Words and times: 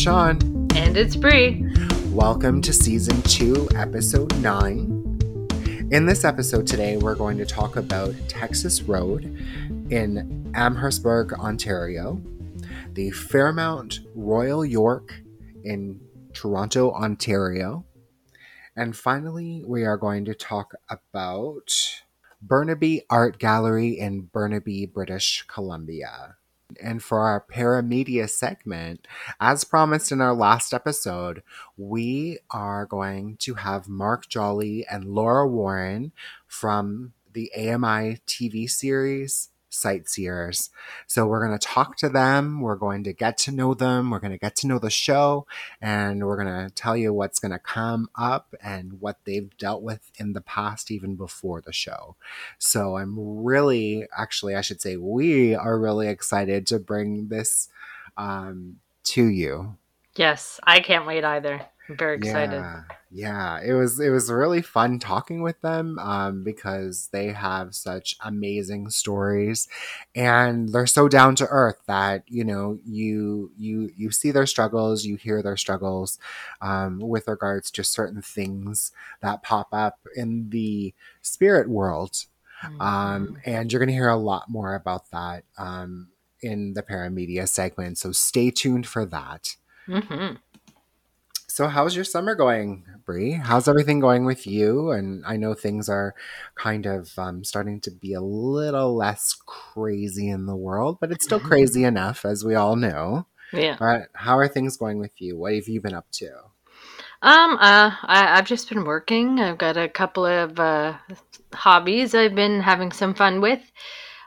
Sean. 0.00 0.38
And 0.74 0.96
it's 0.96 1.14
Bree. 1.14 1.62
Welcome 2.06 2.62
to 2.62 2.72
season 2.72 3.20
two, 3.20 3.68
episode 3.74 4.34
nine. 4.38 5.18
In 5.90 6.06
this 6.06 6.24
episode 6.24 6.66
today, 6.66 6.96
we're 6.96 7.14
going 7.14 7.36
to 7.36 7.44
talk 7.44 7.76
about 7.76 8.14
Texas 8.26 8.80
Road 8.80 9.24
in 9.90 10.50
Amherstburg, 10.54 11.34
Ontario, 11.34 12.18
the 12.94 13.10
Fairmont 13.10 14.00
Royal 14.14 14.64
York 14.64 15.20
in 15.64 16.00
Toronto, 16.32 16.92
Ontario, 16.92 17.84
and 18.74 18.96
finally, 18.96 19.64
we 19.66 19.84
are 19.84 19.98
going 19.98 20.24
to 20.24 20.34
talk 20.34 20.72
about 20.88 21.70
Burnaby 22.40 23.02
Art 23.10 23.38
Gallery 23.38 23.98
in 23.98 24.22
Burnaby, 24.22 24.86
British 24.86 25.44
Columbia. 25.46 26.36
And 26.82 27.02
for 27.02 27.20
our 27.20 27.44
paramedia 27.52 28.28
segment, 28.28 29.06
as 29.40 29.64
promised 29.64 30.12
in 30.12 30.20
our 30.20 30.34
last 30.34 30.72
episode, 30.74 31.42
we 31.76 32.38
are 32.50 32.86
going 32.86 33.36
to 33.38 33.54
have 33.54 33.88
Mark 33.88 34.28
Joly 34.28 34.86
and 34.90 35.04
Laura 35.04 35.48
Warren 35.48 36.12
from 36.46 37.12
the 37.32 37.50
AMI 37.56 38.18
TV 38.26 38.68
series 38.68 39.50
Sight 39.70 40.08
Seers. 40.08 40.70
So 41.06 41.26
we're 41.26 41.46
going 41.46 41.58
to 41.58 41.66
talk 41.66 41.96
to 41.98 42.08
them. 42.08 42.60
We're 42.60 42.76
going 42.76 43.04
to 43.04 43.12
get 43.12 43.38
to 43.38 43.52
know 43.52 43.72
them. 43.72 44.10
We're 44.10 44.18
going 44.18 44.32
to 44.32 44.38
get 44.38 44.56
to 44.56 44.66
know 44.66 44.78
the 44.78 44.90
show 44.90 45.46
and 45.80 46.26
we're 46.26 46.42
going 46.42 46.68
to 46.68 46.74
tell 46.74 46.96
you 46.96 47.14
what's 47.14 47.38
going 47.38 47.52
to 47.52 47.58
come 47.58 48.10
up 48.14 48.54
and 48.62 49.00
what 49.00 49.18
they've 49.24 49.56
dealt 49.56 49.82
with 49.82 50.10
in 50.18 50.32
the 50.32 50.40
past, 50.40 50.90
even 50.90 51.14
before 51.14 51.60
the 51.60 51.72
show. 51.72 52.16
So 52.58 52.96
I'm 52.96 53.42
really, 53.44 54.06
actually, 54.16 54.54
I 54.54 54.60
should 54.60 54.82
say, 54.82 54.96
we 54.96 55.54
are 55.54 55.78
really 55.78 56.08
excited 56.08 56.66
to 56.66 56.78
bring 56.78 57.28
this 57.28 57.68
um, 58.16 58.80
to 59.04 59.24
you. 59.24 59.76
Yes, 60.16 60.60
I 60.64 60.80
can't 60.80 61.06
wait 61.06 61.24
either. 61.24 61.62
I'm 61.88 61.96
very 61.96 62.16
excited. 62.16 62.56
Yeah, 62.56 62.82
yeah. 63.10 63.60
It 63.60 63.72
was 63.72 63.98
it 63.98 64.10
was 64.10 64.30
really 64.30 64.62
fun 64.62 64.98
talking 65.00 65.42
with 65.42 65.60
them 65.62 65.98
um, 65.98 66.44
because 66.44 67.08
they 67.12 67.28
have 67.28 67.74
such 67.74 68.16
amazing 68.20 68.90
stories, 68.90 69.66
and 70.14 70.68
they're 70.70 70.86
so 70.86 71.08
down 71.08 71.34
to 71.36 71.46
earth 71.48 71.80
that 71.86 72.22
you 72.28 72.44
know 72.44 72.78
you 72.84 73.50
you 73.58 73.90
you 73.96 74.10
see 74.12 74.30
their 74.30 74.46
struggles, 74.46 75.04
you 75.04 75.16
hear 75.16 75.42
their 75.42 75.56
struggles 75.56 76.18
um, 76.60 77.00
with 77.00 77.26
regards 77.26 77.70
to 77.72 77.84
certain 77.84 78.22
things 78.22 78.92
that 79.22 79.42
pop 79.42 79.68
up 79.72 79.98
in 80.14 80.50
the 80.50 80.94
spirit 81.22 81.68
world, 81.68 82.26
Mm-hmm. 82.64 82.80
um, 82.82 83.36
and 83.44 83.72
you're 83.72 83.80
going 83.80 83.88
to 83.88 83.94
hear 83.94 84.08
a 84.10 84.16
lot 84.16 84.48
more 84.50 84.74
about 84.74 85.10
that 85.12 85.44
um, 85.58 86.08
in 86.42 86.74
the 86.74 86.82
paramedia 86.82 87.48
segment. 87.48 87.98
So 87.98 88.12
stay 88.12 88.50
tuned 88.50 88.86
for 88.86 89.04
that. 89.06 89.56
hmm 89.86 90.36
So, 91.60 91.68
how's 91.68 91.94
your 91.94 92.06
summer 92.06 92.34
going, 92.34 92.86
Bree? 93.04 93.32
How's 93.32 93.68
everything 93.68 94.00
going 94.00 94.24
with 94.24 94.46
you? 94.46 94.92
And 94.92 95.22
I 95.26 95.36
know 95.36 95.52
things 95.52 95.90
are 95.90 96.14
kind 96.54 96.86
of 96.86 97.12
um, 97.18 97.44
starting 97.44 97.82
to 97.82 97.90
be 97.90 98.14
a 98.14 98.22
little 98.22 98.96
less 98.96 99.36
crazy 99.44 100.30
in 100.30 100.46
the 100.46 100.56
world, 100.56 100.96
but 101.02 101.12
it's 101.12 101.26
still 101.26 101.38
crazy 101.38 101.84
enough, 101.84 102.24
as 102.24 102.46
we 102.46 102.54
all 102.54 102.76
know. 102.76 103.26
Yeah. 103.52 103.76
But 103.78 104.08
how 104.14 104.38
are 104.38 104.48
things 104.48 104.78
going 104.78 105.00
with 105.00 105.12
you? 105.20 105.36
What 105.36 105.52
have 105.52 105.68
you 105.68 105.82
been 105.82 105.92
up 105.92 106.06
to? 106.12 106.30
Um. 107.20 107.58
Uh. 107.60 107.92
I, 108.04 108.38
I've 108.38 108.46
just 108.46 108.70
been 108.70 108.86
working. 108.86 109.38
I've 109.38 109.58
got 109.58 109.76
a 109.76 109.86
couple 109.86 110.24
of 110.24 110.58
uh, 110.58 110.96
hobbies 111.52 112.14
I've 112.14 112.34
been 112.34 112.62
having 112.62 112.90
some 112.90 113.12
fun 113.12 113.42
with. 113.42 113.60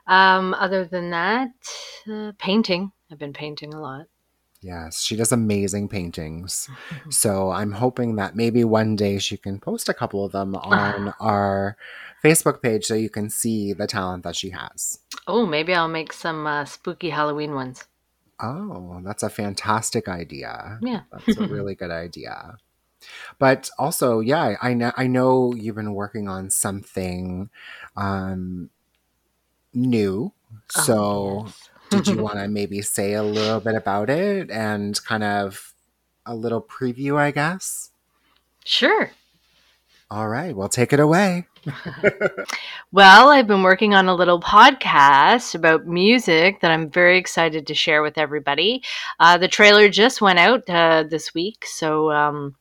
Um. 0.06 0.53
Other 0.53 0.86
than 0.86 1.09
that, 1.09 1.50
uh, 2.07 2.34
painting. 2.38 2.91
I've 3.12 3.18
been 3.18 3.34
painting 3.34 3.74
a 3.74 3.81
lot. 3.81 4.06
Yes, 4.63 5.01
she 5.01 5.16
does 5.16 5.31
amazing 5.31 5.90
paintings. 5.90 6.69
So, 7.09 7.51
I'm 7.51 7.74
hoping 7.74 8.16
that 8.16 8.35
maybe 8.35 8.63
one 8.63 8.96
day 8.96 9.19
she 9.19 9.38
can 9.38 9.59
post 9.59 9.90
a 9.90 9.94
couple 9.94 10.24
of 10.24 10.31
them 10.31 10.56
on 10.56 11.13
our 11.19 11.78
Facebook 12.24 12.62
page 12.62 12.85
so 12.85 12.94
you 12.94 13.09
can 13.09 13.29
see 13.29 13.74
the 13.74 13.88
talent 13.88 14.24
that 14.24 14.35
she 14.35 14.51
has. 14.51 15.00
Oh, 15.28 15.46
maybe 15.46 15.74
I'll 15.74 15.88
make 15.88 16.13
some 16.13 16.47
uh, 16.47 16.66
spooky 16.66 17.09
Halloween 17.09 17.53
ones. 17.53 17.85
Oh, 18.40 19.01
that's 19.03 19.24
a 19.24 19.29
fantastic 19.29 20.07
idea. 20.07 20.80
Yeah. 20.81 21.01
That's 21.12 21.38
a 21.38 21.47
really 21.47 21.75
good 21.75 21.91
idea. 21.91 22.57
But 23.40 23.69
also, 23.78 24.19
yeah, 24.19 24.56
I 24.62 24.74
know 24.74 24.91
I 24.95 25.07
know 25.07 25.53
you've 25.53 25.75
been 25.75 25.94
working 25.94 26.28
on 26.28 26.50
something 26.50 27.50
um 27.95 28.69
new. 29.74 30.31
So 30.69 30.95
Oh, 30.95 31.44
yes. 31.45 31.69
Did 31.94 32.08
you 32.08 32.18
want 32.24 32.40
to 32.40 32.48
maybe 32.48 32.81
say 32.81 33.14
a 33.14 33.24
little 33.24 33.59
bit 33.59 33.76
about 33.76 34.09
it 34.09 34.50
and 34.50 35.04
kind 35.06 35.24
of 35.24 35.74
a 36.26 36.36
little 36.36 36.62
preview, 36.62 37.18
I 37.18 37.31
guess? 37.31 37.92
Sure. 38.66 39.12
All 40.09 40.28
right, 40.28 40.56
well, 40.56 40.70
take 40.70 40.94
it 40.94 41.00
away. 41.00 41.48
Well, 42.94 43.31
I've 43.31 43.48
been 43.48 43.64
working 43.64 43.96
on 43.96 44.08
a 44.08 44.14
little 44.14 44.40
podcast 44.40 45.56
about 45.56 45.88
music 45.88 46.62
that 46.62 46.70
I'm 46.70 46.92
very 46.92 47.18
excited 47.18 47.66
to 47.66 47.74
share 47.74 48.04
with 48.04 48.20
everybody. 48.20 48.84
Uh, 49.20 49.40
the 49.40 49.48
trailer 49.48 49.90
just 49.90 50.22
went 50.22 50.38
out 50.38 50.70
uh, 50.70 51.04
this 51.10 51.34
week, 51.34 51.66
so 51.66 52.12
um, 52.12 52.56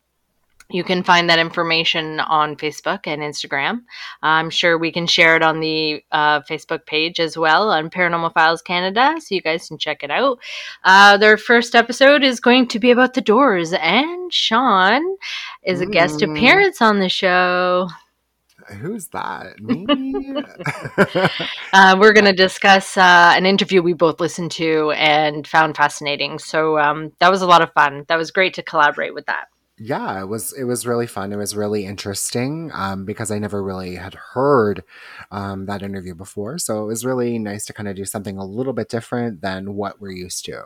you 0.72 0.82
can 0.84 1.02
find 1.02 1.28
that 1.30 1.38
information 1.38 2.20
on 2.20 2.56
Facebook 2.56 3.00
and 3.06 3.22
Instagram. 3.22 3.82
I'm 4.22 4.50
sure 4.50 4.78
we 4.78 4.90
can 4.92 5.06
share 5.06 5.36
it 5.36 5.42
on 5.42 5.60
the 5.60 6.02
uh, 6.12 6.40
Facebook 6.42 6.86
page 6.86 7.20
as 7.20 7.36
well 7.36 7.70
on 7.70 7.90
Paranormal 7.90 8.32
Files 8.34 8.62
Canada, 8.62 9.14
so 9.18 9.34
you 9.34 9.42
guys 9.42 9.68
can 9.68 9.78
check 9.78 10.02
it 10.02 10.10
out. 10.10 10.38
Uh, 10.84 11.16
their 11.16 11.36
first 11.36 11.74
episode 11.74 12.22
is 12.24 12.40
going 12.40 12.66
to 12.68 12.78
be 12.78 12.90
about 12.90 13.14
the 13.14 13.20
Doors, 13.20 13.72
and 13.72 14.32
Sean 14.32 15.02
is 15.62 15.80
a 15.80 15.86
guest 15.86 16.20
Mm. 16.20 16.36
appearance 16.36 16.80
on 16.82 16.98
the 17.00 17.08
show. 17.08 17.88
Who's 18.80 19.08
that? 19.08 19.58
Me? 19.60 19.86
Uh, 21.74 21.96
we're 21.98 22.12
going 22.12 22.26
to 22.26 22.32
discuss 22.34 22.96
uh, 22.98 23.32
an 23.34 23.46
interview 23.46 23.80
we 23.80 23.94
both 23.94 24.20
listened 24.20 24.50
to 24.52 24.90
and 24.92 25.46
found 25.46 25.74
fascinating. 25.74 26.38
So 26.38 26.78
um, 26.78 27.12
that 27.18 27.30
was 27.30 27.40
a 27.40 27.46
lot 27.46 27.62
of 27.62 27.72
fun. 27.72 28.04
That 28.08 28.16
was 28.16 28.30
great 28.30 28.52
to 28.54 28.62
collaborate 28.62 29.14
with 29.14 29.24
that. 29.26 29.46
Yeah 29.78 30.20
it 30.20 30.26
was 30.28 30.52
it 30.52 30.64
was 30.64 30.86
really 30.86 31.06
fun 31.06 31.32
it 31.32 31.36
was 31.36 31.56
really 31.56 31.86
interesting 31.86 32.70
um, 32.74 33.04
because 33.04 33.30
i 33.30 33.38
never 33.38 33.62
really 33.62 33.96
had 33.96 34.14
heard 34.14 34.84
um, 35.30 35.66
that 35.66 35.82
interview 35.82 36.14
before 36.14 36.58
so 36.58 36.82
it 36.84 36.86
was 36.86 37.04
really 37.04 37.38
nice 37.38 37.64
to 37.64 37.72
kind 37.72 37.88
of 37.88 37.96
do 37.96 38.04
something 38.04 38.36
a 38.36 38.44
little 38.44 38.72
bit 38.74 38.88
different 38.88 39.40
than 39.40 39.74
what 39.74 40.00
we're 40.00 40.10
used 40.12 40.44
to 40.44 40.62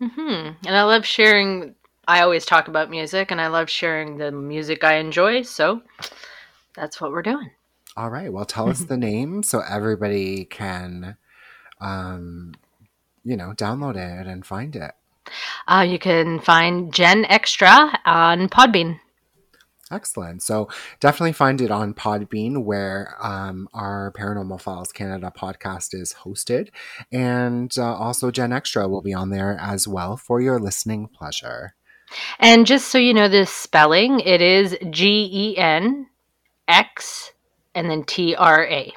hmm 0.00 0.50
And 0.64 0.76
I 0.76 0.82
love 0.84 1.04
sharing. 1.04 1.74
I 2.06 2.20
always 2.22 2.46
talk 2.46 2.68
about 2.68 2.88
music, 2.90 3.30
and 3.30 3.40
I 3.40 3.48
love 3.48 3.68
sharing 3.68 4.16
the 4.16 4.30
music 4.30 4.84
I 4.84 4.94
enjoy. 4.94 5.42
So 5.42 5.82
that's 6.74 7.00
what 7.00 7.10
we're 7.10 7.22
doing. 7.22 7.50
all 7.96 8.10
right 8.10 8.32
well 8.32 8.44
tell 8.44 8.68
us 8.68 8.84
the 8.84 8.96
name 8.96 9.42
so 9.42 9.60
everybody 9.60 10.44
can 10.44 11.16
um, 11.80 12.54
you 13.24 13.36
know 13.36 13.52
download 13.52 13.96
it 13.96 14.26
and 14.26 14.46
find 14.46 14.76
it 14.76 14.92
Uh, 15.66 15.86
you 15.88 15.98
can 15.98 16.40
find 16.40 16.92
GenXtra 16.92 17.98
on 18.04 18.48
Podbean. 18.48 19.00
Excellent. 19.90 20.42
So 20.42 20.68
definitely 21.00 21.32
find 21.32 21.60
it 21.60 21.70
on 21.70 21.94
Podbean, 21.94 22.64
where 22.64 23.16
um, 23.22 23.68
our 23.72 24.12
Paranormal 24.12 24.60
Files 24.60 24.92
Canada 24.92 25.32
podcast 25.34 25.94
is 25.94 26.14
hosted. 26.24 26.68
And 27.10 27.72
uh, 27.78 27.94
also, 27.94 28.30
GenXtra 28.30 28.88
will 28.88 29.00
be 29.00 29.14
on 29.14 29.30
there 29.30 29.56
as 29.58 29.88
well 29.88 30.16
for 30.16 30.40
your 30.40 30.58
listening 30.58 31.08
pleasure. 31.08 31.74
And 32.38 32.66
just 32.66 32.88
so 32.88 32.98
you 32.98 33.14
know 33.14 33.28
the 33.28 33.46
spelling, 33.46 34.20
it 34.20 34.42
is 34.42 34.76
G 34.90 35.28
E 35.32 35.56
N 35.56 36.06
X 36.66 37.32
and 37.74 37.90
then 37.90 38.04
T 38.04 38.34
R 38.34 38.66
A. 38.66 38.92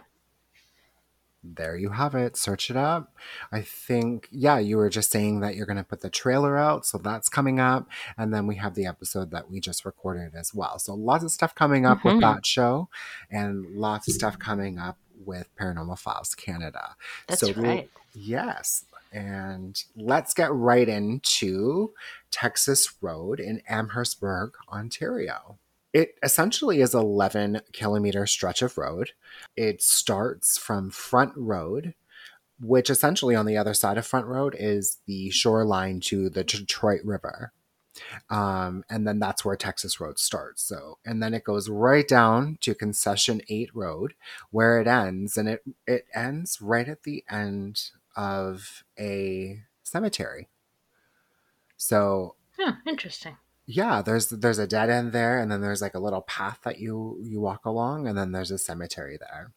There 1.44 1.76
you 1.76 1.90
have 1.90 2.14
it. 2.14 2.38
Search 2.38 2.70
it 2.70 2.78
up. 2.78 3.16
I 3.52 3.62
think, 3.62 4.28
yeah, 4.32 4.60
you 4.60 4.78
were 4.78 4.90
just 4.90 5.12
saying 5.12 5.40
that 5.40 5.56
you're 5.56 5.66
going 5.66 5.78
to 5.78 5.84
put 5.84 6.02
the 6.02 6.10
trailer 6.10 6.56
out. 6.58 6.86
So 6.86 7.00
that's 7.00 7.30
coming 7.30 7.60
up. 7.60 7.88
And 8.18 8.32
then 8.32 8.46
we 8.46 8.58
have 8.58 8.76
the 8.76 8.86
episode 8.86 9.32
that 9.32 9.50
we 9.50 9.60
just 9.60 9.84
recorded 9.84 10.36
as 10.36 10.54
well. 10.54 10.78
So 10.78 10.94
lots 10.94 11.24
of 11.24 11.32
stuff 11.32 11.56
coming 11.56 11.86
up 11.86 12.04
with 12.06 12.16
Mhm. 12.16 12.22
that 12.22 12.46
show 12.46 12.90
and 13.32 13.66
lots 13.76 14.08
of 14.08 14.14
stuff 14.14 14.38
coming 14.38 14.78
up 14.78 14.98
with 15.26 15.48
Paranormal 15.56 15.98
Files 15.98 16.36
Canada. 16.36 16.96
That's 17.28 17.42
So 17.42 17.54
right. 17.54 17.90
Yes. 18.14 18.86
And 19.12 19.84
let's 19.96 20.34
get 20.34 20.54
right 20.54 20.88
into 20.88 21.94
Texas 22.30 22.94
Road 23.02 23.40
in 23.40 23.62
Amherstburg, 23.68 24.54
Ontario. 24.70 25.58
It 25.94 26.16
essentially 26.24 26.82
is 26.82 26.94
11 26.94 27.62
kilometer 27.74 28.26
stretch 28.26 28.62
of 28.62 28.78
road. 28.78 29.12
It 29.58 29.82
starts 29.82 30.58
from 30.58 30.90
Front 30.90 31.34
Road, 31.36 31.96
which 32.60 32.90
essentially 32.90 33.36
on 33.36 33.46
the 33.46 33.58
other 33.58 33.74
side 33.74 33.98
of 33.98 34.08
Front 34.08 34.28
Road 34.28 34.56
is 34.58 35.00
the 35.06 35.30
shoreline 35.32 36.00
to 36.02 36.30
the 36.30 36.44
Detroit 36.44 37.02
River. 37.04 37.52
Um, 38.30 38.86
and 38.90 39.06
then 39.06 39.20
that's 39.20 39.44
where 39.44 39.58
Texas 39.58 40.00
Road 40.00 40.18
starts. 40.18 40.64
So, 40.64 41.00
and 41.06 41.22
then 41.22 41.34
it 41.34 41.44
goes 41.44 41.70
right 41.70 42.08
down 42.08 42.58
to 42.62 42.74
Concession 42.74 43.42
8 43.50 43.72
Road, 43.74 44.14
where 44.50 44.80
it 44.80 44.88
ends. 44.88 45.36
And 45.36 45.50
it, 45.50 45.64
it 45.86 46.06
ends 46.14 46.60
right 46.62 46.88
at 46.88 47.04
the 47.04 47.24
end 47.30 47.90
of 48.16 48.84
a 48.98 49.64
cemetery. 49.84 50.48
So 51.76 52.36
Yeah, 52.58 52.76
interesting. 52.88 53.38
Yeah, 53.66 54.02
there's 54.02 54.28
there's 54.28 54.60
a 54.60 54.68
dead 54.68 54.90
end 54.90 55.12
there, 55.12 55.40
and 55.40 55.52
then 55.52 55.62
there's 55.62 55.82
like 55.82 55.94
a 55.94 56.00
little 56.00 56.22
path 56.22 56.60
that 56.64 56.80
you 56.80 57.20
you 57.22 57.40
walk 57.40 57.66
along, 57.66 58.08
and 58.08 58.18
then 58.18 58.32
there's 58.32 58.52
a 58.52 58.58
cemetery 58.58 59.18
there. 59.20 59.52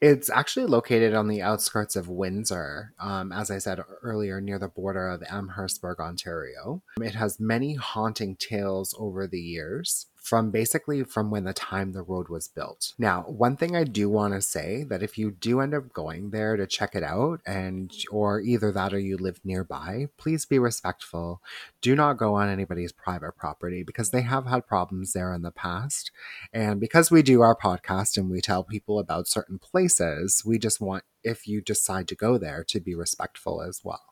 It's 0.00 0.30
actually 0.30 0.64
located 0.64 1.12
on 1.12 1.28
the 1.28 1.42
outskirts 1.42 1.94
of 1.94 2.08
Windsor, 2.08 2.94
um, 2.98 3.32
as 3.32 3.50
I 3.50 3.58
said 3.58 3.80
earlier, 4.02 4.40
near 4.40 4.58
the 4.58 4.66
border 4.66 5.08
of 5.08 5.22
Amherstburg, 5.30 6.00
Ontario. 6.00 6.82
It 6.98 7.14
has 7.14 7.38
many 7.38 7.74
haunting 7.74 8.36
tales 8.36 8.94
over 8.98 9.26
the 9.26 9.40
years 9.40 10.06
from 10.20 10.50
basically 10.50 11.02
from 11.02 11.30
when 11.30 11.44
the 11.44 11.52
time 11.52 11.92
the 11.92 12.02
road 12.02 12.28
was 12.28 12.46
built. 12.46 12.92
Now, 12.98 13.22
one 13.22 13.56
thing 13.56 13.74
I 13.74 13.84
do 13.84 14.08
want 14.08 14.34
to 14.34 14.42
say 14.42 14.84
that 14.84 15.02
if 15.02 15.16
you 15.16 15.30
do 15.30 15.60
end 15.60 15.74
up 15.74 15.92
going 15.92 16.30
there 16.30 16.56
to 16.56 16.66
check 16.66 16.94
it 16.94 17.02
out 17.02 17.40
and 17.46 17.92
or 18.10 18.40
either 18.40 18.70
that 18.72 18.92
or 18.92 18.98
you 18.98 19.16
live 19.16 19.40
nearby, 19.44 20.08
please 20.18 20.44
be 20.44 20.58
respectful. 20.58 21.40
Do 21.80 21.94
not 21.94 22.18
go 22.18 22.34
on 22.34 22.48
anybody's 22.48 22.92
private 22.92 23.32
property 23.36 23.82
because 23.82 24.10
they 24.10 24.22
have 24.22 24.46
had 24.46 24.66
problems 24.66 25.12
there 25.12 25.32
in 25.32 25.42
the 25.42 25.50
past. 25.50 26.10
And 26.52 26.80
because 26.80 27.10
we 27.10 27.22
do 27.22 27.40
our 27.40 27.56
podcast 27.56 28.16
and 28.16 28.30
we 28.30 28.40
tell 28.40 28.62
people 28.62 28.98
about 28.98 29.26
certain 29.26 29.58
places, 29.58 30.42
we 30.44 30.58
just 30.58 30.80
want 30.80 31.04
if 31.22 31.46
you 31.46 31.60
decide 31.60 32.08
to 32.08 32.14
go 32.14 32.38
there 32.38 32.64
to 32.64 32.80
be 32.80 32.94
respectful 32.94 33.62
as 33.62 33.80
well. 33.84 34.04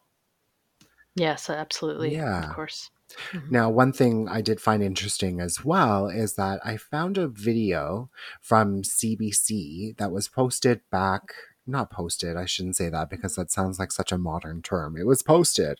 Yes, 1.14 1.50
absolutely. 1.50 2.14
Yeah. 2.14 2.48
Of 2.48 2.54
course. 2.54 2.90
Mhm. 3.32 3.50
Now, 3.50 3.70
one 3.70 3.92
thing 3.92 4.28
I 4.28 4.40
did 4.40 4.60
find 4.60 4.82
interesting 4.82 5.40
as 5.40 5.64
well 5.64 6.08
is 6.08 6.34
that 6.34 6.60
I 6.64 6.76
found 6.76 7.18
a 7.18 7.28
video 7.28 8.10
from 8.40 8.84
CBC 8.84 9.94
that 9.98 10.12
was 10.12 10.28
posted 10.28 10.80
back, 10.90 11.32
not 11.66 11.90
posted, 11.90 12.36
I 12.36 12.46
shouldn't 12.46 12.76
say 12.76 12.88
that 12.88 13.10
because 13.10 13.34
that 13.36 13.50
sounds 13.50 13.78
like 13.78 13.92
such 13.92 14.12
a 14.12 14.18
modern 14.18 14.62
term. 14.62 14.96
It 14.96 15.06
was 15.06 15.22
posted. 15.22 15.78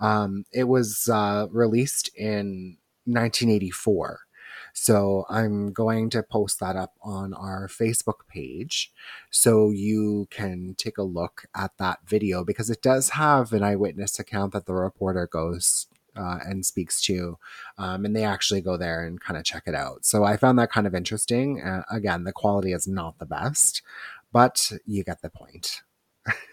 Um, 0.00 0.44
it 0.52 0.64
was 0.64 1.08
uh, 1.12 1.46
released 1.50 2.08
in 2.16 2.76
1984. 3.06 4.20
So 4.72 5.24
I'm 5.28 5.72
going 5.72 6.10
to 6.10 6.22
post 6.22 6.60
that 6.60 6.76
up 6.76 6.94
on 7.02 7.34
our 7.34 7.66
Facebook 7.68 8.26
page 8.28 8.92
so 9.30 9.70
you 9.70 10.28
can 10.30 10.74
take 10.78 10.96
a 10.98 11.02
look 11.02 11.46
at 11.56 11.72
that 11.78 12.00
video 12.06 12.44
because 12.44 12.70
it 12.70 12.82
does 12.82 13.10
have 13.10 13.52
an 13.52 13.62
eyewitness 13.64 14.18
account 14.20 14.52
that 14.52 14.66
the 14.66 14.74
reporter 14.74 15.26
goes 15.26 15.86
uh, 16.20 16.38
and 16.44 16.64
speaks 16.64 17.00
to. 17.02 17.38
Um, 17.78 18.04
and 18.04 18.14
they 18.14 18.24
actually 18.24 18.60
go 18.60 18.76
there 18.76 19.04
and 19.04 19.20
kind 19.20 19.38
of 19.38 19.44
check 19.44 19.64
it 19.66 19.74
out. 19.74 20.04
So 20.04 20.24
I 20.24 20.36
found 20.36 20.58
that 20.58 20.70
kind 20.70 20.86
of 20.86 20.94
interesting. 20.94 21.62
Uh, 21.62 21.82
again, 21.90 22.24
the 22.24 22.32
quality 22.32 22.72
is 22.72 22.86
not 22.86 23.18
the 23.18 23.26
best, 23.26 23.82
but 24.32 24.72
you 24.86 25.02
get 25.02 25.22
the 25.22 25.30
point. 25.30 25.82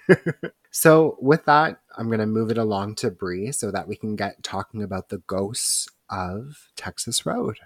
so 0.71 1.17
with 1.21 1.45
that, 1.45 1.79
I'm 1.97 2.07
going 2.07 2.19
to 2.19 2.25
move 2.25 2.51
it 2.51 2.57
along 2.57 2.95
to 2.95 3.11
Bree 3.11 3.51
so 3.51 3.71
that 3.71 3.87
we 3.87 3.95
can 3.95 4.15
get 4.15 4.41
talking 4.43 4.83
about 4.83 5.09
the 5.09 5.19
ghosts 5.19 5.87
of 6.09 6.69
Texas 6.75 7.25
Road. 7.25 7.59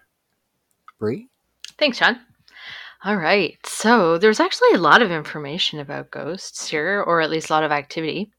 Bree? 0.99 1.27
Thanks, 1.77 1.99
John. 1.99 2.19
All 3.03 3.15
right. 3.15 3.57
So 3.65 4.17
there's 4.17 4.39
actually 4.39 4.73
a 4.73 4.79
lot 4.79 5.01
of 5.01 5.11
information 5.11 5.79
about 5.79 6.11
ghosts 6.11 6.69
here, 6.69 7.01
or 7.01 7.21
at 7.21 7.31
least 7.31 7.49
a 7.49 7.53
lot 7.53 7.63
of 7.63 7.71
activity. 7.71 8.31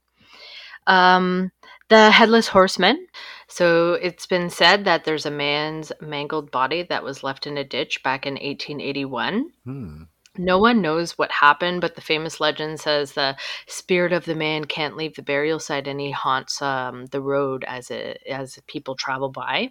Um, 0.86 1.50
the 1.92 2.10
headless 2.10 2.48
horseman. 2.48 3.06
So 3.48 3.92
it's 3.94 4.24
been 4.24 4.48
said 4.48 4.86
that 4.86 5.04
there's 5.04 5.26
a 5.26 5.30
man's 5.30 5.92
mangled 6.00 6.50
body 6.50 6.84
that 6.84 7.04
was 7.04 7.22
left 7.22 7.46
in 7.46 7.58
a 7.58 7.64
ditch 7.64 8.02
back 8.02 8.24
in 8.24 8.34
1881. 8.34 9.50
Hmm. 9.64 10.02
No 10.38 10.58
one 10.58 10.80
knows 10.80 11.18
what 11.18 11.30
happened, 11.30 11.82
but 11.82 11.94
the 11.94 12.00
famous 12.00 12.40
legend 12.40 12.80
says 12.80 13.12
the 13.12 13.36
spirit 13.66 14.14
of 14.14 14.24
the 14.24 14.34
man 14.34 14.64
can't 14.64 14.96
leave 14.96 15.16
the 15.16 15.22
burial 15.22 15.58
site 15.58 15.86
and 15.86 16.00
he 16.00 16.10
haunts 16.10 16.62
um, 16.62 17.04
the 17.06 17.20
road 17.20 17.62
as 17.68 17.90
it 17.90 18.22
as 18.26 18.58
people 18.66 18.94
travel 18.94 19.28
by. 19.28 19.70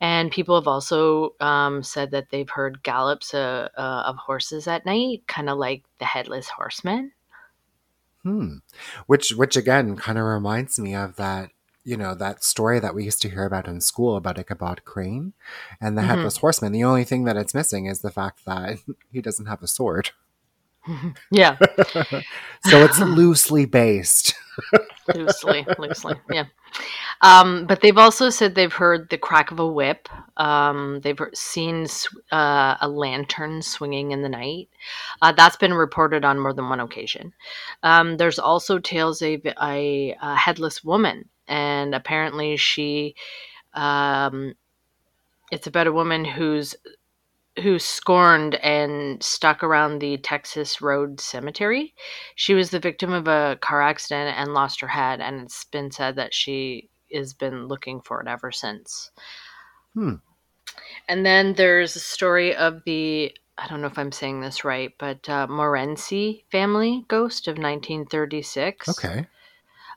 And 0.00 0.32
people 0.32 0.56
have 0.56 0.66
also 0.66 1.36
um, 1.38 1.84
said 1.84 2.10
that 2.10 2.30
they've 2.30 2.50
heard 2.50 2.82
gallops 2.82 3.34
uh, 3.34 3.68
uh, 3.78 4.02
of 4.06 4.16
horses 4.16 4.66
at 4.66 4.84
night, 4.84 5.28
kind 5.28 5.48
of 5.48 5.58
like 5.58 5.84
the 6.00 6.06
headless 6.06 6.48
horseman. 6.48 7.12
Hmm. 8.22 8.56
Which, 9.06 9.30
which 9.30 9.56
again, 9.56 9.96
kind 9.96 10.18
of 10.18 10.24
reminds 10.24 10.78
me 10.78 10.94
of 10.94 11.16
that, 11.16 11.50
you 11.84 11.96
know, 11.96 12.14
that 12.14 12.44
story 12.44 12.78
that 12.78 12.94
we 12.94 13.04
used 13.04 13.22
to 13.22 13.30
hear 13.30 13.44
about 13.46 13.66
in 13.66 13.80
school 13.80 14.16
about 14.16 14.38
Ichabod 14.38 14.84
Crane 14.84 15.32
and 15.80 15.96
the 15.96 16.02
Mhm. 16.02 16.06
headless 16.06 16.36
horseman. 16.38 16.72
The 16.72 16.84
only 16.84 17.04
thing 17.04 17.24
that 17.24 17.36
it's 17.38 17.54
missing 17.54 17.86
is 17.86 18.00
the 18.00 18.10
fact 18.10 18.44
that 18.44 18.78
he 19.12 19.22
doesn't 19.22 19.46
have 19.46 19.62
a 19.62 19.66
sword. 19.66 20.10
Yeah, 21.30 21.56
So 22.64 22.84
it's 22.84 22.98
loosely 22.98 23.64
based. 23.64 24.34
loosely, 25.14 25.66
loosely, 25.78 26.14
yeah. 26.30 26.44
Um, 27.22 27.66
but 27.66 27.80
they've 27.80 27.96
also 27.96 28.28
said 28.28 28.54
they've 28.54 28.72
heard 28.72 29.08
the 29.08 29.16
crack 29.16 29.50
of 29.50 29.58
a 29.58 29.66
whip. 29.66 30.08
Um, 30.36 31.00
they've 31.02 31.18
seen 31.32 31.86
uh, 32.30 32.76
a 32.80 32.88
lantern 32.88 33.62
swinging 33.62 34.10
in 34.10 34.22
the 34.22 34.28
night. 34.28 34.68
Uh, 35.22 35.32
that's 35.32 35.56
been 35.56 35.72
reported 35.72 36.24
on 36.24 36.38
more 36.38 36.52
than 36.52 36.68
one 36.68 36.80
occasion. 36.80 37.32
Um, 37.82 38.18
there's 38.18 38.38
also 38.38 38.78
tales 38.78 39.22
of 39.22 39.40
a, 39.46 40.16
a 40.20 40.36
headless 40.36 40.84
woman, 40.84 41.28
and 41.48 41.94
apparently 41.94 42.56
she. 42.56 43.14
Um, 43.72 44.54
it's 45.50 45.66
about 45.66 45.86
a 45.86 45.92
woman 45.92 46.24
who's 46.24 46.76
who's 47.60 47.84
scorned 47.84 48.54
and 48.56 49.22
stuck 49.22 49.62
around 49.62 49.98
the 49.98 50.16
Texas 50.18 50.80
Road 50.80 51.20
Cemetery. 51.20 51.94
She 52.34 52.54
was 52.54 52.70
the 52.70 52.80
victim 52.80 53.12
of 53.12 53.28
a 53.28 53.58
car 53.60 53.82
accident 53.82 54.36
and 54.36 54.54
lost 54.54 54.80
her 54.80 54.88
head, 54.88 55.20
and 55.20 55.42
it's 55.42 55.64
been 55.64 55.90
said 55.90 56.16
that 56.16 56.34
she 56.34 56.90
has 57.12 57.34
been 57.34 57.66
looking 57.66 58.00
for 58.00 58.20
it 58.20 58.28
ever 58.28 58.50
since. 58.52 59.10
Hmm. 59.94 60.14
And 61.08 61.26
then 61.26 61.54
there's 61.54 61.96
a 61.96 62.00
story 62.00 62.54
of 62.54 62.82
the 62.84 63.32
I 63.58 63.68
don't 63.68 63.82
know 63.82 63.88
if 63.88 63.98
I'm 63.98 64.12
saying 64.12 64.40
this 64.40 64.64
right, 64.64 64.92
but 64.98 65.28
uh, 65.28 65.46
Morenci 65.46 66.44
family 66.50 67.04
ghost 67.08 67.46
of 67.46 67.58
1936. 67.58 68.88
Okay. 68.88 69.26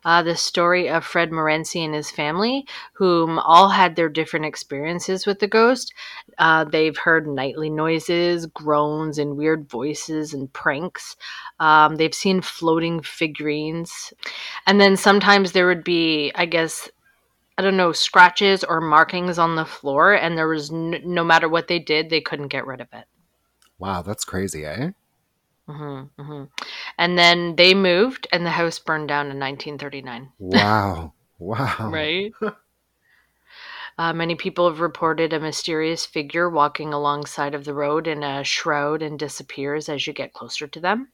Uh, 0.05 0.23
the 0.23 0.35
story 0.35 0.89
of 0.89 1.05
Fred 1.05 1.31
Morenci 1.31 1.83
and 1.83 1.93
his 1.93 2.11
family, 2.11 2.65
whom 2.93 3.39
all 3.39 3.69
had 3.69 3.95
their 3.95 4.09
different 4.09 4.45
experiences 4.45 5.25
with 5.25 5.39
the 5.39 5.47
ghost. 5.47 5.93
Uh, 6.37 6.63
they've 6.63 6.97
heard 6.97 7.27
nightly 7.27 7.69
noises, 7.69 8.45
groans, 8.47 9.17
and 9.17 9.37
weird 9.37 9.69
voices 9.69 10.33
and 10.33 10.51
pranks. 10.53 11.15
Um, 11.59 11.95
they've 11.95 12.13
seen 12.13 12.41
floating 12.41 13.01
figurines. 13.01 14.13
And 14.67 14.79
then 14.79 14.97
sometimes 14.97 15.51
there 15.51 15.67
would 15.67 15.83
be, 15.83 16.31
I 16.35 16.45
guess, 16.45 16.89
I 17.57 17.61
don't 17.61 17.77
know, 17.77 17.91
scratches 17.91 18.63
or 18.63 18.81
markings 18.81 19.37
on 19.37 19.55
the 19.55 19.65
floor, 19.65 20.13
and 20.13 20.37
there 20.37 20.47
was 20.47 20.71
n- 20.71 21.01
no 21.05 21.23
matter 21.23 21.47
what 21.47 21.67
they 21.67 21.79
did, 21.79 22.09
they 22.09 22.21
couldn't 22.21 22.47
get 22.47 22.65
rid 22.65 22.81
of 22.81 22.87
it. 22.93 23.05
Wow, 23.77 24.01
that's 24.01 24.25
crazy, 24.25 24.65
eh? 24.65 24.91
Hmm 25.67 26.03
hmm 26.19 26.43
And 26.97 27.17
then 27.19 27.55
they 27.57 27.73
moved, 27.73 28.27
and 28.31 28.45
the 28.45 28.51
house 28.51 28.79
burned 28.79 29.07
down 29.09 29.29
in 29.31 29.39
1939. 29.39 30.31
Wow. 30.39 31.13
Wow. 31.39 31.91
Right. 31.91 32.31
Uh, 33.97 34.13
many 34.13 34.35
people 34.35 34.69
have 34.69 34.79
reported 34.81 35.33
a 35.33 35.39
mysterious 35.39 36.05
figure 36.05 36.47
walking 36.47 36.93
alongside 36.93 37.55
of 37.55 37.65
the 37.65 37.73
road 37.73 38.05
in 38.05 38.21
a 38.23 38.43
shroud 38.43 39.01
and 39.01 39.17
disappears 39.17 39.89
as 39.89 40.05
you 40.05 40.13
get 40.13 40.31
closer 40.31 40.67
to 40.67 40.79
them. 40.79 41.11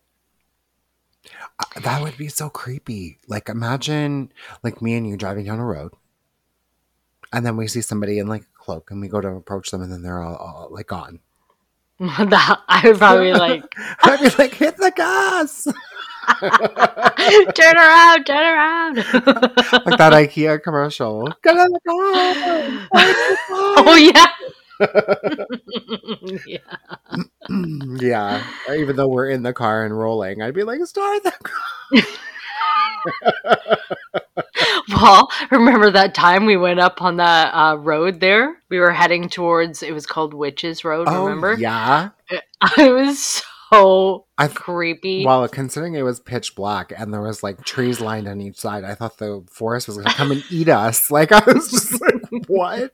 Uh, 1.60 1.80
That 1.82 2.02
would 2.02 2.18
be 2.18 2.28
so 2.28 2.50
creepy. 2.50 3.20
Like 3.28 3.50
imagine 3.50 4.32
like 4.64 4.82
me 4.82 4.96
and 4.96 5.08
you 5.08 5.18
driving 5.18 5.46
down 5.46 5.60
a 5.60 5.66
road 5.66 5.94
and 7.34 7.46
then 7.46 7.58
we 7.58 7.68
see 7.68 7.82
somebody 7.82 8.20
in 8.20 8.28
like 8.28 8.44
a 8.44 8.58
cloak 8.58 8.92
and 8.92 9.02
we 9.02 9.08
go 9.08 9.22
to 9.22 9.28
approach 9.30 9.72
them 9.72 9.82
and 9.82 9.92
then 9.92 10.02
they're 10.02 10.22
all, 10.22 10.36
all 10.36 10.68
like 10.72 10.88
gone. 10.88 11.20
That- 12.30 12.62
I 12.68 12.82
would 12.88 12.98
probably 12.98 13.34
like 13.34 13.64
I'd 14.04 14.20
be 14.22 14.30
like, 14.38 14.54
hit 14.54 14.78
the 14.78 14.92
gas. 14.96 15.68
turn 17.56 17.76
around, 17.76 18.26
turn 18.26 18.38
around. 18.38 18.96
like 18.98 19.98
that 19.98 20.14
IKEA 20.14 20.62
commercial. 20.64 21.28
Get 21.44 21.58
in 21.58 21.68
the 21.72 21.80
car. 21.88 22.88
oh 23.78 23.96
yeah. 23.96 24.28
yeah. 26.46 26.78
yeah. 28.00 28.44
Even 28.74 28.96
though 28.96 29.08
we're 29.08 29.30
in 29.30 29.44
the 29.44 29.54
car 29.54 29.84
and 29.86 29.98
rolling, 29.98 30.42
I'd 30.42 30.54
be 30.54 30.64
like, 30.64 30.86
start 30.86 31.24
the 31.24 31.32
car. 31.32 32.02
Well, 34.90 35.30
remember 35.52 35.92
that 35.92 36.14
time 36.14 36.46
we 36.46 36.58
went 36.58 36.80
up 36.80 37.02
on 37.02 37.18
that 37.18 37.52
uh, 37.54 37.76
road 37.78 38.20
there? 38.20 38.58
We 38.70 38.80
were 38.80 38.92
heading 38.92 39.30
towards. 39.30 39.84
It 39.84 39.94
was 39.94 40.06
called 40.06 40.34
Witches 40.34 40.84
Road. 40.84 41.08
remember? 41.08 41.54
Oh, 41.54 41.58
yeah. 41.58 42.10
It 42.78 42.92
was 42.92 43.42
so 43.72 44.26
I 44.38 44.48
th- 44.48 44.56
creepy. 44.56 45.26
well, 45.26 45.48
considering 45.48 45.94
it 45.94 46.02
was 46.02 46.20
pitch 46.20 46.56
black 46.56 46.92
and 46.96 47.14
there 47.14 47.22
was 47.22 47.44
like 47.44 47.64
trees 47.64 48.02
lined 48.02 48.28
on 48.28 48.42
each 48.42 48.58
side, 48.58 48.84
I 48.84 48.96
thought 48.96 49.18
the 49.18 49.44
forest 49.50 49.88
was 49.88 49.98
going 49.98 50.08
to 50.10 50.14
come 50.14 50.32
and 50.32 50.44
eat 50.50 50.68
us. 50.70 51.10
Like 51.20 51.32
I 51.32 51.42
was 51.46 51.72
just 51.72 52.02
like, 52.02 52.48
what? 52.48 52.92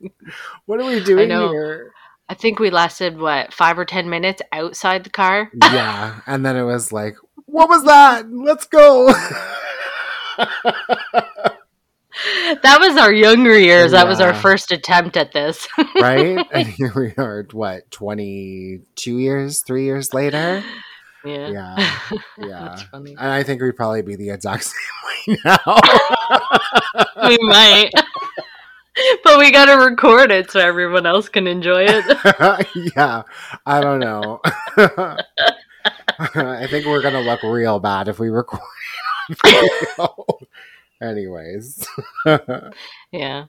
What 0.65 0.79
are 0.79 0.85
we 0.85 1.03
doing 1.03 1.29
know. 1.29 1.49
here? 1.51 1.93
I 2.29 2.33
think 2.33 2.59
we 2.59 2.69
lasted 2.69 3.17
what 3.17 3.53
five 3.53 3.77
or 3.79 3.85
ten 3.85 4.09
minutes 4.09 4.41
outside 4.51 5.03
the 5.03 5.09
car. 5.09 5.49
Yeah, 5.61 6.21
and 6.27 6.45
then 6.45 6.55
it 6.55 6.63
was 6.63 6.91
like, 6.91 7.15
what 7.55 7.69
was 7.69 7.85
that? 7.85 8.29
Let's 8.29 8.65
go. 8.65 9.07
that 12.61 12.79
was 12.81 12.97
our 12.97 13.13
younger 13.13 13.57
years. 13.57 13.91
That 13.91 14.09
was 14.09 14.19
our 14.19 14.33
first 14.33 14.73
attempt 14.73 15.15
at 15.15 15.31
this. 15.31 15.65
right? 15.95 16.45
and 16.51 16.67
here 16.67 16.91
we 16.93 17.13
are, 17.17 17.47
what, 17.53 17.89
22 17.91 19.19
years, 19.19 19.63
three 19.65 19.85
years 19.85 20.13
later? 20.13 20.65
yeah. 21.23 21.47
Yeah. 21.47 21.99
Yeah. 22.37 22.59
That's 22.65 22.83
funny. 22.83 23.11
And 23.11 23.29
I 23.29 23.43
think 23.43 23.61
we'd 23.61 23.77
probably 23.77 24.01
be 24.01 24.17
the 24.17 24.31
exact 24.31 24.65
same 24.65 24.73
way 25.27 25.37
now. 25.45 25.79
we 27.25 27.37
might. 27.43 27.89
but 29.23 29.39
we 29.39 29.49
got 29.51 29.67
to 29.67 29.77
record 29.81 30.29
it 30.29 30.51
so 30.51 30.59
everyone 30.59 31.05
else 31.05 31.29
can 31.29 31.47
enjoy 31.47 31.85
it. 31.87 32.67
yeah, 32.97 33.23
I 33.65 33.79
don't 33.79 34.01
know. 34.01 34.41
I 36.35 36.67
think 36.67 36.85
we're 36.85 37.01
gonna 37.01 37.21
look 37.21 37.43
real 37.43 37.79
bad 37.79 38.07
if 38.07 38.19
we 38.19 38.29
record 38.29 38.61
it 39.29 39.37
on 39.99 40.07
video. 40.07 40.47
Anyways, 41.01 41.85
Yeah. 43.11 43.45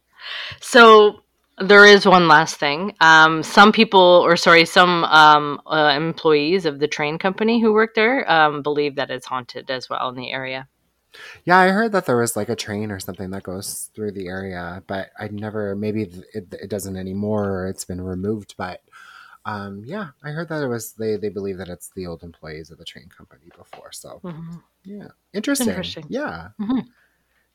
So 0.60 1.22
there 1.58 1.84
is 1.86 2.06
one 2.06 2.28
last 2.28 2.56
thing. 2.56 2.94
Um, 3.00 3.42
some 3.42 3.72
people, 3.72 4.00
or 4.00 4.36
sorry, 4.36 4.64
some 4.64 5.04
um, 5.04 5.60
uh, 5.66 5.94
employees 5.96 6.66
of 6.66 6.78
the 6.80 6.88
train 6.88 7.18
company 7.18 7.60
who 7.60 7.72
work 7.72 7.94
there 7.94 8.30
um, 8.30 8.62
believe 8.62 8.96
that 8.96 9.10
it's 9.10 9.26
haunted 9.26 9.70
as 9.70 9.88
well 9.88 10.08
in 10.10 10.16
the 10.16 10.32
area. 10.32 10.68
yeah, 11.44 11.58
I 11.58 11.68
heard 11.68 11.92
that 11.92 12.06
there 12.06 12.16
was 12.18 12.36
like 12.36 12.48
a 12.48 12.56
train 12.56 12.90
or 12.90 13.00
something 13.00 13.30
that 13.30 13.42
goes 13.42 13.90
through 13.94 14.12
the 14.12 14.28
area, 14.28 14.82
but 14.86 15.10
I 15.18 15.28
never. 15.28 15.74
Maybe 15.76 16.02
it, 16.34 16.52
it 16.52 16.70
doesn't 16.70 16.96
anymore, 16.96 17.44
or 17.50 17.68
it's 17.68 17.84
been 17.84 18.00
removed. 18.02 18.54
But 18.58 18.82
um, 19.46 19.84
yeah, 19.86 20.10
I 20.22 20.30
heard 20.32 20.48
that 20.50 20.62
it 20.62 20.68
was 20.68 20.94
they. 20.94 21.16
They 21.16 21.30
believe 21.30 21.58
that 21.58 21.68
it's 21.70 21.90
the 21.90 22.06
old 22.06 22.22
employees 22.22 22.70
of 22.70 22.78
the 22.78 22.84
train 22.84 23.08
company 23.08 23.50
before. 23.56 23.92
So 23.92 24.22
Mhm. 24.22 24.62
yeah, 24.84 25.08
interesting. 25.34 25.68
Interesting. 25.68 26.06
Yeah. 26.08 26.50
Mhm. 26.60 26.92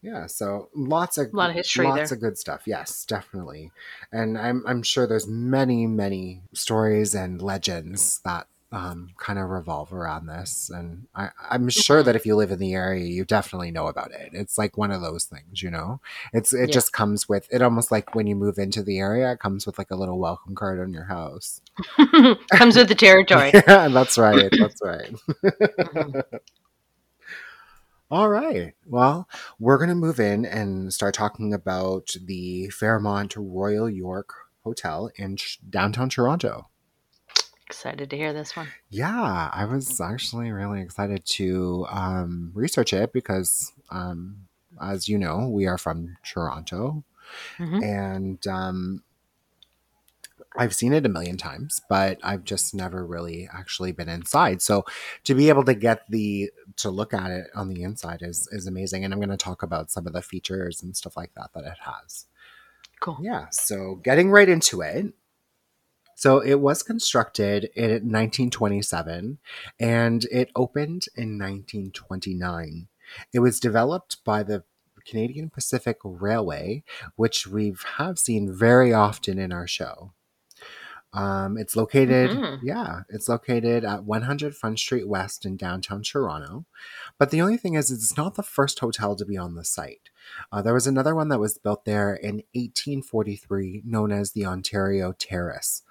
Yeah, 0.01 0.25
so 0.25 0.69
lots 0.74 1.19
of 1.19 1.27
A 1.31 1.36
lot 1.36 1.50
of 1.51 1.55
history 1.55 1.86
lots 1.86 2.10
there. 2.10 2.17
of 2.17 2.21
good 2.21 2.38
stuff. 2.38 2.63
Yes, 2.65 3.05
definitely, 3.05 3.71
and 4.12 4.36
I'm 4.38 4.65
I'm 4.65 4.81
sure 4.81 5.05
there's 5.05 5.27
many 5.27 5.86
many 5.86 6.41
stories 6.53 7.13
and 7.13 7.39
legends 7.39 8.19
that 8.25 8.48
um, 8.71 9.09
kind 9.17 9.37
of 9.37 9.49
revolve 9.49 9.91
around 9.91 10.27
this, 10.27 10.69
and 10.73 11.07
I, 11.15 11.29
I'm 11.49 11.67
sure 11.69 11.99
Mm-hmm. 11.99 12.05
that 12.05 12.15
if 12.15 12.25
you 12.25 12.35
live 12.35 12.51
in 12.51 12.59
the 12.59 12.73
area, 12.73 13.05
you 13.05 13.25
definitely 13.25 13.71
know 13.71 13.87
about 13.87 14.11
it. 14.11 14.29
It's 14.33 14.57
like 14.57 14.77
one 14.77 14.91
of 14.91 15.01
those 15.01 15.25
things, 15.25 15.61
you 15.61 15.69
know. 15.69 15.99
It's 16.33 16.53
it 16.53 16.69
Yeah. 16.69 16.73
just 16.73 16.93
comes 16.93 17.27
with 17.27 17.47
it, 17.51 17.61
almost 17.61 17.91
like 17.91 18.15
when 18.15 18.27
you 18.27 18.35
move 18.35 18.57
into 18.57 18.81
the 18.83 18.97
area, 18.99 19.31
it 19.33 19.39
comes 19.39 19.65
with 19.65 19.77
like 19.77 19.91
a 19.91 19.95
little 19.95 20.19
welcome 20.19 20.55
card 20.55 20.79
on 20.79 20.93
your 20.93 21.05
house. 21.05 21.61
Comes 22.51 22.75
with 22.77 22.87
the 22.89 22.95
territory. 22.95 23.51
yeah, 23.67 23.87
that's 23.89 24.17
right. 24.17 24.51
That's 24.57 24.81
right. 24.83 25.13
Mhm. 25.79 26.23
All 28.09 28.27
right. 28.29 28.73
Well, 28.85 29.27
we're 29.59 29.77
going 29.77 29.89
to 29.89 29.95
move 29.95 30.19
in 30.19 30.45
and 30.45 30.93
start 30.93 31.13
talking 31.13 31.53
about 31.53 32.13
the 32.25 32.69
Fairmont 32.69 33.35
Royal 33.37 33.89
York 33.89 34.33
Hotel 34.63 35.09
in 35.15 35.37
downtown 35.69 36.09
Toronto. 36.09 36.67
Excited 37.71 38.09
to 38.09 38.17
hear 38.17 38.33
this 38.33 38.53
one. 38.57 38.67
Yeah, 38.89 39.49
I 39.53 39.63
was 39.63 40.01
actually 40.01 40.51
really 40.51 40.81
excited 40.81 41.25
to 41.37 41.87
um, 41.89 42.51
research 42.53 42.91
it 42.91 43.13
because, 43.13 43.71
um, 43.89 44.47
as 44.81 45.07
you 45.07 45.17
know, 45.17 45.47
we 45.47 45.67
are 45.67 45.77
from 45.77 46.17
Toronto 46.21 47.05
Mhm. 47.57 47.81
and 47.81 48.45
um, 48.47 49.03
I've 50.57 50.75
seen 50.75 50.91
it 50.91 51.05
a 51.05 51.09
million 51.09 51.37
times, 51.37 51.79
but 51.87 52.19
I've 52.23 52.43
just 52.43 52.75
never 52.75 53.05
really 53.05 53.47
actually 53.53 53.93
been 53.93 54.09
inside. 54.09 54.61
So 54.61 54.83
to 55.23 55.33
be 55.33 55.47
able 55.47 55.63
to 55.63 55.73
get 55.73 56.03
the 56.09 56.51
to 56.75 56.89
look 56.89 57.13
at 57.13 57.31
it 57.31 57.47
on 57.55 57.69
the 57.69 57.83
inside 57.83 58.19
is 58.21 58.49
is 58.51 58.67
amazing, 58.67 59.05
and 59.05 59.13
I'm 59.13 59.19
going 59.21 59.29
to 59.29 59.37
talk 59.37 59.63
about 59.63 59.91
some 59.91 60.07
of 60.07 60.13
the 60.13 60.21
features 60.21 60.83
and 60.83 60.97
stuff 60.97 61.15
like 61.15 61.33
that 61.35 61.51
that 61.53 61.63
it 61.63 61.77
has. 61.85 62.25
Cool. 62.99 63.17
Yeah, 63.21 63.47
so 63.49 63.95
getting 63.95 64.29
right 64.29 64.49
into 64.49 64.81
it. 64.81 65.13
So 66.21 66.39
it 66.39 66.59
was 66.59 66.83
constructed 66.83 67.71
in 67.75 67.89
1927 67.89 69.39
and 69.79 70.23
it 70.25 70.51
opened 70.55 71.07
in 71.15 71.39
1929. 71.39 72.87
It 73.33 73.39
was 73.39 73.59
developed 73.59 74.23
by 74.23 74.43
the 74.43 74.63
Canadian 75.03 75.49
Pacific 75.49 75.97
Railway, 76.03 76.83
which 77.15 77.47
we 77.47 77.73
have 77.97 78.19
seen 78.19 78.55
very 78.55 78.93
often 78.93 79.39
in 79.39 79.51
our 79.51 79.65
show. 79.65 80.13
Um, 81.13 81.57
it's 81.57 81.75
located, 81.75 82.31
Mhm. 82.31 82.59
yeah, 82.63 83.01
it's 83.09 83.27
located 83.27 83.83
at 83.83 84.05
100 84.05 84.55
Front 84.55 84.79
Street 84.79 85.07
West 85.09 85.45
in 85.45 85.57
downtown 85.57 86.03
Toronto. 86.03 86.65
But 87.17 87.31
the 87.31 87.41
only 87.41 87.57
thing 87.57 87.73
is, 87.73 87.91
it's 87.91 88.15
not 88.15 88.35
the 88.35 88.43
first 88.43 88.79
hotel 88.79 89.15
to 89.17 89.25
be 89.25 89.37
on 89.37 89.55
the 89.55 89.65
site. 89.65 90.09
Uh, 90.51 90.61
there 90.61 90.73
was 90.73 90.87
another 90.87 91.13
one 91.13 91.27
that 91.27 91.39
was 91.39 91.57
built 91.57 91.83
there 91.83 92.13
in 92.13 92.43
1843, 92.53 93.81
known 93.85 94.11
as 94.11 94.31
the 94.31 94.45
Ontario 94.45 95.11
Terrace. 95.11 95.83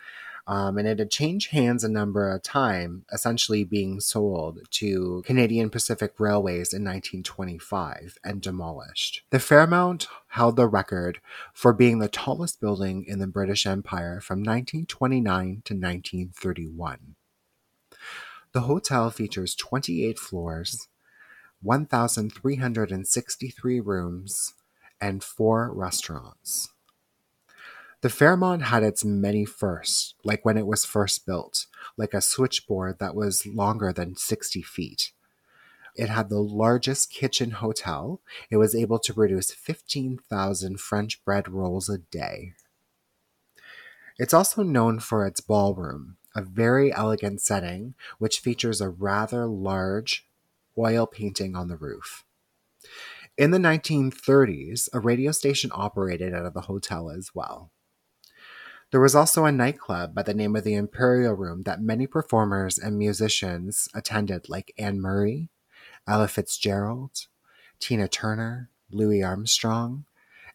Um, 0.50 0.76
and 0.78 0.88
it 0.88 0.98
had 0.98 1.12
changed 1.12 1.52
hands 1.52 1.84
a 1.84 1.88
number 1.88 2.28
of 2.28 2.42
times, 2.42 3.04
essentially 3.12 3.62
being 3.62 4.00
sold 4.00 4.58
to 4.72 5.22
Canadian 5.24 5.70
Pacific 5.70 6.14
Railways 6.18 6.72
in 6.72 6.82
1925 6.82 8.18
and 8.24 8.42
demolished. 8.42 9.22
The 9.30 9.38
Fairmont 9.38 10.08
held 10.30 10.56
the 10.56 10.66
record 10.66 11.20
for 11.54 11.72
being 11.72 12.00
the 12.00 12.08
tallest 12.08 12.60
building 12.60 13.04
in 13.04 13.20
the 13.20 13.28
British 13.28 13.64
Empire 13.64 14.20
from 14.20 14.40
1929 14.40 15.62
to 15.66 15.74
1931. 15.74 17.14
The 18.50 18.62
hotel 18.62 19.08
features 19.10 19.54
28 19.54 20.18
floors, 20.18 20.88
1,363 21.62 23.78
rooms, 23.78 24.54
and 25.00 25.22
four 25.22 25.72
restaurants. 25.72 26.70
The 28.02 28.08
Fairmont 28.08 28.62
had 28.62 28.82
its 28.82 29.04
many 29.04 29.44
firsts, 29.44 30.14
like 30.24 30.42
when 30.42 30.56
it 30.56 30.66
was 30.66 30.86
first 30.86 31.26
built, 31.26 31.66
like 31.98 32.14
a 32.14 32.22
switchboard 32.22 32.98
that 32.98 33.14
was 33.14 33.46
longer 33.46 33.92
than 33.92 34.16
60 34.16 34.62
feet. 34.62 35.12
It 35.94 36.08
had 36.08 36.30
the 36.30 36.40
largest 36.40 37.10
kitchen 37.10 37.50
hotel. 37.50 38.22
It 38.48 38.56
was 38.56 38.74
able 38.74 38.98
to 39.00 39.12
produce 39.12 39.50
15,000 39.50 40.80
French 40.80 41.22
bread 41.26 41.48
rolls 41.48 41.90
a 41.90 41.98
day. 41.98 42.54
It's 44.18 44.32
also 44.32 44.62
known 44.62 44.98
for 45.00 45.26
its 45.26 45.42
ballroom, 45.42 46.16
a 46.34 46.40
very 46.40 46.92
elegant 46.94 47.42
setting 47.42 47.94
which 48.18 48.40
features 48.40 48.80
a 48.80 48.88
rather 48.88 49.46
large 49.46 50.26
oil 50.78 51.06
painting 51.06 51.54
on 51.54 51.68
the 51.68 51.76
roof. 51.76 52.24
In 53.36 53.50
the 53.50 53.58
1930s, 53.58 54.88
a 54.94 55.00
radio 55.00 55.32
station 55.32 55.70
operated 55.74 56.32
out 56.34 56.46
of 56.46 56.54
the 56.54 56.62
hotel 56.62 57.10
as 57.10 57.34
well. 57.34 57.70
There 58.90 59.00
was 59.00 59.14
also 59.14 59.44
a 59.44 59.52
nightclub 59.52 60.16
by 60.16 60.24
the 60.24 60.34
name 60.34 60.56
of 60.56 60.64
the 60.64 60.74
Imperial 60.74 61.34
Room 61.34 61.62
that 61.62 61.80
many 61.80 62.08
performers 62.08 62.76
and 62.76 62.98
musicians 62.98 63.88
attended, 63.94 64.48
like 64.48 64.74
Anne 64.76 65.00
Murray, 65.00 65.48
Ella 66.08 66.26
Fitzgerald, 66.26 67.26
Tina 67.78 68.08
Turner, 68.08 68.68
Louis 68.90 69.22
Armstrong, 69.22 70.06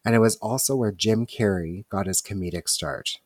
and 0.04 0.14
it 0.14 0.18
was 0.18 0.36
also 0.36 0.76
where 0.76 0.92
Jim 0.92 1.24
Carrey 1.24 1.88
got 1.88 2.06
his 2.06 2.20
comedic 2.20 2.68
start. 2.68 3.20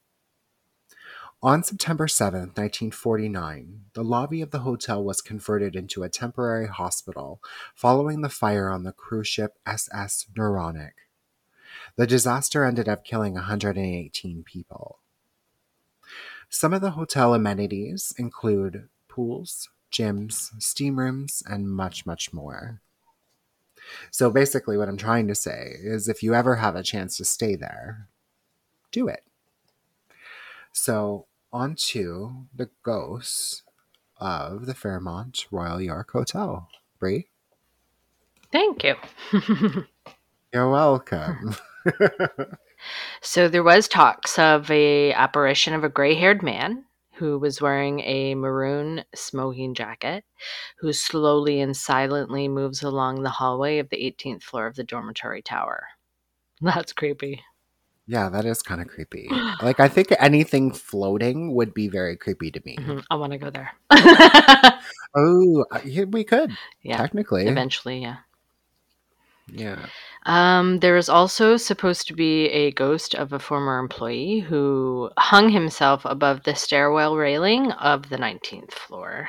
On 1.42 1.64
September 1.64 2.06
7, 2.06 2.40
1949, 2.40 3.86
the 3.94 4.04
lobby 4.04 4.42
of 4.42 4.52
the 4.52 4.60
hotel 4.60 5.02
was 5.02 5.20
converted 5.20 5.74
into 5.74 6.04
a 6.04 6.08
temporary 6.08 6.68
hospital 6.68 7.40
following 7.74 8.20
the 8.20 8.28
fire 8.28 8.70
on 8.70 8.84
the 8.84 8.92
cruise 8.92 9.26
ship 9.26 9.58
SS 9.66 10.26
Noronic. 10.36 10.94
The 11.96 12.06
disaster 12.06 12.64
ended 12.64 12.88
up 12.88 13.04
killing 13.04 13.34
118 13.34 14.44
people. 14.44 14.99
Some 16.50 16.74
of 16.74 16.80
the 16.80 16.90
hotel 16.90 17.32
amenities 17.32 18.12
include 18.18 18.88
pools, 19.08 19.70
gyms, 19.92 20.50
steam 20.60 20.98
rooms, 20.98 21.44
and 21.48 21.70
much, 21.70 22.04
much 22.04 22.32
more. 22.32 22.80
So 24.10 24.30
basically, 24.30 24.76
what 24.76 24.88
I'm 24.88 24.96
trying 24.96 25.28
to 25.28 25.34
say 25.34 25.76
is 25.80 26.08
if 26.08 26.24
you 26.24 26.34
ever 26.34 26.56
have 26.56 26.74
a 26.74 26.82
chance 26.82 27.16
to 27.16 27.24
stay 27.24 27.54
there, 27.54 28.08
do 28.90 29.06
it. 29.06 29.22
So, 30.72 31.26
on 31.52 31.76
to 31.76 32.46
the 32.54 32.70
ghosts 32.82 33.62
of 34.18 34.66
the 34.66 34.74
Fairmont 34.74 35.46
Royal 35.50 35.80
York 35.80 36.10
Hotel. 36.10 36.68
Bree? 36.98 37.28
Thank 38.52 38.84
you. 38.84 38.96
you're 40.52 40.70
welcome. 40.70 41.54
So 43.22 43.48
there 43.48 43.62
was 43.62 43.86
talks 43.86 44.38
of 44.38 44.70
a 44.70 45.12
apparition 45.12 45.74
of 45.74 45.84
a 45.84 45.88
gray-haired 45.90 46.42
man 46.42 46.84
who 47.14 47.38
was 47.38 47.60
wearing 47.60 48.00
a 48.00 48.34
maroon 48.34 49.04
smoking 49.14 49.74
jacket, 49.74 50.24
who 50.78 50.92
slowly 50.94 51.60
and 51.60 51.76
silently 51.76 52.48
moves 52.48 52.82
along 52.82 53.22
the 53.22 53.28
hallway 53.30 53.78
of 53.78 53.90
the 53.90 54.02
18th 54.02 54.42
floor 54.42 54.66
of 54.66 54.74
the 54.76 54.84
dormitory 54.84 55.42
tower. 55.42 55.88
That's 56.62 56.94
creepy. 56.94 57.42
yeah, 58.06 58.30
that 58.30 58.46
is 58.46 58.62
kind 58.62 58.80
of 58.80 58.88
creepy. 58.88 59.28
Like, 59.62 59.80
I 59.80 59.88
think 59.88 60.08
anything 60.18 60.72
floating 60.72 61.54
would 61.54 61.74
be 61.74 61.88
very 61.88 62.16
creepy 62.16 62.50
to 62.52 62.60
me. 62.64 62.76
Mhm, 62.78 63.04
I 63.10 63.14
want 63.16 63.32
to 63.32 63.38
go 63.38 63.50
there. 63.50 63.72
Oh, 65.12 65.64
uh, 65.72 65.80
we 66.08 66.22
could 66.22 66.56
yeah, 66.82 66.96
technically. 66.96 67.48
eventually, 67.48 68.00
yeah. 68.00 68.18
Yeah. 69.52 69.86
Um, 70.26 70.78
there 70.80 70.96
is 70.96 71.08
also 71.08 71.56
supposed 71.56 72.06
to 72.08 72.14
be 72.14 72.46
a 72.48 72.72
ghost 72.72 73.14
of 73.14 73.32
a 73.32 73.38
former 73.38 73.78
employee 73.78 74.40
who 74.40 75.10
hung 75.18 75.48
himself 75.50 76.04
above 76.04 76.44
the 76.44 76.54
stairwell 76.54 77.16
railing 77.16 77.72
of 77.72 78.08
the 78.08 78.16
19th 78.18 78.72
floor. 78.72 79.28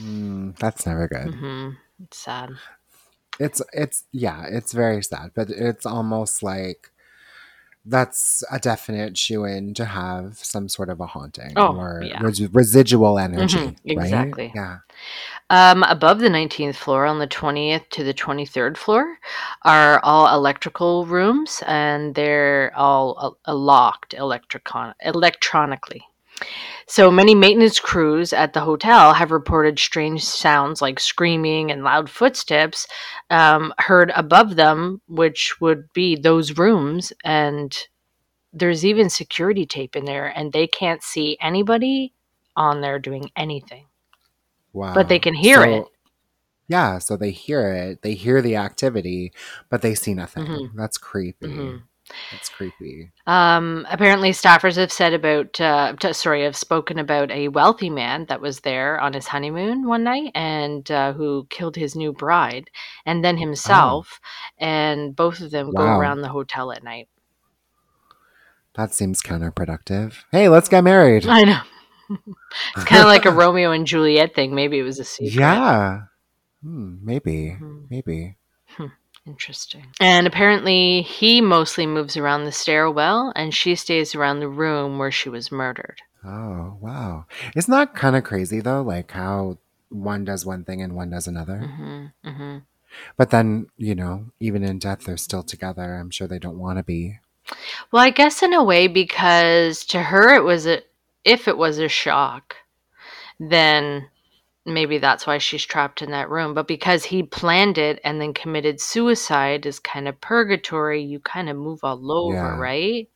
Mm, 0.00 0.56
that's 0.58 0.86
never 0.86 1.08
good. 1.08 1.38
hmm 1.38 1.70
It's 2.02 2.18
sad. 2.18 2.50
It's 3.38 3.60
it's 3.72 4.04
yeah, 4.12 4.46
it's 4.48 4.72
very 4.72 5.02
sad, 5.02 5.32
but 5.34 5.50
it's 5.50 5.86
almost 5.86 6.42
like 6.42 6.90
that's 7.86 8.42
a 8.50 8.58
definite 8.58 9.18
shoe 9.18 9.44
in 9.44 9.74
to 9.74 9.84
have 9.84 10.38
some 10.38 10.68
sort 10.68 10.88
of 10.88 11.00
a 11.00 11.06
haunting 11.06 11.52
Oh, 11.56 11.76
or 11.76 12.02
yeah. 12.04 12.20
res- 12.22 12.52
residual 12.52 13.18
energy. 13.18 13.58
Mhm, 13.58 13.64
right? 13.96 14.04
exactly. 14.04 14.52
Yeah. 14.54 14.78
Um, 15.50 15.82
above 15.82 16.20
the 16.20 16.30
19th 16.30 16.76
floor, 16.76 17.04
on 17.04 17.18
the 17.18 17.26
20th 17.26 17.88
to 17.90 18.02
the 18.04 18.14
23rd 18.14 18.78
floor, 18.78 19.18
are 19.62 20.00
all 20.02 20.34
electrical 20.34 21.04
rooms, 21.04 21.62
and 21.66 22.14
they're 22.14 22.72
all 22.74 23.36
uh, 23.46 23.52
locked 23.54 24.14
electricon- 24.14 24.94
electronically. 25.02 26.02
So 26.86 27.10
many 27.10 27.34
maintenance 27.34 27.80
crews 27.80 28.32
at 28.32 28.52
the 28.52 28.60
hotel 28.60 29.14
have 29.14 29.30
reported 29.30 29.78
strange 29.78 30.24
sounds 30.24 30.82
like 30.82 31.00
screaming 31.00 31.70
and 31.70 31.82
loud 31.82 32.10
footsteps 32.10 32.86
um, 33.30 33.72
heard 33.78 34.12
above 34.14 34.56
them, 34.56 35.00
which 35.08 35.60
would 35.60 35.92
be 35.94 36.16
those 36.16 36.58
rooms. 36.58 37.12
And 37.24 37.76
there's 38.52 38.84
even 38.84 39.08
security 39.10 39.66
tape 39.66 39.96
in 39.96 40.04
there, 40.04 40.26
and 40.26 40.52
they 40.52 40.66
can't 40.66 41.02
see 41.02 41.36
anybody 41.40 42.12
on 42.56 42.80
there 42.80 42.98
doing 42.98 43.30
anything. 43.34 43.86
Wow. 44.72 44.94
But 44.94 45.08
they 45.08 45.18
can 45.18 45.34
hear 45.34 45.62
it. 45.64 45.84
Yeah, 46.68 46.98
so 46.98 47.16
they 47.16 47.30
hear 47.30 47.72
it. 47.72 48.02
They 48.02 48.14
hear 48.14 48.40
the 48.40 48.56
activity, 48.56 49.32
but 49.68 49.82
they 49.82 49.94
see 49.94 50.14
nothing. 50.14 50.46
Mhm. 50.46 50.70
That's 50.74 50.98
creepy. 50.98 51.46
Mhm. 51.48 51.82
That's 52.30 52.48
creepy. 52.48 53.10
Um, 53.26 53.86
apparently, 53.90 54.30
staffers 54.30 54.76
have 54.76 54.92
said 54.92 55.14
about, 55.14 55.58
uh, 55.60 55.94
t- 55.98 56.12
sorry, 56.12 56.44
have 56.44 56.56
spoken 56.56 56.98
about 56.98 57.30
a 57.30 57.48
wealthy 57.48 57.88
man 57.90 58.26
that 58.26 58.40
was 58.40 58.60
there 58.60 59.00
on 59.00 59.14
his 59.14 59.26
honeymoon 59.26 59.86
one 59.86 60.04
night 60.04 60.30
and 60.34 60.88
uh, 60.90 61.12
who 61.14 61.46
killed 61.48 61.76
his 61.76 61.96
new 61.96 62.12
bride 62.12 62.70
and 63.06 63.24
then 63.24 63.36
himself. 63.38 64.20
And 64.58 65.16
both 65.16 65.40
of 65.40 65.50
them 65.50 65.72
go 65.72 65.82
around 65.82 66.20
the 66.20 66.28
hotel 66.28 66.72
at 66.72 66.84
night. 66.84 67.08
That 68.74 68.92
seems 68.92 69.22
counterproductive. 69.22 70.24
Hey, 70.32 70.48
let's 70.48 70.68
get 70.68 70.84
married. 70.84 71.26
I 71.26 71.44
know. 71.44 71.60
it's 72.76 72.84
kind 72.84 73.02
of 73.02 73.08
like 73.08 73.24
a 73.24 73.30
Romeo 73.30 73.70
and 73.70 73.86
Juliet 73.86 74.34
thing. 74.34 74.54
Maybe 74.54 74.78
it 74.78 74.82
was 74.82 74.98
a 74.98 75.04
secret. 75.04 75.40
Yeah. 75.40 76.00
Hmm, 76.62 76.96
maybe. 77.02 77.56
Mhm. 77.60 77.86
Maybe. 77.88 78.36
Interesting. 79.26 79.86
And 80.00 80.26
apparently, 80.26 81.02
he 81.02 81.40
mostly 81.40 81.86
moves 81.86 82.16
around 82.16 82.44
the 82.44 82.52
stairwell 82.52 83.32
and 83.34 83.54
she 83.54 83.74
stays 83.74 84.14
around 84.14 84.40
the 84.40 84.48
room 84.48 84.98
where 84.98 85.10
she 85.10 85.28
was 85.28 85.50
murdered. 85.50 86.02
Oh, 86.24 86.76
wow. 86.80 87.26
Isn't 87.56 87.72
that 87.72 87.94
kind 87.94 88.16
of 88.16 88.24
crazy 88.24 88.60
though? 88.60 88.82
Like 88.82 89.10
how 89.12 89.58
one 89.88 90.24
does 90.24 90.44
one 90.44 90.64
thing 90.64 90.82
and 90.82 90.94
one 90.94 91.10
does 91.10 91.26
another. 91.26 91.58
hmm 91.58 92.06
hmm 92.24 92.58
But 93.16 93.30
then, 93.30 93.66
you 93.76 93.94
know, 93.94 94.26
even 94.40 94.62
in 94.62 94.78
death, 94.78 95.04
they're 95.04 95.16
still 95.16 95.42
together. 95.42 95.94
I'm 95.94 96.10
sure 96.10 96.26
they 96.26 96.38
don't 96.38 96.58
want 96.58 96.78
to 96.78 96.82
be. 96.82 97.18
Well, 97.92 98.02
I 98.02 98.10
guess 98.10 98.42
in 98.42 98.54
a 98.54 98.64
way 98.64 98.88
because 98.88 99.84
to 99.86 100.02
her 100.02 100.34
it 100.34 100.44
was 100.44 100.66
a 100.66 100.82
if 101.24 101.48
it 101.48 101.56
was 101.56 101.78
a 101.78 101.88
shock, 101.88 102.56
then 103.38 104.08
maybe 104.66 104.98
that's 104.98 105.26
why 105.26 105.38
she's 105.38 105.64
trapped 105.64 106.02
in 106.02 106.10
that 106.12 106.30
room. 106.30 106.54
But 106.54 106.68
because 106.68 107.04
he 107.04 107.22
planned 107.22 107.78
it 107.78 108.00
and 108.04 108.20
then 108.20 108.34
committed 108.34 108.80
suicide 108.80 109.66
is 109.66 109.78
kind 109.78 110.08
of 110.08 110.20
purgatory, 110.20 111.02
you 111.02 111.20
kind 111.20 111.48
of 111.50 111.56
move 111.56 111.80
all 111.82 112.10
over, 112.12 112.34
Yeah. 112.34 112.56
right? 112.56 113.08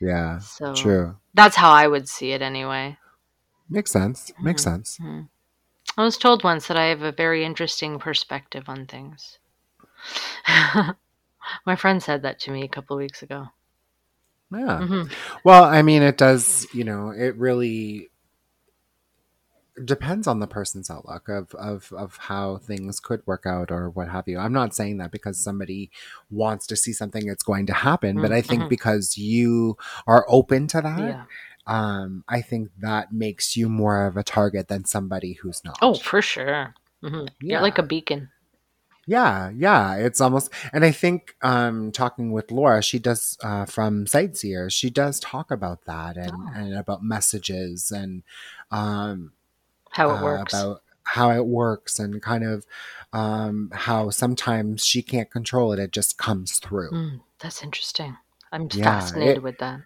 Yeah. 0.00 0.38
So 0.38 0.74
True. 0.74 1.16
that's 1.34 1.56
how 1.56 1.70
I 1.70 1.86
would 1.86 2.08
see 2.08 2.32
it 2.32 2.42
anyway. 2.42 2.98
Makes 3.68 3.90
sense. 3.90 4.32
Makes 4.40 4.62
Mhm. 4.62 4.64
sense. 4.64 4.98
Mhm. 5.00 5.28
I 5.96 6.04
was 6.04 6.18
told 6.18 6.44
once 6.44 6.68
that 6.68 6.76
I 6.76 6.86
have 6.86 7.02
a 7.02 7.12
very 7.12 7.44
interesting 7.44 7.98
perspective 7.98 8.68
on 8.68 8.86
things. 8.86 9.38
My 11.66 11.76
friend 11.76 12.02
said 12.02 12.22
that 12.22 12.38
to 12.40 12.50
me 12.52 12.64
a 12.64 12.68
couple 12.68 12.96
of 12.96 13.00
weeks 13.00 13.22
ago. 13.22 13.48
Yeah. 14.52 14.82
Mhm. 14.82 15.12
Well, 15.44 15.64
I 15.64 15.82
mean, 15.82 16.02
it 16.02 16.18
does, 16.18 16.66
you 16.74 16.84
know, 16.84 17.10
it 17.10 17.36
really 17.36 18.10
depends 19.84 20.26
on 20.26 20.38
the 20.40 20.46
person's 20.46 20.90
outlook 20.90 21.28
of, 21.28 21.54
of, 21.54 21.92
of 21.96 22.16
how 22.18 22.58
things 22.58 23.00
could 23.00 23.22
work 23.26 23.44
out 23.46 23.70
or 23.70 23.88
what 23.90 24.08
have 24.08 24.28
you. 24.28 24.38
I'm 24.38 24.52
not 24.52 24.74
saying 24.74 24.98
that 24.98 25.10
because 25.10 25.38
somebody 25.38 25.90
wants 26.30 26.66
to 26.68 26.76
see 26.76 26.92
something 26.92 27.26
it's 27.28 27.42
going 27.42 27.66
to 27.66 27.72
happen, 27.72 28.20
but 28.20 28.32
I 28.32 28.42
think 28.42 28.64
Mhm. 28.64 28.68
because 28.68 29.16
you 29.16 29.76
are 30.06 30.26
open 30.28 30.66
to 30.68 30.80
that, 30.82 30.98
Yeah. 31.00 31.24
um, 31.66 32.22
I 32.28 32.42
think 32.42 32.70
that 32.80 33.12
makes 33.12 33.56
you 33.56 33.68
more 33.68 34.06
of 34.06 34.16
a 34.16 34.22
target 34.22 34.68
than 34.68 34.84
somebody 34.84 35.34
who's 35.34 35.64
not. 35.64 35.78
Oh, 35.80 35.94
for 35.94 36.20
sure. 36.20 36.74
hmm 37.02 37.26
You're 37.40 37.60
like 37.62 37.78
a 37.78 37.82
beacon. 37.82 38.28
Yeah, 39.04 39.50
yeah, 39.56 39.96
it's 39.96 40.20
almost, 40.20 40.50
and 40.72 40.84
I 40.84 40.92
think 40.92 41.34
um, 41.42 41.90
talking 41.90 42.30
with 42.30 42.52
Laura, 42.52 42.80
she 42.82 43.00
does 43.00 43.36
uh, 43.42 43.64
from 43.64 44.06
Sight 44.06 44.36
Seer, 44.36 44.70
she 44.70 44.90
does 44.90 45.18
talk 45.18 45.50
about 45.50 45.86
that 45.86 46.16
and, 46.16 46.32
Oh. 46.32 46.50
and 46.54 46.74
about 46.74 47.02
messages 47.02 47.90
and 47.90 48.22
um, 48.70 49.32
How 49.92 50.10
it 50.10 50.18
uh, 50.18 50.22
works. 50.24 50.52
about 50.52 50.82
how 51.04 51.30
it 51.30 51.46
works 51.46 51.98
and 51.98 52.22
kind 52.22 52.44
of 52.44 52.64
um, 53.12 53.70
how 53.74 54.10
sometimes 54.10 54.84
she 54.84 55.02
can't 55.02 55.30
control 55.30 55.72
it; 55.72 55.78
it 55.78 55.92
just 55.92 56.18
comes 56.18 56.58
through. 56.58 56.90
Mm, 56.90 57.20
that's 57.38 57.62
interesting. 57.62 58.16
I'm 58.52 58.68
Yeah, 58.72 58.84
fascinated 58.84 59.36
it- 59.38 59.42
with 59.42 59.58
that. 59.58 59.80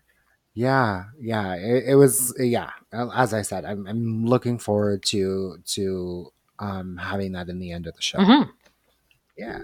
Yeah, 0.55 1.05
yeah, 1.21 1.55
it, 1.55 1.85
it 1.88 1.95
was. 1.97 2.35
Yeah, 2.38 2.71
as 2.92 3.35
I 3.35 3.42
said, 3.42 3.66
I'm, 3.66 3.87
I'm 3.87 4.25
looking 4.25 4.59
forward 4.59 5.03
to 5.07 5.59
to 5.75 6.33
um, 6.59 6.97
having 6.97 7.33
that 7.33 7.51
in 7.51 7.59
the 7.59 7.73
end 7.73 7.87
of 7.87 7.95
the 7.95 8.01
show. 8.01 8.23
hmm 8.25 8.42
Yeah. 9.37 9.61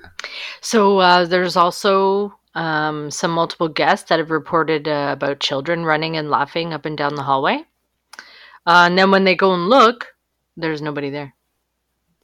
So 0.61 0.99
uh, 0.99 1.25
there's 1.25 1.57
also 1.57 2.35
um, 2.55 3.11
some 3.11 3.31
multiple 3.31 3.69
guests 3.69 4.09
that 4.11 4.19
have 4.19 4.31
reported 4.31 4.87
uh, 4.87 5.11
about 5.13 5.41
children 5.41 5.85
running 5.85 6.17
and 6.19 6.29
laughing 6.31 6.75
up 6.75 6.85
and 6.85 6.97
down 6.99 7.15
the 7.15 7.23
hallway. 7.23 7.65
Uh, 8.67 8.85
and 8.87 8.99
then 8.99 9.11
when 9.11 9.25
they 9.25 9.35
go 9.35 9.55
and 9.55 9.69
look, 9.69 10.12
there's 10.57 10.83
nobody 10.83 11.11
there. 11.11 11.35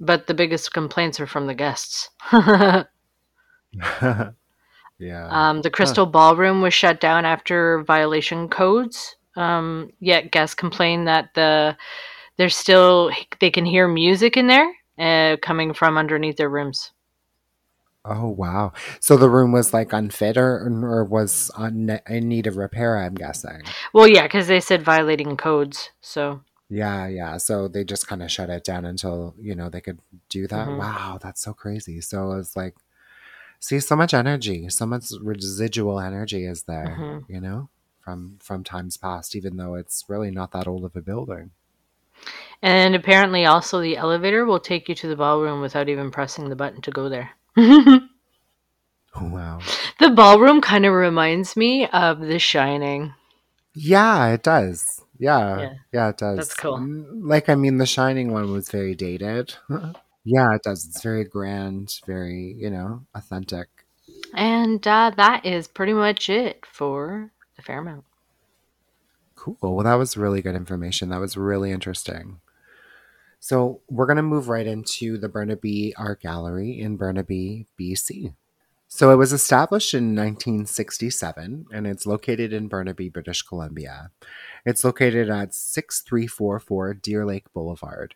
But 0.01 0.27
the 0.27 0.35
biggest 0.35 0.73
complaints 0.73 1.19
are 1.21 1.27
from 1.27 1.47
the 1.47 1.55
guests. 1.55 2.11
yeah. 2.33 2.85
Um, 5.01 5.63
the 5.63 5.71
Crystal 5.71 6.07
Ballroom 6.07 6.63
was 6.63 6.75
shut 6.75 7.01
down 7.01 7.25
after 7.25 7.83
violation 7.83 8.49
codes. 8.49 9.17
Um, 9.37 9.91
yet 10.01 10.31
guests 10.31 10.55
complain 10.55 11.05
that 11.05 11.31
the 11.35 11.77
there's 12.37 12.57
still 12.57 13.11
they 13.41 13.51
can 13.51 13.65
hear 13.65 13.89
music 13.89 14.37
in 14.37 14.47
there 14.47 14.73
uh, 14.99 15.37
coming 15.43 15.75
from 15.75 15.99
underneath 15.99 16.37
their 16.37 16.49
rooms. 16.49 16.93
Oh 18.05 18.29
wow! 18.29 18.73
So 19.01 19.17
the 19.17 19.29
room 19.29 19.53
was 19.53 19.75
like 19.75 19.93
unfit, 19.93 20.37
or 20.37 20.67
or 20.83 21.05
was 21.05 21.51
on, 21.57 22.01
in 22.09 22.29
need 22.29 22.47
of 22.47 22.57
repair. 22.57 22.97
I'm 22.97 23.15
guessing. 23.15 23.63
Well, 23.93 24.09
yeah, 24.09 24.23
because 24.23 24.47
they 24.47 24.61
said 24.61 24.83
violating 24.83 25.37
codes. 25.37 25.91
So 26.01 26.41
Yeah, 26.69 27.07
yeah. 27.07 27.39
So 27.39 27.67
they 27.69 27.83
just 27.85 28.07
kind 28.07 28.23
of 28.23 28.31
shut 28.31 28.51
it 28.51 28.65
down 28.65 28.85
until 28.85 29.35
you 29.41 29.55
know 29.55 29.69
they 29.71 29.81
could 29.81 30.01
do 30.29 30.47
that. 30.49 30.69
Mhm. 30.69 30.79
Wow, 30.79 31.19
that's 31.21 31.41
so 31.43 31.55
crazy. 31.55 32.01
So 32.01 32.33
it's 32.33 32.57
like, 32.57 32.75
see, 33.61 33.81
so 33.81 33.97
much 33.97 34.13
energy, 34.15 34.69
so 34.69 34.85
much 34.87 35.07
residual 35.23 35.99
energy 36.01 36.45
is 36.45 36.65
there. 36.65 36.97
Mhm. 36.99 37.25
You 37.29 37.41
know, 37.41 37.69
from 38.01 38.39
from 38.43 38.65
times 38.65 38.97
past, 38.99 39.35
even 39.35 39.57
though 39.57 39.75
it's 39.77 40.05
really 40.09 40.31
not 40.31 40.53
that 40.53 40.67
old 40.69 40.85
of 40.85 40.95
a 40.97 41.01
building. 41.03 41.51
and 42.61 42.97
apparently 42.97 43.47
also 43.47 43.81
the 43.81 43.97
elevator 43.97 44.45
will 44.45 44.59
take 44.59 44.89
you 44.89 44.95
to 44.97 45.07
the 45.07 45.15
ballroom 45.15 45.61
without 45.61 45.89
even 45.89 46.11
pressing 46.11 46.49
the 46.49 46.57
button 46.57 46.83
to 46.83 46.91
go 46.91 47.09
there. 47.09 47.31
Wow. 49.21 49.61
The 49.99 50.11
ballroom 50.11 50.61
kind 50.61 50.87
of 50.87 50.93
reminds 50.93 51.57
me 51.57 51.87
of 51.89 52.21
The 52.21 52.39
Shining. 52.39 53.15
Yeah, 53.75 54.29
it 54.29 54.43
does. 54.43 55.03
Yeah, 55.19 55.61
Yeah. 55.61 55.73
yeah, 55.93 56.09
it 56.11 56.17
does. 56.19 56.37
That's 56.37 56.55
cool. 56.55 56.79
Mm, 56.79 57.07
Like, 57.29 57.49
I 57.49 57.55
mean, 57.55 57.79
the 57.79 57.87
Shining 57.87 58.33
one 58.33 58.53
was 58.53 58.71
very 58.71 58.95
dated. 58.95 59.55
yeah, 60.25 60.55
it 60.55 60.63
does. 60.63 60.87
It's 60.87 61.03
very 61.03 61.25
grand, 61.25 62.01
very, 62.07 62.55
you 62.59 62.71
know, 62.71 63.05
authentic. 63.15 63.69
And 64.35 64.87
uh, 64.87 65.13
that 65.17 65.45
is 65.45 65.67
pretty 65.69 65.93
much 65.93 66.29
it 66.29 66.65
for 66.67 67.31
the 67.57 67.63
Fairmont. 67.63 68.05
Cool. 69.37 69.57
Well, 69.61 69.85
that 69.85 69.95
was 69.95 70.17
really 70.17 70.43
good 70.43 70.57
information. 70.57 71.09
That 71.11 71.21
was 71.21 71.37
really 71.37 71.71
interesting. 71.71 72.41
So, 73.41 73.81
we're 73.89 74.07
going 74.07 74.17
to 74.17 74.23
move 74.23 74.49
right 74.49 74.67
into 74.67 75.17
the 75.17 75.29
Burnaby 75.29 75.95
Art 75.97 76.21
Gallery 76.21 76.81
in 76.81 76.97
Burnaby, 76.97 77.67
BC. 77.79 78.35
So, 78.89 79.13
it 79.13 79.17
was 79.17 79.33
established 79.33 79.95
in 79.95 80.17
1967 80.17 81.67
and 81.73 81.87
it's 81.87 82.05
located 82.05 82.53
in 82.53 82.67
Burnaby, 82.67 83.11
British 83.11 83.43
Columbia. 83.43 84.11
It's 84.69 84.85
located 84.85 85.31
at 85.31 85.55
6344 85.55 86.93
Deer 86.93 87.25
Lake 87.25 87.51
Boulevard. 87.55 88.15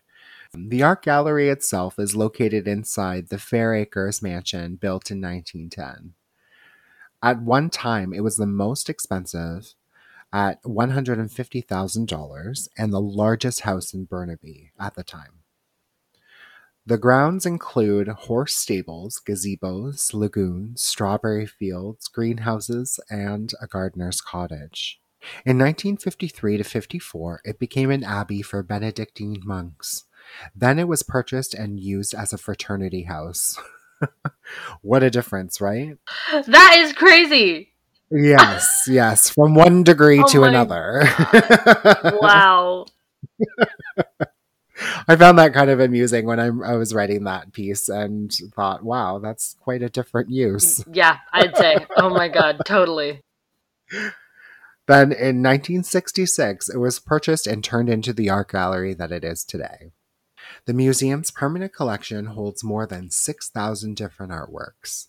The 0.53 0.83
art 0.83 1.01
gallery 1.01 1.49
itself 1.49 1.97
is 1.97 2.15
located 2.15 2.67
inside 2.67 3.29
the 3.29 3.37
Fairacres 3.37 4.21
mansion 4.21 4.75
built 4.75 5.09
in 5.09 5.19
1910. 5.19 6.13
At 7.23 7.41
one 7.41 7.71
time, 7.71 8.13
it 8.13 8.19
was 8.19 8.35
the 8.35 8.45
most 8.45 8.87
expensive 8.87 9.73
at 10.31 10.61
$150,000 10.61 12.67
and 12.77 12.93
the 12.93 13.01
largest 13.01 13.61
house 13.61 13.91
in 13.91 14.03
Burnaby 14.03 14.69
at 14.79 14.93
the 14.93 15.03
time. 15.03 15.39
The 16.85 16.99
grounds 16.99 17.47
include 17.47 18.09
horse 18.09 18.55
stables, 18.55 19.19
gazebos, 19.27 20.13
lagoons, 20.13 20.83
strawberry 20.83 21.47
fields, 21.47 22.07
greenhouses, 22.07 22.99
and 23.09 23.51
a 23.59 23.65
gardener's 23.65 24.21
cottage. 24.21 24.99
In 25.45 25.57
1953 25.57 26.57
to 26.57 26.63
54, 26.63 27.41
it 27.43 27.59
became 27.59 27.91
an 27.91 28.03
abbey 28.03 28.41
for 28.41 28.63
Benedictine 28.63 29.41
monks. 29.43 30.05
Then 30.55 30.79
it 30.79 30.87
was 30.87 31.03
purchased 31.03 31.53
and 31.53 31.79
used 31.79 32.13
as 32.13 32.33
a 32.33 32.37
fraternity 32.37 33.03
house. 33.03 33.57
what 34.81 35.03
a 35.03 35.09
difference, 35.09 35.61
right? 35.61 35.97
That 36.31 36.75
is 36.77 36.93
crazy. 36.93 37.73
Yes, 38.11 38.83
yes, 38.87 39.29
from 39.29 39.55
one 39.55 39.83
degree 39.83 40.21
Oh 40.21 40.27
to 40.27 40.43
another. 40.43 41.03
Wow. 42.21 42.85
I 45.07 45.15
found 45.15 45.37
that 45.39 45.53
kind 45.53 45.69
of 45.69 45.79
amusing 45.79 46.25
when 46.25 46.39
I, 46.39 46.47
I 46.47 46.75
was 46.75 46.93
writing 46.93 47.23
that 47.23 47.53
piece 47.53 47.89
and 47.89 48.31
thought, 48.55 48.83
wow, 48.83 49.19
that's 49.19 49.55
quite 49.59 49.81
a 49.81 49.89
different 49.89 50.29
use. 50.29 50.83
Yeah, 50.91 51.17
I'd 51.31 51.55
say. 51.55 51.85
Oh 51.97 52.09
my 52.09 52.27
god, 52.27 52.61
totally. 52.65 53.21
Then 54.87 55.11
in 55.11 55.41
1966, 55.41 56.69
it 56.69 56.77
was 56.77 56.99
purchased 56.99 57.47
and 57.47 57.63
turned 57.63 57.89
into 57.89 58.11
the 58.11 58.29
art 58.29 58.51
gallery 58.51 58.93
that 58.93 59.11
it 59.11 59.23
is 59.23 59.43
today. 59.43 59.91
The 60.65 60.73
museum's 60.73 61.31
permanent 61.31 61.73
collection 61.73 62.25
holds 62.27 62.63
more 62.63 62.85
than 62.85 63.09
6,000 63.09 63.95
different 63.95 64.31
artworks. 64.31 65.07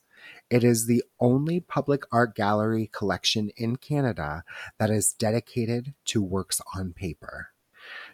It 0.49 0.63
is 0.63 0.87
the 0.87 1.03
only 1.21 1.61
public 1.61 2.05
art 2.13 2.35
gallery 2.37 2.89
collection 2.93 3.51
in 3.57 3.77
Canada 3.77 4.45
that 4.79 4.91
is 4.91 5.13
dedicated 5.13 5.95
to 6.07 6.23
works 6.23 6.61
on 6.77 6.93
paper. 6.93 7.49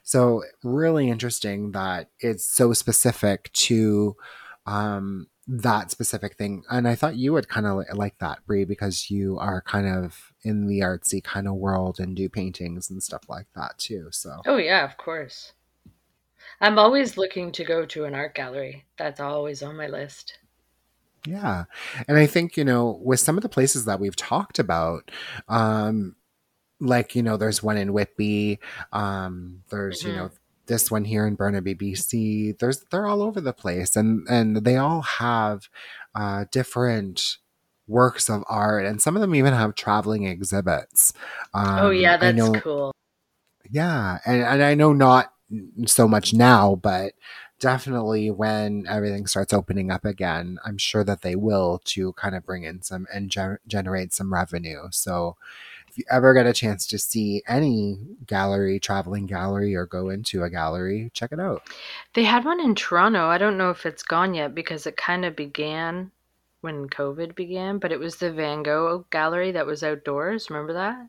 So, 0.03 0.43
really 0.65 1.09
interesting 1.09 1.73
that 1.73 2.09
it's 2.19 2.49
so 2.49 2.73
specific 2.73 3.53
to 3.53 4.17
um, 4.67 5.29
that 5.47 5.91
specific 5.91 6.37
thing. 6.37 6.65
And 6.71 6.89
I 6.89 6.95
thought 6.95 7.17
you 7.17 7.33
would 7.33 7.49
kind 7.49 7.67
of 7.67 7.85
like 7.95 8.19
that, 8.19 8.45
Bree, 8.47 8.65
because 8.65 9.11
you 9.11 9.39
are 9.39 9.63
kind 9.63 9.87
of 9.87 10.30
in 10.43 10.67
the 10.67 10.81
artsy 10.81 11.23
kind 11.23 11.47
of 11.47 11.55
world 11.55 12.01
and 12.01 12.17
do 12.17 12.29
paintings 12.29 12.91
and 12.91 13.03
stuff 13.03 13.23
like 13.29 13.47
that 13.55 13.79
too. 13.79 14.09
So, 14.11 14.41
Oh 14.47 14.57
yeah, 14.57 14.85
of 14.85 14.97
course. 14.97 15.53
I'm 16.61 16.79
always 16.79 17.17
looking 17.17 17.53
to 17.53 17.65
go 17.65 17.85
to 17.87 18.05
an 18.05 18.15
art 18.15 18.35
gallery. 18.35 18.85
That's 18.99 19.21
always 19.21 19.63
on 19.63 19.77
my 19.77 19.87
list. 19.87 20.39
yeah. 21.27 21.65
And 22.09 22.17
I 22.19 22.27
think, 22.27 22.57
you 22.57 22.65
know, 22.65 22.99
with 23.03 23.21
some 23.21 23.37
of 23.37 23.43
the 23.43 23.49
places 23.49 23.85
that 23.85 24.01
we've 24.01 24.17
talked 24.17 24.59
about, 24.59 25.11
um, 25.49 26.17
like, 26.81 27.15
you 27.15 27.23
know, 27.23 27.37
there's 27.37 27.63
one 27.63 27.77
in 27.77 27.93
Whitby, 27.93 28.59
um, 28.93 29.63
there's, 29.71 30.03
you 30.03 30.13
Mhm. 30.13 30.17
know, 30.17 30.31
this 30.67 30.91
one 30.91 31.05
here 31.05 31.27
in 31.27 31.35
Burnaby, 31.35 31.75
BC. 31.75 32.53
There's 32.53 32.85
they're 32.91 33.07
all 33.07 33.23
over 33.23 33.41
the 33.41 33.53
place 33.53 33.97
and 33.97 34.27
and 34.31 34.57
they 34.59 34.77
all 34.77 35.03
have 35.03 35.69
uh 36.15 36.45
different 36.53 37.39
works 37.91 38.31
of 38.31 38.45
art 38.49 38.87
and 38.87 39.03
some 39.03 39.17
of 39.17 39.21
them 39.21 39.35
even 39.35 39.53
have 39.53 39.75
traveling 39.75 40.25
exhibits. 40.25 41.13
Um 41.53 41.79
oh 41.81 41.91
yeah, 41.91 42.17
that's 42.17 42.37
know 42.37 42.53
cool. 42.53 42.95
Yeah, 43.71 44.19
and, 44.25 44.43
and 44.43 44.63
I 44.63 44.75
know 44.75 44.93
not 44.93 45.33
so 45.87 46.09
much 46.09 46.33
now, 46.33 46.77
but 46.77 47.13
definitely 47.61 48.31
when 48.31 48.87
everything 48.89 49.27
starts 49.27 49.53
opening 49.53 49.91
up 49.91 50.05
again, 50.05 50.59
I'm 50.65 50.79
sure 50.79 51.05
that 51.05 51.23
they 51.23 51.37
will 51.37 51.81
to 51.87 52.13
kind 52.15 52.35
of 52.35 52.45
bring 52.45 52.65
in 52.65 52.83
some 52.83 53.07
and 53.13 53.31
ger- 53.31 53.61
generate 53.67 54.13
some 54.13 54.33
revenue. 54.33 54.89
So 54.91 55.37
if 55.89 55.99
you 55.99 56.05
ever 56.11 56.33
get 56.35 56.47
a 56.47 56.53
chance 56.53 56.87
to 56.87 56.99
see 56.99 57.43
any 57.47 57.99
gallery, 58.27 58.79
traveling 58.81 59.27
gallery, 59.27 59.75
or 59.75 59.87
go 59.87 60.09
into 60.09 60.43
a 60.43 60.51
gallery, 60.51 61.11
check 61.13 61.33
it 61.33 61.41
out. 61.41 61.63
They 62.15 62.25
had 62.25 62.45
one 62.45 62.61
in 62.61 62.75
Toronto. 62.75 63.27
I 63.27 63.39
don't 63.39 63.59
know 63.59 63.71
if 63.71 63.85
it's 63.85 64.03
gone 64.03 64.35
yet 64.35 64.55
because 64.55 64.87
it 64.87 64.97
kind 64.97 65.25
of 65.25 65.37
began 65.37 66.13
when 66.61 66.89
COVID 66.89 67.35
began, 67.35 67.79
but 67.79 67.93
it 67.93 67.99
was 67.99 68.17
the 68.17 68.33
Van 68.33 68.63
Gogh 68.63 69.07
gallery 69.11 69.53
that 69.53 69.67
was 69.67 69.83
outdoors. 69.83 70.51
Remember 70.51 70.75
that? 70.75 71.09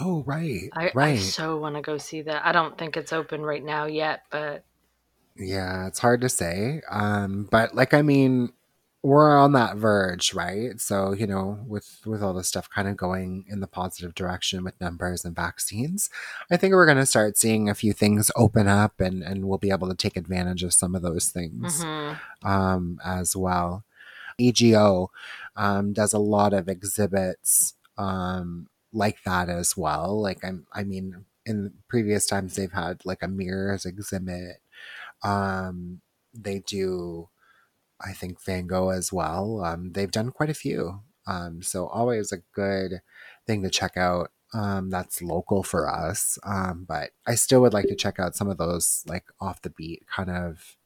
Oh, 0.00 0.22
right, 0.24 0.70
I, 0.72 0.92
I 0.96 1.16
so 1.16 1.56
want 1.58 1.74
to 1.74 1.82
go 1.82 1.98
see 1.98 2.22
that. 2.22 2.46
I 2.46 2.52
don't 2.52 2.78
think 2.78 2.96
it's 2.96 3.12
open 3.12 3.42
right 3.42 3.64
now 3.64 3.86
yet, 3.86 4.22
but 4.30 4.64
Yeah, 5.36 5.86
it's 5.86 5.98
hard 5.98 6.20
to 6.20 6.28
say. 6.28 6.80
Um, 6.88 7.48
but 7.50 7.74
like 7.74 7.92
I 7.92 8.02
mean, 8.02 8.52
we're 9.02 9.36
on 9.38 9.52
that 9.52 9.76
verge, 9.76 10.34
right? 10.34 10.78
So, 10.78 11.12
you 11.12 11.26
know, 11.26 11.58
with 11.66 12.00
with 12.04 12.22
all 12.22 12.34
this 12.34 12.48
stuff 12.48 12.68
kind 12.68 12.86
of 12.86 12.96
going 12.96 13.46
in 13.48 13.60
the 13.60 13.66
positive 13.66 14.14
direction 14.14 14.62
with 14.62 14.80
numbers 14.80 15.24
and 15.24 15.34
vaccines, 15.34 16.10
I 16.50 16.56
think 16.56 16.74
we're 16.74 16.86
going 16.86 16.98
to 16.98 17.06
start 17.06 17.38
seeing 17.38 17.68
a 17.68 17.74
few 17.74 17.92
things 17.92 18.30
open 18.36 18.68
up 18.68 19.00
and 19.00 19.22
and 19.22 19.46
we'll 19.46 19.58
be 19.58 19.70
able 19.70 19.88
to 19.88 19.94
take 19.94 20.16
advantage 20.16 20.62
of 20.62 20.74
some 20.74 20.94
of 20.94 21.02
those 21.02 21.28
things 21.28 21.82
mhm. 21.82 22.18
um 22.44 23.00
as 23.04 23.34
well. 23.34 23.84
AGO 24.40 25.10
um 25.56 25.92
does 25.92 26.12
a 26.12 26.18
lot 26.18 26.52
of 26.52 26.68
exhibits 26.68 27.74
um 27.98 28.68
like 28.92 29.22
that 29.24 29.48
as 29.48 29.76
well. 29.76 30.20
Like 30.20 30.44
I'm 30.44 30.66
I 30.72 30.84
mean, 30.84 31.24
in 31.46 31.74
previous 31.88 32.26
times 32.26 32.56
they've 32.56 32.72
had 32.72 33.04
like 33.04 33.22
a 33.22 33.28
mirrors 33.28 33.86
exhibit 33.86 34.58
um, 35.22 36.00
they 36.34 36.60
do, 36.60 37.28
I 38.00 38.12
think, 38.12 38.42
Van 38.44 38.66
Gogh 38.66 38.90
as 38.90 39.12
well. 39.12 39.62
Um, 39.64 39.92
they've 39.92 40.10
done 40.10 40.30
quite 40.30 40.50
a 40.50 40.54
few. 40.54 41.02
Um, 41.26 41.62
so 41.62 41.86
always 41.88 42.32
a 42.32 42.38
good 42.54 43.02
thing 43.46 43.62
to 43.62 43.70
check 43.70 43.96
out. 43.96 44.30
Um, 44.54 44.90
that's 44.90 45.22
local 45.22 45.62
for 45.62 45.88
us. 45.88 46.38
Um, 46.44 46.84
but 46.88 47.10
I 47.26 47.34
still 47.36 47.60
would 47.62 47.74
like 47.74 47.86
to 47.88 47.94
check 47.96 48.18
out 48.18 48.34
some 48.36 48.48
of 48.50 48.58
those 48.58 49.04
like 49.06 49.26
off 49.40 49.62
the 49.62 49.70
beat 49.70 50.04
kind 50.08 50.30
of, 50.30 50.76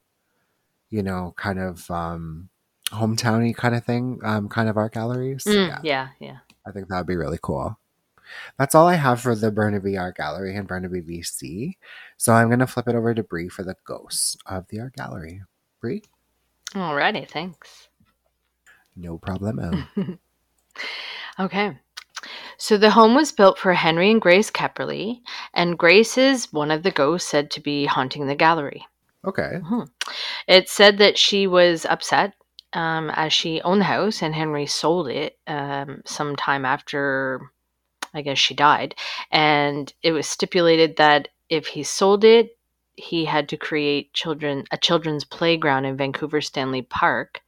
you 0.90 1.02
know, 1.02 1.34
kind 1.36 1.58
of 1.58 1.90
um, 1.90 2.48
hometowny 2.90 3.54
kind 3.56 3.74
of 3.74 3.84
thing, 3.84 4.20
um, 4.24 4.48
kind 4.48 4.68
of 4.68 4.76
art 4.76 4.92
galleries. 4.94 5.44
Mm, 5.44 5.68
Yeah, 5.68 5.78
yeah, 5.82 6.08
yeah. 6.20 6.36
I 6.66 6.70
think 6.72 6.88
that 6.88 6.98
would 6.98 7.06
be 7.06 7.16
really 7.16 7.38
cool. 7.42 7.78
That's 8.58 8.74
all 8.74 8.88
I 8.88 8.94
have 8.94 9.20
for 9.20 9.34
the 9.36 9.50
Burnaby 9.50 9.98
Art 9.98 10.16
Gallery 10.16 10.56
in 10.56 10.64
Burnaby, 10.64 11.02
BC. 11.02 11.76
So 12.16 12.32
I'm 12.32 12.48
going 12.48 12.58
to 12.60 12.66
flip 12.66 12.88
it 12.88 12.94
over 12.94 13.14
to 13.14 13.22
Bree 13.22 13.48
for 13.48 13.62
the 13.62 13.76
ghosts 13.84 14.36
of 14.46 14.66
the 14.68 14.80
art 14.80 14.94
gallery. 14.94 15.42
Bree, 15.80 16.02
Alrighty, 16.74 17.28
thanks. 17.28 17.88
no 18.96 19.18
problemo. 19.18 19.86
Okay. 21.38 21.76
So 22.58 22.76
the 22.78 22.90
home 22.90 23.14
was 23.14 23.32
built 23.32 23.58
for 23.58 23.74
Henry 23.74 24.10
and 24.10 24.20
Grace 24.20 24.50
Ceperley, 24.50 25.20
and 25.52 25.78
Grace 25.78 26.16
is 26.16 26.52
one 26.52 26.70
of 26.70 26.82
the 26.82 26.90
ghosts 26.92 27.28
said 27.28 27.50
to 27.52 27.60
be 27.60 27.84
haunting 27.86 28.26
the 28.26 28.34
gallery. 28.36 28.86
okay. 29.26 29.58
It 30.46 30.68
said 30.68 30.98
that 30.98 31.18
she 31.18 31.46
was 31.46 31.84
upset 31.86 32.34
um, 32.74 33.10
as 33.14 33.32
she 33.32 33.62
owned 33.62 33.80
the 33.80 33.86
house 33.86 34.22
and 34.22 34.34
Henry 34.34 34.66
sold 34.66 35.08
it 35.08 35.38
um, 35.46 36.02
sometime 36.04 36.64
after, 36.64 37.50
I 38.12 38.22
guess 38.22 38.38
she 38.38 38.54
died. 38.54 38.94
And 39.30 39.92
it 40.02 40.12
was 40.12 40.26
stipulated 40.26 40.96
that 40.96 41.28
if 41.48 41.68
he 41.68 41.82
sold 41.84 42.24
it, 42.24 42.58
he 42.96 43.24
had 43.24 43.48
to 43.48 43.56
create 43.56 44.12
children 44.12 44.64
a 44.70 44.76
children's 44.76 45.24
playground 45.24 45.84
in 45.84 45.96
Vancouver 45.96 46.40
Stanley 46.40 46.82
Park, 46.82 47.40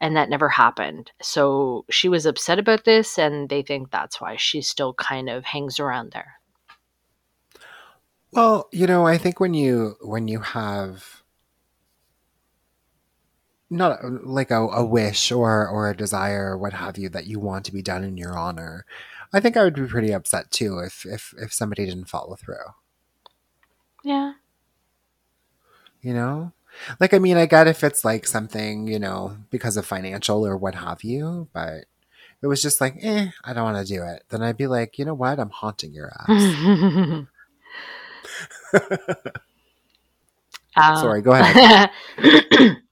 and 0.00 0.16
that 0.16 0.30
never 0.30 0.48
happened. 0.48 1.10
So 1.20 1.84
she 1.90 2.08
was 2.08 2.24
upset 2.24 2.58
about 2.58 2.84
this, 2.84 3.18
and 3.18 3.48
they 3.48 3.62
think 3.62 3.90
that's 3.90 4.20
why 4.20 4.36
she 4.36 4.62
still 4.62 4.94
kind 4.94 5.28
of 5.28 5.44
hangs 5.44 5.78
around 5.78 6.12
there. 6.12 6.40
Well, 8.32 8.68
you 8.72 8.86
know, 8.86 9.06
I 9.06 9.18
think 9.18 9.38
when 9.38 9.52
you 9.52 9.96
when 10.00 10.28
you 10.28 10.40
have 10.40 11.22
not 13.70 13.98
like 14.24 14.50
a, 14.50 14.60
a 14.68 14.84
wish 14.84 15.32
or 15.32 15.66
or 15.68 15.90
a 15.90 15.96
desire 15.96 16.52
or 16.52 16.58
what 16.58 16.72
have 16.74 16.98
you 16.98 17.08
that 17.10 17.26
you 17.26 17.40
want 17.40 17.64
to 17.66 17.72
be 17.72 17.82
done 17.82 18.04
in 18.04 18.16
your 18.16 18.36
honor, 18.38 18.86
I 19.32 19.40
think 19.40 19.56
I 19.56 19.64
would 19.64 19.74
be 19.74 19.86
pretty 19.86 20.12
upset 20.12 20.50
too 20.50 20.78
if 20.80 21.04
if 21.06 21.34
if 21.38 21.52
somebody 21.52 21.84
didn't 21.86 22.06
follow 22.08 22.36
through. 22.36 22.74
Yeah. 24.04 24.34
you 26.00 26.14
know 26.14 26.52
like 27.00 27.14
i 27.14 27.18
mean 27.18 27.36
i 27.36 27.46
get 27.46 27.66
if 27.66 27.82
it's 27.82 28.04
like 28.04 28.26
something 28.26 28.86
you 28.86 28.98
know 28.98 29.36
because 29.50 29.76
of 29.76 29.86
financial 29.86 30.46
or 30.46 30.56
what 30.56 30.74
have 30.74 31.02
you 31.02 31.48
but 31.52 31.84
it 32.42 32.46
was 32.46 32.60
just 32.62 32.80
like 32.80 32.96
eh 33.02 33.28
i 33.44 33.52
don't 33.52 33.64
want 33.64 33.86
to 33.86 33.92
do 33.94 34.02
it 34.02 34.22
then 34.28 34.42
i'd 34.42 34.56
be 34.56 34.66
like 34.66 34.98
you 34.98 35.04
know 35.04 35.14
what 35.14 35.38
i'm 35.40 35.50
haunting 35.50 35.92
your 35.92 36.12
ass 36.28 37.26
Uh, 40.76 40.96
sorry 41.00 41.22
go 41.22 41.32
ahead. 41.32 41.90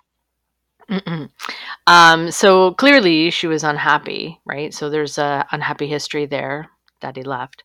um, 1.86 2.30
so 2.30 2.72
clearly 2.74 3.30
she 3.30 3.46
was 3.46 3.64
unhappy, 3.64 4.40
right? 4.44 4.72
So 4.74 4.90
there's 4.90 5.18
a 5.18 5.46
unhappy 5.52 5.86
history 5.86 6.26
there 6.26 6.70
he 7.16 7.22
left. 7.22 7.64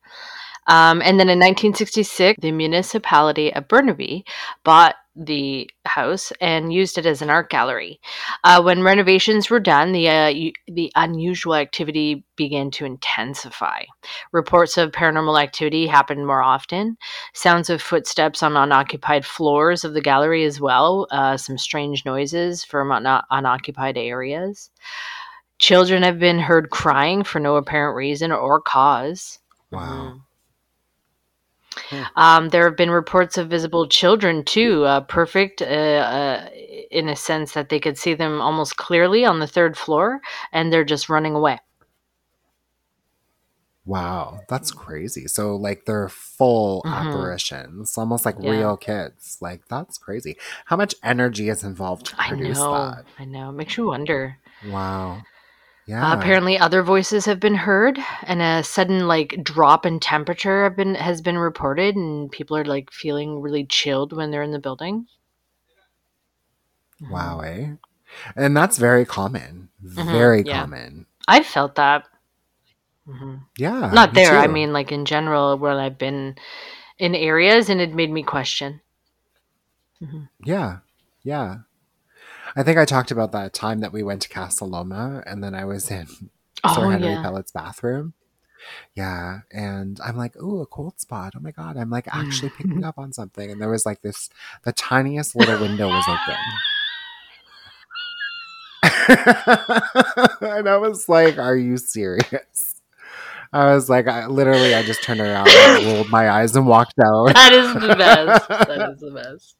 Um, 0.67 1.01
and 1.01 1.19
then 1.19 1.29
in 1.29 1.39
1966, 1.39 2.39
the 2.41 2.51
municipality 2.51 3.53
of 3.53 3.67
Burnaby 3.67 4.25
bought 4.63 4.95
the 5.19 5.69
house 5.85 6.31
and 6.39 6.71
used 6.71 6.97
it 6.97 7.05
as 7.05 7.21
an 7.21 7.29
art 7.29 7.49
gallery. 7.49 7.99
Uh, 8.43 8.61
when 8.61 8.83
renovations 8.83 9.49
were 9.49 9.59
done, 9.59 9.91
the 9.91 10.07
uh, 10.09 10.27
u- 10.27 10.53
the 10.67 10.91
unusual 10.95 11.55
activity 11.55 12.23
began 12.35 12.71
to 12.71 12.85
intensify. 12.85 13.83
Reports 14.31 14.77
of 14.77 14.91
paranormal 14.91 15.41
activity 15.41 15.87
happened 15.87 16.25
more 16.25 16.41
often. 16.41 16.97
Sounds 17.33 17.69
of 17.69 17.81
footsteps 17.81 18.41
on 18.41 18.55
unoccupied 18.55 19.25
floors 19.25 19.83
of 19.83 19.93
the 19.93 20.01
gallery 20.01 20.45
as 20.45 20.61
well. 20.61 21.07
Uh, 21.11 21.35
some 21.35 21.57
strange 21.57 22.05
noises 22.05 22.63
from 22.63 22.91
un- 22.91 23.23
unoccupied 23.29 23.97
areas. 23.97 24.71
Children 25.59 26.03
have 26.03 26.19
been 26.19 26.39
heard 26.39 26.69
crying 26.69 27.23
for 27.23 27.39
no 27.39 27.57
apparent 27.57 27.97
reason 27.97 28.31
or 28.31 28.61
cause. 28.61 29.39
Wow. 29.71 30.21
Um, 32.15 32.49
there 32.49 32.65
have 32.65 32.75
been 32.77 32.91
reports 32.91 33.37
of 33.37 33.49
visible 33.49 33.87
children 33.87 34.43
too, 34.43 34.85
uh, 34.85 35.01
perfect 35.01 35.61
uh, 35.61 35.65
uh, 35.65 36.49
in 36.91 37.09
a 37.09 37.15
sense 37.15 37.53
that 37.53 37.69
they 37.69 37.79
could 37.79 37.97
see 37.97 38.13
them 38.13 38.41
almost 38.41 38.77
clearly 38.77 39.25
on 39.25 39.39
the 39.39 39.47
third 39.47 39.77
floor, 39.77 40.21
and 40.51 40.71
they're 40.71 40.83
just 40.85 41.09
running 41.09 41.35
away. 41.35 41.59
Wow, 43.85 44.41
that's 44.47 44.71
crazy. 44.71 45.27
So 45.27 45.55
like 45.55 45.85
they're 45.85 46.09
full 46.09 46.85
Mhm. 46.85 46.91
apparitions, 46.91 47.97
almost 47.97 48.25
like 48.25 48.35
Yeah. 48.37 48.49
real 48.49 48.77
kids. 48.77 49.37
Like 49.41 49.67
that's 49.67 49.97
crazy. 49.97 50.37
How 50.65 50.75
much 50.75 50.95
energy 51.03 51.49
is 51.49 51.63
involved 51.63 52.05
to 52.07 52.17
I 52.17 52.29
produce 52.29 52.59
know, 52.59 52.71
that? 52.71 53.05
I 53.17 53.25
know. 53.25 53.49
It 53.49 53.53
makes 53.53 53.77
you 53.77 53.87
wonder. 53.87 54.37
Wow. 54.61 55.23
Uh, 56.01 56.09
apparently, 56.11 56.57
other 56.57 56.83
voices 56.83 57.25
have 57.25 57.39
been 57.39 57.55
heard, 57.55 57.99
and 58.23 58.41
a 58.41 58.63
sudden 58.63 59.07
like 59.07 59.43
drop 59.43 59.85
in 59.85 59.99
temperature 59.99 60.63
have 60.63 60.75
been 60.75 60.95
has 60.95 61.21
been 61.21 61.37
reported, 61.37 61.95
and 61.95 62.31
people 62.31 62.57
are 62.57 62.65
like 62.65 62.91
feeling 62.91 63.41
really 63.41 63.65
chilled 63.65 64.13
when 64.13 64.31
they're 64.31 64.43
in 64.43 64.51
the 64.51 64.59
building. 64.59 65.07
Wow, 67.01 67.39
eh? 67.41 67.75
And 68.35 68.55
that's 68.57 68.77
very 68.77 69.05
common. 69.05 69.69
Mhm, 69.83 70.11
Very 70.11 70.43
yeah. 70.45 70.61
common. 70.61 71.05
I 71.27 71.43
felt 71.43 71.75
that. 71.75 72.05
hmm 73.05 73.37
Yeah. 73.57 73.91
Not 73.93 74.13
there. 74.13 74.37
I 74.37 74.47
mean, 74.47 74.73
like 74.73 74.91
in 74.91 75.05
general, 75.05 75.57
where 75.57 75.79
I've 75.79 75.97
been 75.97 76.37
in 76.99 77.15
areas, 77.15 77.69
and 77.69 77.81
it 77.81 77.93
made 77.93 78.11
me 78.11 78.23
question. 78.23 78.81
Yeah. 80.43 80.79
Yeah. 81.23 81.59
I 82.55 82.63
think 82.63 82.77
I 82.77 82.85
talked 82.85 83.11
about 83.11 83.31
that 83.31 83.53
time 83.53 83.79
that 83.79 83.93
we 83.93 84.03
went 84.03 84.21
to 84.23 84.29
Casa 84.29 84.65
Loma 84.65 85.23
and 85.25 85.43
then 85.43 85.53
I 85.53 85.65
was 85.65 85.91
in 85.91 86.07
oh, 86.63 86.75
Sir 86.75 86.85
Oh 86.85 86.89
Henry 86.89 87.09
yeah. 87.09 87.23
Pellatt's 87.23 87.51
bathroom. 87.51 88.13
Yeah. 88.93 89.39
And 89.51 89.99
I'm 90.03 90.17
like, 90.17 90.35
ooh, 90.37 90.61
a 90.61 90.65
cold 90.65 90.99
spot. 90.99 91.33
Oh 91.35 91.39
my 91.39 91.51
God. 91.51 91.77
I'm 91.77 91.89
like 91.89 92.07
actually 92.11 92.49
picking 92.57 92.83
up 92.83 92.97
on 92.97 93.13
something. 93.13 93.51
And 93.51 93.61
there 93.61 93.69
was 93.69 93.85
like 93.85 94.01
this, 94.01 94.29
the 94.63 94.73
tiniest 94.73 95.35
little 95.35 95.59
window 95.59 95.87
was 95.87 96.05
open. 96.07 96.35
and 100.41 100.69
I 100.69 100.77
was 100.77 101.09
like, 101.09 101.37
are 101.37 101.55
you 101.55 101.77
serious? 101.77 102.75
I 103.51 103.73
was 103.73 103.89
like, 103.89 104.07
I, 104.07 104.27
literally, 104.27 104.75
I 104.75 104.83
just 104.83 105.03
turned 105.03 105.21
around 105.21 105.49
and 105.49 105.85
rolled 105.85 106.09
my 106.09 106.29
eyes 106.29 106.55
and 106.55 106.67
walked 106.67 106.99
out. 107.03 107.33
That 107.33 107.51
is 107.51 107.73
the 107.73 107.95
best. 107.95 108.47
That 108.47 108.91
is 108.91 108.99
the 108.99 109.11
best. 109.11 109.55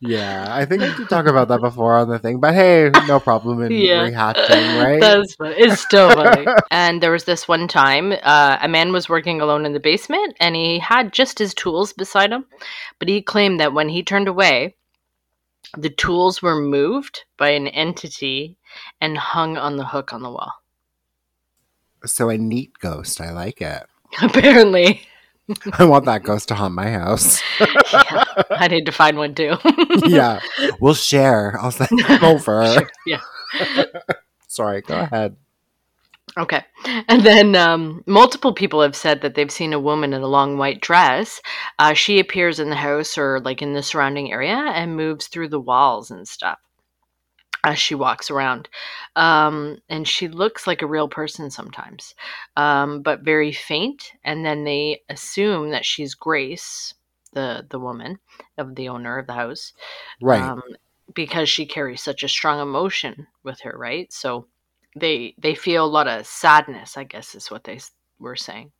Yeah, 0.00 0.46
I 0.48 0.64
think 0.66 0.82
we 0.82 0.92
did 0.92 1.08
talk 1.08 1.26
about 1.26 1.48
that 1.48 1.60
before 1.60 1.96
on 1.96 2.08
the 2.08 2.18
thing, 2.18 2.38
but 2.40 2.54
hey, 2.54 2.90
no 3.06 3.18
problem 3.18 3.62
in 3.62 3.72
Yeah. 3.72 4.08
rehatching, 4.08 4.74
right? 4.78 5.00
That's 5.00 5.34
funny. 5.34 5.54
It's 5.58 5.80
still 5.80 6.10
funny. 6.10 6.46
and 6.70 7.02
there 7.02 7.10
was 7.12 7.24
this 7.24 7.48
one 7.48 7.66
time, 7.66 8.12
uh, 8.22 8.58
a 8.60 8.68
man 8.68 8.92
was 8.92 9.08
working 9.08 9.40
alone 9.40 9.64
in 9.66 9.72
the 9.72 9.80
basement, 9.80 10.36
and 10.40 10.54
he 10.54 10.78
had 10.78 11.12
just 11.12 11.38
his 11.38 11.54
tools 11.54 11.92
beside 11.92 12.30
him, 12.30 12.46
but 12.98 13.08
he 13.08 13.22
claimed 13.22 13.60
that 13.60 13.72
when 13.72 13.88
he 13.88 14.02
turned 14.02 14.28
away, 14.28 14.76
the 15.76 15.90
tools 15.90 16.42
were 16.42 16.60
moved 16.60 17.24
by 17.36 17.50
an 17.50 17.66
entity 17.68 18.56
and 19.00 19.18
hung 19.18 19.56
on 19.56 19.76
the 19.76 19.86
hook 19.86 20.12
on 20.12 20.22
the 20.22 20.30
wall. 20.30 20.52
so 22.04 22.28
a 22.28 22.38
neat 22.38 22.72
ghost. 22.78 23.20
I 23.20 23.30
like 23.32 23.60
it. 23.60 23.82
Apparently, 24.22 25.02
I 25.78 25.84
want 25.84 26.04
that 26.06 26.22
ghost 26.24 26.48
to 26.48 26.54
haunt 26.54 26.74
my 26.74 26.90
house. 26.90 27.40
yeah, 27.60 28.24
I 28.50 28.68
need 28.68 28.86
to 28.86 28.92
find 28.92 29.16
one 29.16 29.34
too. 29.34 29.56
yeah, 30.06 30.40
we'll 30.80 30.94
share. 30.94 31.58
I'll 31.60 31.70
send 31.70 31.98
them 32.06 32.24
over. 32.24 32.88
Yeah. 33.06 33.20
Sorry, 34.48 34.82
go 34.82 34.98
ahead. 34.98 35.36
Okay. 36.38 36.62
And 37.08 37.22
then 37.22 37.54
um, 37.54 38.02
multiple 38.06 38.52
people 38.52 38.82
have 38.82 38.96
said 38.96 39.22
that 39.22 39.34
they've 39.34 39.50
seen 39.50 39.72
a 39.72 39.80
woman 39.80 40.12
in 40.12 40.22
a 40.22 40.26
long 40.26 40.58
white 40.58 40.80
dress. 40.80 41.40
Uh, 41.78 41.94
she 41.94 42.18
appears 42.18 42.60
in 42.60 42.68
the 42.68 42.76
house 42.76 43.16
or 43.16 43.40
like 43.40 43.62
in 43.62 43.72
the 43.72 43.82
surrounding 43.82 44.32
area 44.32 44.56
and 44.56 44.96
moves 44.96 45.28
through 45.28 45.48
the 45.48 45.60
walls 45.60 46.10
and 46.10 46.28
stuff 46.28 46.58
as 47.66 47.78
she 47.80 47.96
walks 47.96 48.30
around. 48.30 48.70
Um, 49.16 49.78
and 49.90 50.08
she 50.08 50.28
looks 50.28 50.66
like 50.68 50.82
a 50.82 50.88
real 50.88 51.08
person 51.08 51.50
sometimes, 51.50 52.14
um, 52.56 53.02
but 53.02 53.22
very 53.22 53.52
faint. 53.52 54.12
And 54.24 54.46
then 54.46 54.64
they 54.64 55.02
assume 55.10 55.70
that 55.72 55.84
she's 55.86 56.14
Grace, 56.14 56.94
the, 57.34 57.66
the 57.70 57.80
woman 57.80 58.20
of 58.58 58.76
the 58.76 58.88
owner 58.88 59.18
of 59.18 59.28
the 59.28 59.34
house 59.34 59.74
Right. 60.20 60.54
um, 60.54 60.62
because 61.14 61.48
she 61.50 61.66
carries 61.66 62.02
such 62.02 62.24
a 62.24 62.28
strong 62.28 62.60
emotion 62.60 63.28
with 63.44 63.60
her, 63.62 63.76
right? 63.78 64.12
So 64.12 64.48
they 64.96 65.34
they 65.38 65.54
feel 65.54 65.84
a 65.84 65.88
lot 65.88 66.08
of 66.08 66.26
sadness, 66.26 66.96
I 66.98 67.04
guess 67.04 67.34
is 67.36 67.50
what 67.50 67.64
they 67.64 67.80
were 68.20 68.36
saying. 68.36 68.72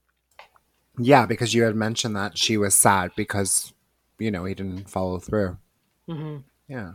yeah, 0.98 1.26
because 1.26 1.54
you 1.54 1.64
had 1.64 1.76
mentioned 1.76 2.16
that 2.16 2.38
she 2.38 2.56
was 2.56 2.74
sad 2.74 3.12
because, 3.16 3.72
you 4.18 4.30
know, 4.30 4.44
he 4.44 4.54
didn't 4.54 4.90
follow 4.90 5.18
through. 5.18 5.58
hmm 6.08 6.38
Yeah. 6.68 6.92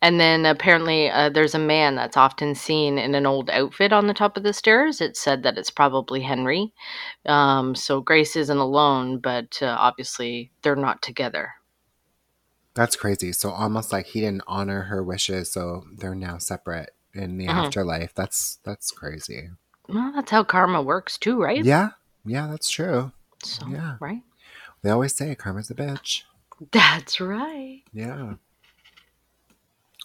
And 0.00 0.18
then 0.18 0.44
apparently 0.46 1.08
uh, 1.08 1.28
there's 1.28 1.54
a 1.54 1.58
man 1.58 1.94
that's 1.94 2.16
often 2.16 2.54
seen 2.56 2.98
in 2.98 3.14
an 3.14 3.24
old 3.24 3.50
outfit 3.50 3.92
on 3.92 4.06
the 4.08 4.14
top 4.14 4.36
of 4.36 4.42
the 4.42 4.52
stairs. 4.52 5.00
It's 5.00 5.20
said 5.20 5.44
that 5.44 5.56
it's 5.56 5.70
probably 5.70 6.20
Henry. 6.22 6.72
Um, 7.26 7.74
so 7.76 8.00
Grace 8.00 8.34
isn't 8.34 8.58
alone, 8.58 9.18
but 9.18 9.58
uh, 9.62 9.76
obviously 9.78 10.50
they're 10.62 10.74
not 10.74 11.02
together. 11.02 11.52
That's 12.74 12.96
crazy. 12.96 13.32
So 13.32 13.50
almost 13.50 13.92
like 13.92 14.06
he 14.06 14.20
didn't 14.20 14.42
honor 14.46 14.82
her 14.82 15.02
wishes, 15.02 15.52
so 15.52 15.84
they're 15.96 16.14
now 16.14 16.38
separate 16.38 16.90
in 17.14 17.36
the 17.36 17.46
Mhm. 17.46 17.66
afterlife. 17.66 18.14
That's 18.14 18.58
that's 18.64 18.90
crazy. 18.90 19.50
Well, 19.88 20.12
that's 20.14 20.30
how 20.30 20.42
karma 20.42 20.82
works 20.82 21.18
too, 21.18 21.40
right? 21.40 21.62
Yeah. 21.64 21.90
Yeah, 22.24 22.46
that's 22.48 22.70
true. 22.70 23.12
So, 23.44 23.66
Yeah. 23.68 23.96
right? 24.00 24.22
They 24.82 24.90
always 24.90 25.14
say 25.14 25.34
karma's 25.34 25.70
a 25.70 25.74
bitch. 25.74 26.22
That's 26.70 27.20
right. 27.20 27.82
Yeah. 27.92 28.34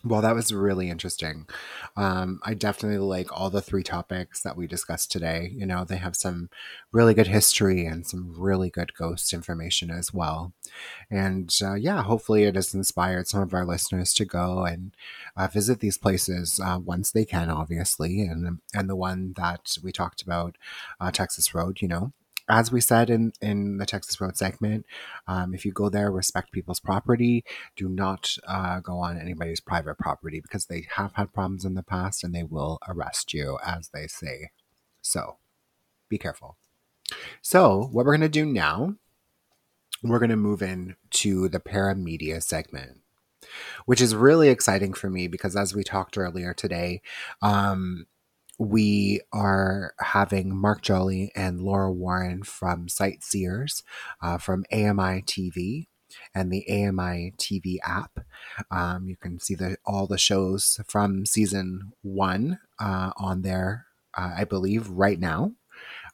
Well, 0.07 0.21
that 0.21 0.35
was 0.35 0.53
really 0.53 0.89
interesting. 0.89 1.47
Um, 1.95 2.39
I 2.43 2.53
definitely 2.53 2.99
like 2.99 3.31
all 3.31 3.49
the 3.49 3.61
three 3.61 3.83
topics 3.83 4.41
that 4.41 4.55
we 4.55 4.67
discussed 4.67 5.11
today. 5.11 5.51
You 5.55 5.65
know, 5.65 5.83
they 5.83 5.97
have 5.97 6.15
some 6.15 6.49
really 6.91 7.13
good 7.13 7.27
history 7.27 7.85
and 7.85 8.05
some 8.05 8.33
really 8.37 8.69
good 8.69 8.93
ghost 8.93 9.33
information 9.33 9.91
as 9.91 10.13
well. 10.13 10.53
And 11.09 11.53
uh, 11.61 11.73
yeah, 11.73 12.03
hopefully 12.03 12.43
it 12.43 12.55
has 12.55 12.73
inspired 12.73 13.27
some 13.27 13.41
of 13.41 13.53
our 13.53 13.65
listeners 13.65 14.13
to 14.13 14.25
go 14.25 14.63
and 14.65 14.95
uh, 15.35 15.47
visit 15.47 15.79
these 15.79 15.97
places 15.97 16.59
uh, 16.63 16.79
once 16.83 17.11
they 17.11 17.25
can, 17.25 17.49
obviously. 17.49 18.21
And 18.21 18.59
and 18.73 18.89
the 18.89 18.95
one 18.95 19.33
that 19.35 19.77
we 19.83 19.91
talked 19.91 20.21
about, 20.21 20.57
uh, 21.01 21.11
Texas 21.11 21.53
Road, 21.53 21.81
you 21.81 21.87
know, 21.87 22.13
as 22.49 22.71
we 22.71 22.81
said 22.81 23.09
in 23.09 23.33
in 23.41 23.77
the 23.77 23.85
Texas 23.85 24.19
Road 24.21 24.37
segment, 24.37 24.85
um, 25.27 25.53
if 25.53 25.65
you 25.65 25.71
go 25.71 25.89
there, 25.89 26.11
respect 26.11 26.51
people's 26.51 26.79
property. 26.79 27.43
Do 27.75 27.89
not 27.89 28.37
uh, 28.47 28.79
go 28.79 28.99
on 28.99 29.19
anybody's 29.19 29.59
private 29.59 29.97
property 29.97 30.39
because 30.39 30.65
they 30.65 30.87
have 30.95 31.13
had 31.13 31.33
problems 31.33 31.65
in 31.65 31.75
the 31.75 31.83
past 31.83 32.23
and 32.23 32.33
they 32.33 32.43
will 32.43 32.79
arrest 32.87 33.33
you, 33.33 33.57
as 33.65 33.89
they 33.93 34.07
say. 34.07 34.51
So 35.01 35.37
be 36.09 36.17
careful. 36.17 36.57
So, 37.41 37.89
what 37.91 38.05
we're 38.05 38.17
going 38.17 38.21
to 38.21 38.29
do 38.29 38.45
now, 38.45 38.95
we're 40.03 40.19
going 40.19 40.29
to 40.29 40.35
move 40.35 40.61
in 40.61 40.95
to 41.11 41.47
the 41.47 41.59
paramedia 41.59 42.43
segment, 42.43 43.01
which 43.85 44.01
is 44.01 44.15
really 44.15 44.49
exciting 44.49 44.93
for 44.93 45.09
me 45.09 45.27
because, 45.27 45.55
as 45.55 45.73
we 45.73 45.83
talked 45.83 46.17
earlier 46.17 46.53
today, 46.53 47.01
um, 47.41 48.07
we 48.57 49.21
are 49.31 49.93
having 49.99 50.55
Mark 50.55 50.81
Joly 50.81 51.31
and 51.35 51.61
Laura 51.61 51.91
Warren 51.91 52.43
from 52.43 52.89
Sight 52.89 53.23
Seers 53.23 53.83
uh, 54.21 54.37
from 54.37 54.65
AMI 54.71 55.21
TV 55.23 55.87
and 56.33 56.51
the 56.51 56.67
AMI 56.69 57.33
TV 57.37 57.77
app. 57.83 58.19
Um, 58.71 59.07
you 59.07 59.15
can 59.15 59.39
see 59.39 59.55
the 59.55 59.77
all 59.85 60.07
the 60.07 60.17
shows 60.17 60.79
from 60.87 61.25
season 61.25 61.91
one 62.01 62.59
uh, 62.79 63.11
on 63.17 63.41
there, 63.41 63.85
uh, 64.17 64.33
I 64.37 64.43
believe, 64.43 64.89
right 64.89 65.19
now 65.19 65.51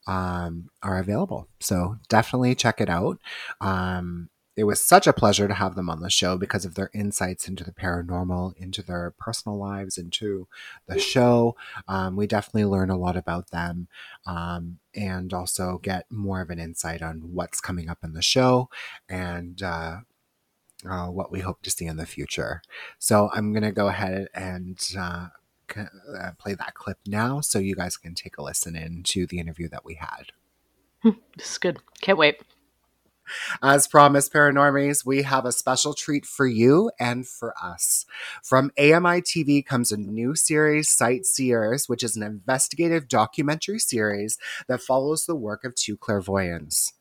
um, 0.08 0.70
are 0.82 1.00
available. 1.00 1.48
So 1.60 1.98
definitely 2.10 2.56
check 2.56 2.82
it 2.82 2.90
out. 2.90 3.20
Um, 3.62 4.30
it 4.56 4.66
was 4.66 4.82
such 4.82 5.08
a 5.08 5.14
pleasure 5.14 5.48
to 5.48 5.54
have 5.54 5.76
them 5.76 5.90
on 5.90 6.02
the 6.02 6.10
show 6.10 6.38
because 6.38 6.64
of 6.64 6.76
their 6.76 6.92
insights 6.94 7.48
into 7.48 7.64
the 7.64 7.72
paranormal, 7.72 8.56
into 8.58 8.84
their 8.84 9.12
personal 9.18 9.58
lives, 9.58 9.98
into 9.98 10.48
the 10.88 11.00
show. 11.00 11.56
Um, 11.88 12.16
we 12.16 12.28
definitely 12.28 12.66
learn 12.66 12.90
a 12.90 12.98
lot 12.98 13.18
about 13.18 13.50
them 13.50 13.88
um, 14.26 14.78
and 14.96 15.34
also 15.34 15.80
get 15.82 16.06
more 16.12 16.42
of 16.42 16.52
an 16.52 16.60
insight 16.60 17.02
on 17.02 17.34
what's 17.34 17.60
coming 17.60 17.90
up 17.90 18.00
in 18.04 18.14
the 18.14 18.22
show 18.22 18.70
and 19.10 19.62
uh, 19.64 19.98
uh, 20.88 21.08
what 21.08 21.32
we 21.32 21.40
hope 21.40 21.62
to 21.64 21.72
see 21.72 21.86
in 21.86 21.98
the 21.98 22.06
future. 22.06 22.62
So 23.00 23.32
I'm 23.34 23.54
going 23.54 23.64
to 23.64 23.72
go 23.72 23.88
ahead 23.88 24.28
and 24.36 24.80
uh, 24.98 25.30
uh, 25.76 26.32
play 26.38 26.54
that 26.54 26.76
clip 26.76 27.00
now 27.08 27.42
so 27.42 27.58
you 27.58 27.76
guys 27.76 27.98
can 27.98 28.14
take 28.14 28.38
a 28.38 28.44
listen 28.44 28.76
into 28.76 29.26
the 29.26 29.40
interview 29.40 29.68
that 29.70 29.86
we 29.86 29.96
had. 29.96 30.32
This 31.36 31.52
is 31.52 31.58
good. 31.58 31.80
Can't 32.02 32.18
wait. 32.18 32.42
As 33.62 33.88
promised, 33.88 34.34
Paranormies, 34.34 35.06
we 35.06 35.24
have 35.24 35.46
a 35.46 35.52
special 35.52 35.94
treat 35.94 36.26
for 36.26 36.46
you 36.46 36.92
and 37.00 37.28
for 37.28 37.54
us. 37.62 38.06
From 38.42 38.72
AMI 38.78 39.22
TV 39.22 39.66
comes 39.66 39.92
a 39.92 39.98
new 39.98 40.36
series, 40.36 40.90
Sight 40.90 41.26
Seers, 41.26 41.88
which 41.88 42.04
is 42.04 42.16
an 42.16 42.24
investigative 42.24 43.08
documentary 43.08 43.80
series 43.80 44.38
that 44.68 44.82
follows 44.82 45.26
the 45.26 45.36
work 45.36 45.64
of 45.64 45.76
two 45.76 45.98
clairvoyants 45.98 46.94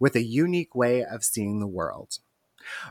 with 0.00 0.16
a 0.16 0.22
unique 0.22 0.74
way 0.74 1.04
of 1.04 1.24
seeing 1.24 1.60
the 1.60 1.66
world. 1.66 2.18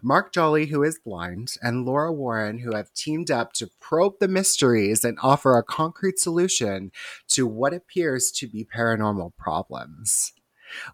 Mark 0.02 0.34
Joly, 0.34 0.68
who 0.68 0.84
is 0.84 1.00
blind, 1.00 1.56
and 1.62 1.86
Laura 1.86 2.12
Warren, 2.12 2.60
who 2.60 2.76
have 2.76 2.94
teamed 2.94 3.30
up 3.30 3.54
to 3.54 3.70
probe 3.80 4.16
the 4.20 4.28
mysteries 4.28 5.04
and 5.04 5.18
offer 5.22 5.58
a 5.58 5.64
concrete 5.64 6.20
solution 6.20 6.92
to 7.30 7.46
what 7.46 7.74
appears 7.74 8.32
to 8.32 8.48
be 8.48 8.66
paranormal 8.66 9.36
problems. 9.38 10.34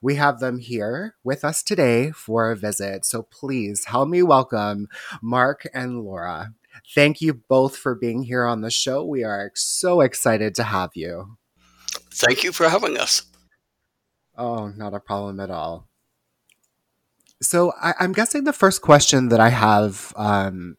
We 0.02 0.16
have 0.16 0.40
them 0.40 0.60
here 0.60 1.16
with 1.24 1.44
us 1.44 1.64
today 1.64 2.12
for 2.12 2.52
a 2.52 2.56
visit, 2.56 3.06
so 3.06 3.24
please 3.24 3.86
help 3.86 4.10
me 4.10 4.24
welcome 4.24 4.88
Mark 5.22 5.68
and 5.74 6.02
Laura. 6.02 6.54
Thank 6.94 7.22
you 7.22 7.34
both 7.34 7.78
for 7.78 7.96
being 7.96 8.24
here 8.24 8.46
on 8.46 8.62
the 8.62 8.72
show. 8.72 9.04
We 9.06 9.24
are 9.24 9.52
so 9.56 10.02
excited 10.02 10.56
to 10.56 10.64
have 10.64 10.92
you. 10.96 11.38
Thank 12.12 12.44
you 12.44 12.52
for 12.52 12.70
having 12.70 12.98
us. 12.98 13.24
Oh, 14.38 14.68
not 14.76 14.94
a 14.94 15.00
problem 15.00 15.40
at 15.40 15.50
all. 15.50 15.88
So 17.42 17.74
I, 17.82 17.94
am 18.00 18.14
guessing 18.14 18.44
the 18.44 18.54
first 18.54 18.82
question 18.82 19.30
that 19.30 19.40
I 19.40 19.50
have 19.50 20.14
um, 20.16 20.78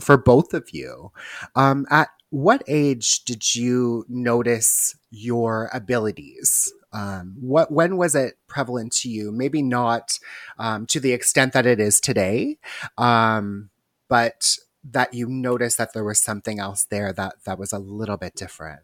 for 0.00 0.16
both 0.16 0.54
of 0.54 0.70
you, 0.72 1.12
um, 1.54 1.86
at 1.90 2.08
what 2.30 2.62
age 2.66 3.24
did 3.24 3.54
you 3.54 4.04
notice 4.08 4.96
your 5.10 5.70
abilities? 5.72 6.72
Um, 6.92 7.36
what 7.40 7.70
when 7.70 7.96
was 7.96 8.14
it 8.14 8.34
prevalent 8.46 8.92
to 8.94 9.08
you? 9.08 9.32
Maybe 9.32 9.62
not 9.62 10.18
um, 10.58 10.86
to 10.86 11.00
the 11.00 11.12
extent 11.12 11.52
that 11.54 11.66
it 11.66 11.80
is 11.80 12.00
today, 12.00 12.58
um, 12.98 13.70
but 14.08 14.56
that 14.84 15.14
you 15.14 15.28
noticed 15.28 15.78
that 15.78 15.92
there 15.94 16.04
was 16.04 16.18
something 16.18 16.58
else 16.58 16.84
there 16.84 17.12
that 17.12 17.36
that 17.44 17.58
was 17.58 17.72
a 17.72 17.78
little 17.78 18.16
bit 18.16 18.34
different. 18.34 18.80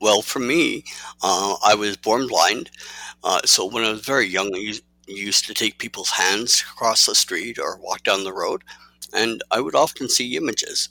Well, 0.00 0.20
for 0.20 0.40
me, 0.40 0.84
uh, 1.22 1.54
I 1.64 1.74
was 1.76 1.96
born 1.96 2.26
blind. 2.26 2.70
Uh, 3.22 3.40
so 3.44 3.64
when 3.64 3.84
I 3.84 3.92
was 3.92 4.04
very 4.04 4.26
young, 4.26 4.52
I 4.52 4.74
used 5.06 5.46
to 5.46 5.54
take 5.54 5.78
people's 5.78 6.10
hands 6.10 6.64
across 6.72 7.06
the 7.06 7.14
street 7.14 7.58
or 7.58 7.78
walk 7.78 8.02
down 8.02 8.24
the 8.24 8.32
road, 8.32 8.64
and 9.12 9.42
I 9.52 9.60
would 9.60 9.76
often 9.76 10.08
see 10.08 10.36
images. 10.36 10.88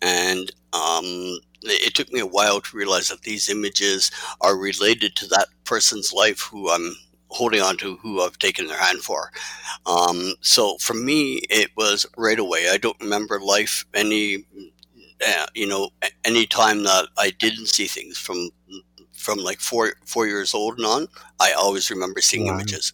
And 0.00 0.52
um, 0.72 1.40
it 1.64 1.94
took 1.94 2.12
me 2.12 2.20
a 2.20 2.26
while 2.26 2.60
to 2.60 2.76
realize 2.76 3.08
that 3.08 3.22
these 3.22 3.48
images 3.48 4.10
are 4.40 4.56
related 4.56 5.16
to 5.16 5.26
that 5.28 5.48
person's 5.64 6.12
life 6.12 6.40
who 6.40 6.70
I'm 6.70 6.96
holding 7.28 7.62
on 7.62 7.76
to, 7.78 7.96
who 7.96 8.20
I've 8.20 8.38
taken 8.38 8.66
their 8.66 8.78
hand 8.78 9.00
for. 9.00 9.32
Um, 9.86 10.34
so 10.40 10.76
for 10.78 10.94
me, 10.94 11.40
it 11.50 11.70
was 11.76 12.06
right 12.16 12.38
away. 12.38 12.68
I 12.70 12.76
don't 12.76 13.00
remember 13.00 13.40
life 13.40 13.84
any, 13.94 14.44
uh, 15.26 15.46
you 15.54 15.66
know, 15.66 15.90
any 16.24 16.46
time 16.46 16.84
that 16.84 17.08
I 17.18 17.30
didn't 17.30 17.66
see 17.68 17.86
things 17.86 18.18
from 18.18 18.50
from 19.12 19.38
like 19.38 19.60
four 19.60 19.94
four 20.04 20.26
years 20.26 20.52
old 20.52 20.78
and 20.78 20.86
on. 20.86 21.08
I 21.40 21.52
always 21.52 21.90
remember 21.90 22.20
seeing 22.20 22.46
wow. 22.46 22.54
images. 22.54 22.92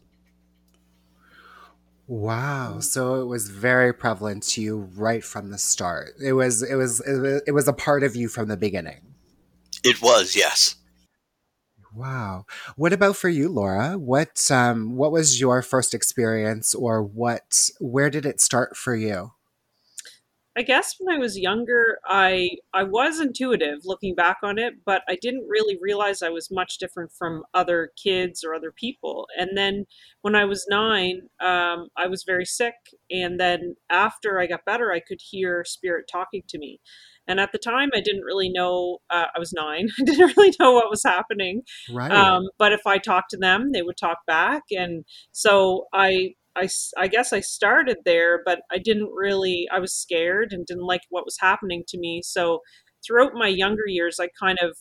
Wow. 2.09 2.81
So 2.81 3.21
it 3.21 3.27
was 3.27 3.51
very 3.51 3.93
prevalent 3.93 4.43
to 4.45 4.63
you 4.63 4.89
right 4.97 5.23
from 5.23 5.51
the 5.51 5.59
start. 5.59 6.15
It 6.25 6.33
was 6.33 6.63
it 6.63 6.75
was 6.75 7.01
it 7.01 7.21
was, 7.21 7.43
it 7.47 7.53
was 7.53 7.69
a 7.69 7.75
part 7.75 8.03
of 8.03 8.17
you 8.17 8.29
from 8.29 8.49
the 8.49 8.57
beginning. 8.57 9.15
It 9.85 10.01
was, 10.01 10.35
yes. 10.35 10.77
Wow. 11.95 12.47
What 12.77 12.95
about 12.95 13.17
for 13.17 13.29
you, 13.29 13.51
Laura? 13.51 13.99
What 13.99 14.51
um 14.51 14.97
what 14.97 15.13
was 15.13 15.39
your 15.39 15.61
first 15.61 15.93
experience 15.93 16.75
or 16.75 17.03
what 17.03 17.69
where 17.79 18.09
did 18.09 18.25
it 18.25 18.41
start 18.41 18.75
for 18.75 18.97
you? 18.97 19.33
I 20.59 20.63
guess 20.63 20.97
when 20.99 21.15
I 21.15 21.21
was 21.21 21.39
younger, 21.39 22.01
I 22.05 22.51
I 22.75 22.83
was 22.83 23.21
intuitive 23.21 23.79
looking 23.85 24.17
back 24.17 24.39
on 24.43 24.59
it, 24.59 24.75
but 24.85 25.03
I 25.09 25.17
didn't 25.23 25.47
really 25.49 25.79
realize 25.81 26.21
I 26.21 26.31
was 26.31 26.51
much 26.51 26.79
different 26.79 27.13
from 27.13 27.45
other 27.55 27.93
kids 28.03 28.43
or 28.43 28.57
other 28.57 28.73
people. 28.73 29.29
And 29.39 29.57
then 29.57 29.87
when 30.23 30.35
I 30.35 30.45
was 30.47 30.67
nine, 30.69 31.29
um, 31.39 31.91
I 31.97 32.09
was 32.09 32.25
very 32.25 32.45
sick, 32.45 32.75
and 33.09 33.39
then 33.39 33.77
after 33.89 34.41
I 34.41 34.49
got 34.49 34.65
better, 34.65 34.91
I 34.91 34.99
could 34.99 35.21
hear 35.21 35.65
spirit 35.65 36.07
talking 36.11 36.43
to 36.49 36.59
me. 36.59 36.81
And 37.29 37.39
at 37.39 37.53
the 37.53 37.59
time, 37.59 37.91
I 37.95 38.01
didn't 38.01 38.25
really 38.25 38.49
know. 38.49 38.99
Uh, 39.11 39.27
I 39.37 39.39
was 39.39 39.53
nine. 39.53 39.89
I 40.01 40.03
didn't 40.03 40.37
really 40.37 40.57
know 40.59 40.73
what 40.73 40.91
was 40.91 41.05
happening. 41.05 41.63
Right. 41.89 42.11
Um, 42.11 42.49
but 42.59 42.73
if 42.73 42.85
I 42.85 42.99
talked 42.99 43.31
to 43.31 43.37
them, 43.37 43.71
they 43.71 43.83
would 43.83 43.97
talk 43.97 44.27
back, 44.27 44.65
and 44.73 45.05
so 45.31 45.87
I 45.93 46.35
I, 46.59 46.69
I 46.99 47.09
guess 47.09 47.33
I 47.33 47.41
started 47.41 47.99
there, 48.05 48.43
but 48.45 48.61
I 48.71 48.79
didn't 48.79 49.11
really, 49.15 49.69
I 49.73 49.79
was 49.79 49.95
scared 49.95 50.53
and 50.53 50.67
didn't 50.67 50.87
like 50.87 51.03
what 51.11 51.25
was 51.25 51.37
happening 51.41 51.85
to 51.89 51.99
me. 51.99 52.23
So 52.25 52.61
throughout 53.07 53.35
my 53.35 53.49
younger 53.49 53.87
years, 53.87 54.19
I 54.21 54.29
kind 54.41 54.59
of 54.61 54.77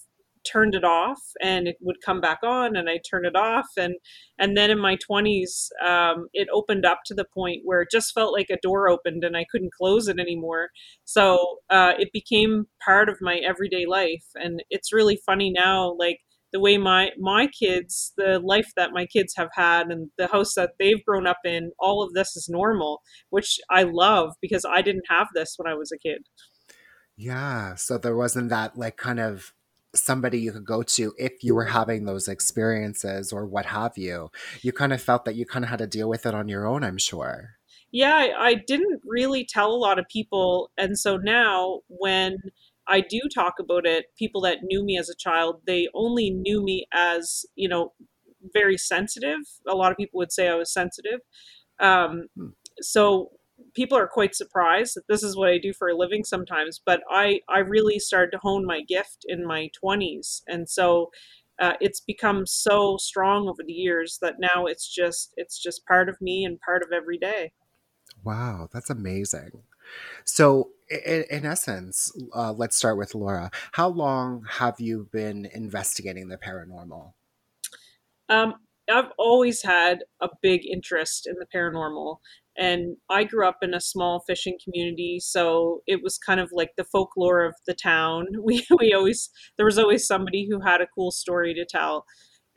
turned 0.49 0.75
it 0.75 0.83
off 0.83 1.19
and 1.41 1.67
it 1.67 1.75
would 1.81 1.97
come 2.05 2.21
back 2.21 2.39
on 2.41 2.75
and 2.77 2.89
I 2.89 2.99
turned 3.09 3.25
it 3.25 3.35
off. 3.35 3.67
And, 3.77 3.95
and 4.39 4.55
then 4.55 4.71
in 4.71 4.79
my 4.79 4.97
20s, 4.97 5.69
um, 5.85 6.27
it 6.33 6.47
opened 6.53 6.85
up 6.85 6.99
to 7.07 7.13
the 7.13 7.25
point 7.33 7.61
where 7.65 7.81
it 7.81 7.89
just 7.91 8.13
felt 8.13 8.33
like 8.33 8.49
a 8.49 8.57
door 8.61 8.89
opened 8.89 9.23
and 9.23 9.35
I 9.35 9.45
couldn't 9.51 9.73
close 9.73 10.07
it 10.07 10.19
anymore. 10.19 10.69
So 11.03 11.57
uh, 11.69 11.93
it 11.99 12.09
became 12.13 12.65
part 12.83 13.09
of 13.09 13.17
my 13.21 13.37
everyday 13.37 13.85
life. 13.85 14.23
And 14.35 14.63
it's 14.69 14.93
really 14.93 15.19
funny 15.25 15.51
now, 15.51 15.95
like, 15.99 16.19
the 16.53 16.59
way 16.59 16.77
my 16.77 17.11
my 17.19 17.47
kids 17.47 18.13
the 18.17 18.39
life 18.39 18.71
that 18.75 18.91
my 18.93 19.05
kids 19.05 19.33
have 19.35 19.49
had 19.53 19.87
and 19.87 20.09
the 20.17 20.27
house 20.27 20.53
that 20.55 20.71
they've 20.79 21.03
grown 21.05 21.27
up 21.27 21.39
in 21.45 21.71
all 21.79 22.03
of 22.03 22.13
this 22.13 22.35
is 22.35 22.47
normal 22.49 23.01
which 23.29 23.59
i 23.69 23.83
love 23.83 24.33
because 24.41 24.65
i 24.65 24.81
didn't 24.81 25.05
have 25.09 25.27
this 25.33 25.55
when 25.57 25.71
i 25.71 25.75
was 25.75 25.91
a 25.91 25.97
kid. 25.97 26.23
Yeah 27.15 27.75
so 27.75 27.97
there 27.97 28.15
wasn't 28.15 28.49
that 28.49 28.77
like 28.77 28.97
kind 28.97 29.19
of 29.19 29.53
somebody 29.95 30.39
you 30.39 30.51
could 30.51 30.65
go 30.65 30.83
to 30.83 31.13
if 31.17 31.43
you 31.43 31.55
were 31.55 31.65
having 31.65 32.05
those 32.05 32.27
experiences 32.27 33.33
or 33.33 33.45
what 33.45 33.65
have 33.65 33.97
you. 33.97 34.29
You 34.61 34.71
kind 34.71 34.93
of 34.93 35.01
felt 35.01 35.25
that 35.25 35.35
you 35.35 35.45
kind 35.45 35.65
of 35.65 35.69
had 35.69 35.79
to 35.79 35.87
deal 35.87 36.09
with 36.09 36.25
it 36.25 36.35
on 36.35 36.47
your 36.47 36.67
own 36.67 36.83
i'm 36.83 36.97
sure. 36.97 37.51
Yeah 37.91 38.15
I, 38.15 38.49
I 38.49 38.53
didn't 38.55 39.01
really 39.05 39.45
tell 39.45 39.71
a 39.71 39.77
lot 39.77 39.99
of 39.99 40.07
people 40.07 40.71
and 40.77 40.97
so 40.97 41.17
now 41.17 41.81
when 41.87 42.37
I 42.87 43.01
do 43.01 43.21
talk 43.33 43.55
about 43.59 43.85
it. 43.85 44.05
People 44.17 44.41
that 44.41 44.59
knew 44.63 44.83
me 44.83 44.97
as 44.97 45.09
a 45.09 45.15
child, 45.15 45.61
they 45.67 45.87
only 45.93 46.29
knew 46.29 46.63
me 46.63 46.87
as, 46.93 47.45
you 47.55 47.67
know, 47.67 47.93
very 48.53 48.77
sensitive. 48.77 49.39
A 49.67 49.75
lot 49.75 49.91
of 49.91 49.97
people 49.97 50.17
would 50.19 50.31
say 50.31 50.47
I 50.47 50.55
was 50.55 50.71
sensitive. 50.71 51.19
Um, 51.79 52.27
hmm. 52.35 52.47
So 52.81 53.31
people 53.73 53.97
are 53.97 54.07
quite 54.07 54.35
surprised 54.35 54.95
that 54.95 55.07
this 55.07 55.23
is 55.23 55.35
what 55.35 55.49
I 55.49 55.57
do 55.57 55.73
for 55.73 55.89
a 55.89 55.97
living 55.97 56.23
sometimes. 56.23 56.81
But 56.83 57.01
I, 57.09 57.41
I 57.49 57.59
really 57.59 57.99
started 57.99 58.31
to 58.31 58.39
hone 58.39 58.65
my 58.65 58.81
gift 58.87 59.25
in 59.27 59.45
my 59.45 59.69
20s. 59.83 60.41
And 60.47 60.69
so 60.69 61.09
uh, 61.59 61.73
it's 61.81 61.99
become 61.99 62.45
so 62.45 62.97
strong 62.97 63.47
over 63.49 63.63
the 63.65 63.73
years 63.73 64.19
that 64.21 64.35
now 64.39 64.65
it's 64.65 64.87
just 64.87 65.33
it's 65.37 65.61
just 65.61 65.85
part 65.85 66.07
of 66.07 66.21
me 66.21 66.45
and 66.45 66.59
part 66.61 66.83
of 66.83 66.89
every 66.91 67.17
day. 67.17 67.51
Wow, 68.23 68.69
that's 68.71 68.89
amazing. 68.89 69.51
So, 70.25 70.69
in, 70.89 71.25
in 71.29 71.45
essence, 71.45 72.11
uh, 72.33 72.53
let's 72.53 72.75
start 72.75 72.97
with 72.97 73.13
Laura. 73.13 73.51
How 73.73 73.87
long 73.87 74.43
have 74.49 74.79
you 74.79 75.09
been 75.11 75.47
investigating 75.53 76.29
the 76.29 76.37
paranormal? 76.37 77.11
Um, 78.29 78.55
I've 78.89 79.11
always 79.17 79.61
had 79.63 80.03
a 80.21 80.29
big 80.41 80.65
interest 80.65 81.27
in 81.27 81.35
the 81.39 81.45
paranormal. 81.53 82.17
And 82.57 82.97
I 83.09 83.23
grew 83.23 83.47
up 83.47 83.57
in 83.61 83.75
a 83.75 83.81
small 83.81 84.23
fishing 84.25 84.57
community, 84.63 85.19
so 85.19 85.81
it 85.85 86.01
was 86.01 86.17
kind 86.17 86.39
of 86.39 86.49
like 86.51 86.71
the 86.75 86.83
folklore 86.83 87.45
of 87.45 87.53
the 87.67 87.75
town. 87.75 88.25
We, 88.43 88.65
we 88.79 88.93
always, 88.93 89.29
there 89.57 89.65
was 89.65 89.77
always 89.77 90.07
somebody 90.07 90.47
who 90.49 90.61
had 90.61 90.81
a 90.81 90.87
cool 90.87 91.11
story 91.11 91.53
to 91.53 91.65
tell 91.65 92.05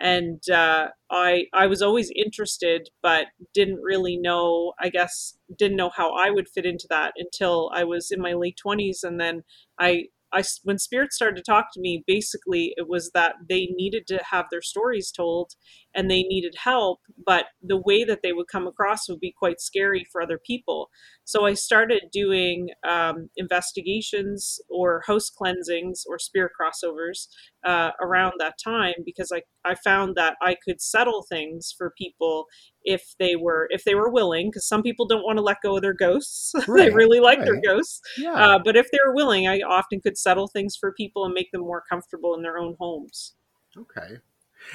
and 0.00 0.42
uh, 0.50 0.88
I 1.10 1.44
I 1.52 1.66
was 1.66 1.82
always 1.82 2.10
interested, 2.16 2.88
but 3.02 3.26
didn't 3.54 3.80
really 3.82 4.16
know. 4.16 4.72
I 4.80 4.88
guess 4.88 5.36
didn't 5.58 5.76
know 5.76 5.90
how 5.94 6.12
I 6.14 6.30
would 6.30 6.48
fit 6.48 6.66
into 6.66 6.86
that 6.90 7.12
until 7.16 7.70
I 7.74 7.84
was 7.84 8.10
in 8.10 8.20
my 8.20 8.32
late 8.32 8.58
twenties, 8.60 9.02
and 9.02 9.20
then 9.20 9.42
I 9.78 10.04
I 10.32 10.42
when 10.64 10.78
spirits 10.78 11.16
started 11.16 11.36
to 11.36 11.42
talk 11.42 11.66
to 11.74 11.80
me, 11.80 12.04
basically 12.06 12.72
it 12.76 12.88
was 12.88 13.10
that 13.14 13.34
they 13.48 13.68
needed 13.74 14.06
to 14.08 14.20
have 14.30 14.46
their 14.50 14.62
stories 14.62 15.10
told 15.10 15.52
and 15.94 16.10
they 16.10 16.22
needed 16.22 16.54
help, 16.62 17.00
but 17.24 17.46
the 17.62 17.80
way 17.84 18.04
that 18.04 18.20
they 18.22 18.32
would 18.32 18.46
come 18.48 18.66
across 18.66 19.08
would 19.08 19.20
be 19.20 19.34
quite 19.36 19.60
scary 19.60 20.06
for 20.10 20.22
other 20.22 20.38
people. 20.38 20.90
So 21.24 21.46
I 21.46 21.54
started 21.54 22.04
doing 22.12 22.70
um, 22.88 23.30
investigations 23.36 24.60
or 24.68 25.02
house 25.06 25.30
cleansings 25.30 26.04
or 26.08 26.18
spirit 26.18 26.52
crossovers 26.60 27.28
uh, 27.64 27.90
around 28.00 28.34
that 28.38 28.54
time 28.62 28.94
because 29.04 29.32
I, 29.32 29.42
I 29.64 29.74
found 29.74 30.16
that 30.16 30.36
I 30.40 30.56
could 30.64 30.80
settle 30.80 31.24
things 31.28 31.74
for 31.76 31.92
people 31.96 32.46
if 32.82 33.14
they 33.18 33.36
were 33.36 33.68
if 33.70 33.84
they 33.84 33.94
were 33.94 34.10
willing 34.10 34.48
because 34.48 34.66
some 34.66 34.82
people 34.82 35.06
don't 35.06 35.22
want 35.22 35.36
to 35.36 35.42
let 35.42 35.58
go 35.62 35.76
of 35.76 35.82
their 35.82 35.94
ghosts 35.94 36.52
right, 36.68 36.88
they 36.88 36.94
really 36.94 37.20
like 37.20 37.38
right. 37.38 37.44
their 37.44 37.60
ghosts 37.60 38.00
yeah. 38.16 38.32
Uh, 38.32 38.58
but 38.64 38.76
if 38.76 38.90
they 38.90 38.98
were 39.06 39.14
willing 39.14 39.46
i 39.46 39.60
often 39.60 40.00
could 40.00 40.16
settle 40.16 40.46
things 40.46 40.76
for 40.76 40.92
people 40.92 41.24
and 41.24 41.34
make 41.34 41.50
them 41.52 41.60
more 41.60 41.82
comfortable 41.88 42.34
in 42.34 42.42
their 42.42 42.58
own 42.58 42.74
homes 42.80 43.34
okay 43.76 44.16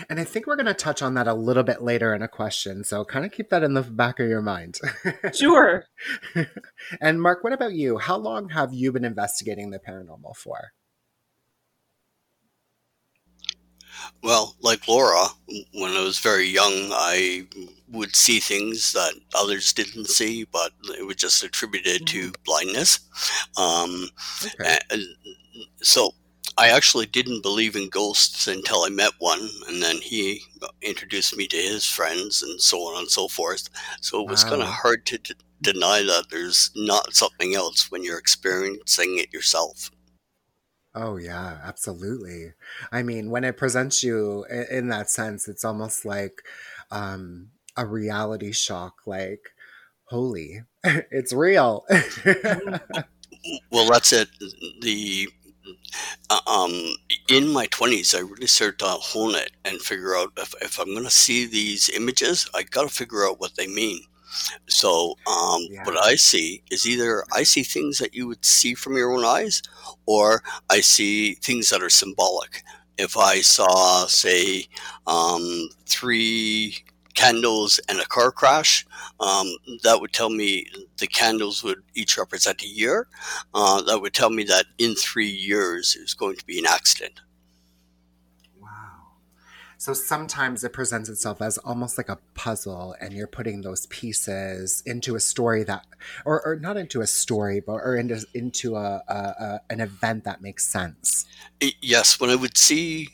and 0.09 0.19
i 0.19 0.23
think 0.23 0.45
we're 0.45 0.55
going 0.55 0.65
to 0.65 0.73
touch 0.73 1.01
on 1.01 1.13
that 1.13 1.27
a 1.27 1.33
little 1.33 1.63
bit 1.63 1.81
later 1.81 2.13
in 2.13 2.21
a 2.21 2.27
question 2.27 2.83
so 2.83 3.03
kind 3.05 3.25
of 3.25 3.31
keep 3.31 3.49
that 3.49 3.63
in 3.63 3.73
the 3.73 3.81
back 3.81 4.19
of 4.19 4.27
your 4.27 4.41
mind 4.41 4.79
sure 5.33 5.85
and 7.01 7.21
mark 7.21 7.43
what 7.43 7.53
about 7.53 7.73
you 7.73 7.97
how 7.97 8.17
long 8.17 8.49
have 8.49 8.73
you 8.73 8.91
been 8.91 9.05
investigating 9.05 9.71
the 9.71 9.79
paranormal 9.79 10.35
for 10.35 10.71
Well, 14.23 14.55
like 14.61 14.87
Laura, 14.87 15.25
when 15.73 15.91
I 15.91 16.03
was 16.03 16.19
very 16.19 16.47
young, 16.47 16.89
I 16.91 17.47
would 17.89 18.15
see 18.15 18.39
things 18.39 18.93
that 18.93 19.13
others 19.35 19.71
didn't 19.73 20.07
see, 20.07 20.45
but 20.45 20.71
it 20.97 21.05
was 21.05 21.15
just 21.17 21.43
attributed 21.43 22.07
to 22.07 22.31
mm-hmm. 22.31 22.41
blindness. 22.43 22.99
Um, 23.57 24.09
okay. 24.59 24.79
and 24.89 25.03
so 25.81 26.11
I 26.57 26.69
actually 26.69 27.05
didn't 27.05 27.43
believe 27.43 27.75
in 27.75 27.89
ghosts 27.89 28.47
until 28.47 28.83
I 28.83 28.89
met 28.89 29.11
one, 29.19 29.49
and 29.67 29.81
then 29.81 29.97
he 29.97 30.41
introduced 30.81 31.35
me 31.35 31.47
to 31.47 31.57
his 31.57 31.85
friends, 31.85 32.41
and 32.41 32.61
so 32.61 32.79
on 32.81 32.99
and 32.99 33.09
so 33.09 33.27
forth. 33.27 33.69
So 34.01 34.21
it 34.21 34.29
was 34.29 34.43
wow. 34.43 34.51
kind 34.51 34.61
of 34.61 34.67
hard 34.69 35.05
to 35.07 35.17
d- 35.17 35.33
deny 35.61 36.01
that 36.03 36.25
there's 36.31 36.71
not 36.75 37.13
something 37.13 37.55
else 37.55 37.91
when 37.91 38.03
you're 38.03 38.19
experiencing 38.19 39.17
it 39.17 39.33
yourself. 39.33 39.91
Oh 40.93 41.17
yeah, 41.17 41.59
absolutely. 41.63 42.53
I 42.91 43.03
mean, 43.03 43.29
when 43.29 43.43
it 43.43 43.57
presents 43.57 44.01
you 44.01 44.45
in, 44.49 44.65
in 44.71 44.87
that 44.89 45.09
sense, 45.09 45.47
it's 45.49 45.65
almost 45.65 46.05
like 46.05 46.41
um, 46.89 47.49
a 47.75 47.85
reality 47.85 48.53
shock. 48.53 48.93
Like, 49.05 49.41
holy, 50.05 50.61
it's 50.83 51.33
real. 51.33 51.85
well, 53.71 53.89
that's 53.89 54.13
it. 54.13 54.29
The 54.81 55.27
um, 56.47 56.95
in 57.29 57.47
my 57.49 57.67
20s, 57.67 58.15
I 58.15 58.21
really 58.21 58.47
started 58.47 58.79
to 58.79 58.85
hone 58.85 59.35
it 59.35 59.51
and 59.63 59.79
figure 59.81 60.15
out 60.15 60.31
if, 60.37 60.53
if 60.61 60.79
I'm 60.79 60.93
going 60.93 61.03
to 61.03 61.09
see 61.09 61.45
these 61.45 61.89
images, 61.89 62.49
I 62.53 62.63
got 62.63 62.83
to 62.83 62.93
figure 62.93 63.25
out 63.25 63.39
what 63.39 63.55
they 63.55 63.67
mean. 63.67 64.01
So, 64.67 65.15
um, 65.27 65.61
yeah. 65.69 65.83
what 65.85 65.97
I 65.97 66.15
see 66.15 66.61
is 66.69 66.87
either 66.87 67.23
I 67.31 67.43
see 67.43 67.63
things 67.63 67.99
that 67.99 68.13
you 68.13 68.27
would 68.27 68.43
see 68.43 68.73
from 68.73 68.97
your 68.97 69.13
own 69.13 69.23
eyes, 69.23 69.61
or 70.05 70.43
I 70.69 70.81
see 70.81 71.35
things 71.35 71.69
that 71.69 71.81
are 71.81 71.89
symbolic. 71.89 72.63
If 72.97 73.17
I 73.17 73.41
saw, 73.41 74.07
say, 74.07 74.67
um, 75.07 75.69
three 75.85 76.83
candles 77.15 77.79
and 77.89 77.99
a 77.99 78.05
car 78.05 78.31
crash, 78.31 78.85
um, 79.19 79.47
that 79.83 79.99
would 79.99 80.13
tell 80.13 80.29
me 80.29 80.67
the 80.97 81.07
candles 81.07 81.63
would 81.63 81.81
each 81.95 82.17
represent 82.17 82.61
a 82.61 82.67
year. 82.67 83.07
Uh, 83.53 83.81
that 83.81 84.01
would 84.01 84.13
tell 84.13 84.29
me 84.29 84.43
that 84.43 84.65
in 84.77 84.95
three 84.95 85.29
years 85.29 85.95
there's 85.95 86.13
going 86.13 86.35
to 86.35 86.45
be 86.45 86.59
an 86.59 86.65
accident. 86.67 87.21
Wow. 88.61 88.67
So 89.77 89.93
sometimes 89.93 90.63
it 90.63 90.73
presents 90.73 91.09
itself 91.09 91.41
as 91.41 91.57
almost 91.59 91.97
like 91.97 92.09
a 92.09 92.19
puzzle, 92.33 92.95
and 92.99 93.13
you're 93.13 93.27
putting 93.27 93.61
those 93.61 93.85
pieces 93.87 94.83
into 94.85 95.15
a 95.15 95.19
story 95.19 95.63
that, 95.63 95.85
or, 96.25 96.45
or 96.45 96.55
not 96.55 96.77
into 96.77 97.01
a 97.01 97.07
story, 97.07 97.59
but 97.59 97.73
or 97.73 97.95
into 97.95 98.25
into 98.33 98.75
a, 98.75 99.01
a, 99.07 99.13
a 99.13 99.61
an 99.69 99.79
event 99.81 100.23
that 100.23 100.41
makes 100.41 100.65
sense. 100.65 101.25
Yes, 101.81 102.19
when 102.19 102.29
I 102.29 102.35
would 102.35 102.57
see, 102.57 103.09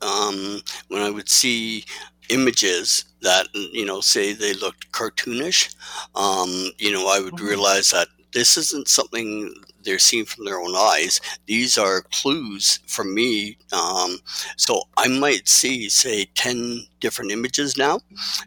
um, 0.00 0.60
when 0.88 1.02
I 1.02 1.10
would 1.10 1.28
see 1.28 1.84
images 2.30 3.04
that 3.22 3.46
you 3.54 3.84
know 3.84 4.00
say 4.00 4.32
they 4.32 4.54
looked 4.54 4.90
cartoonish, 4.92 5.74
um, 6.14 6.70
you 6.78 6.92
know, 6.92 7.08
I 7.08 7.20
would 7.20 7.34
mm-hmm. 7.34 7.46
realize 7.46 7.90
that 7.90 8.08
this 8.32 8.56
isn't 8.56 8.88
something 8.88 9.52
they're 9.84 9.98
seeing 9.98 10.24
from 10.24 10.44
their 10.44 10.58
own 10.58 10.74
eyes. 10.76 11.20
These 11.46 11.76
are 11.76 12.02
clues 12.12 12.78
for 12.86 13.04
me. 13.04 13.58
Um, 13.72 14.18
so 14.56 14.82
I 14.96 15.08
might 15.08 15.48
see, 15.48 15.88
say, 15.88 16.26
10 16.34 16.86
different 17.00 17.32
images 17.32 17.76
now, 17.76 18.00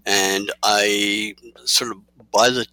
and 0.06 0.52
I 0.64 1.36
sort 1.66 1.92
of, 1.92 1.98
by 2.32 2.50
the 2.50 2.66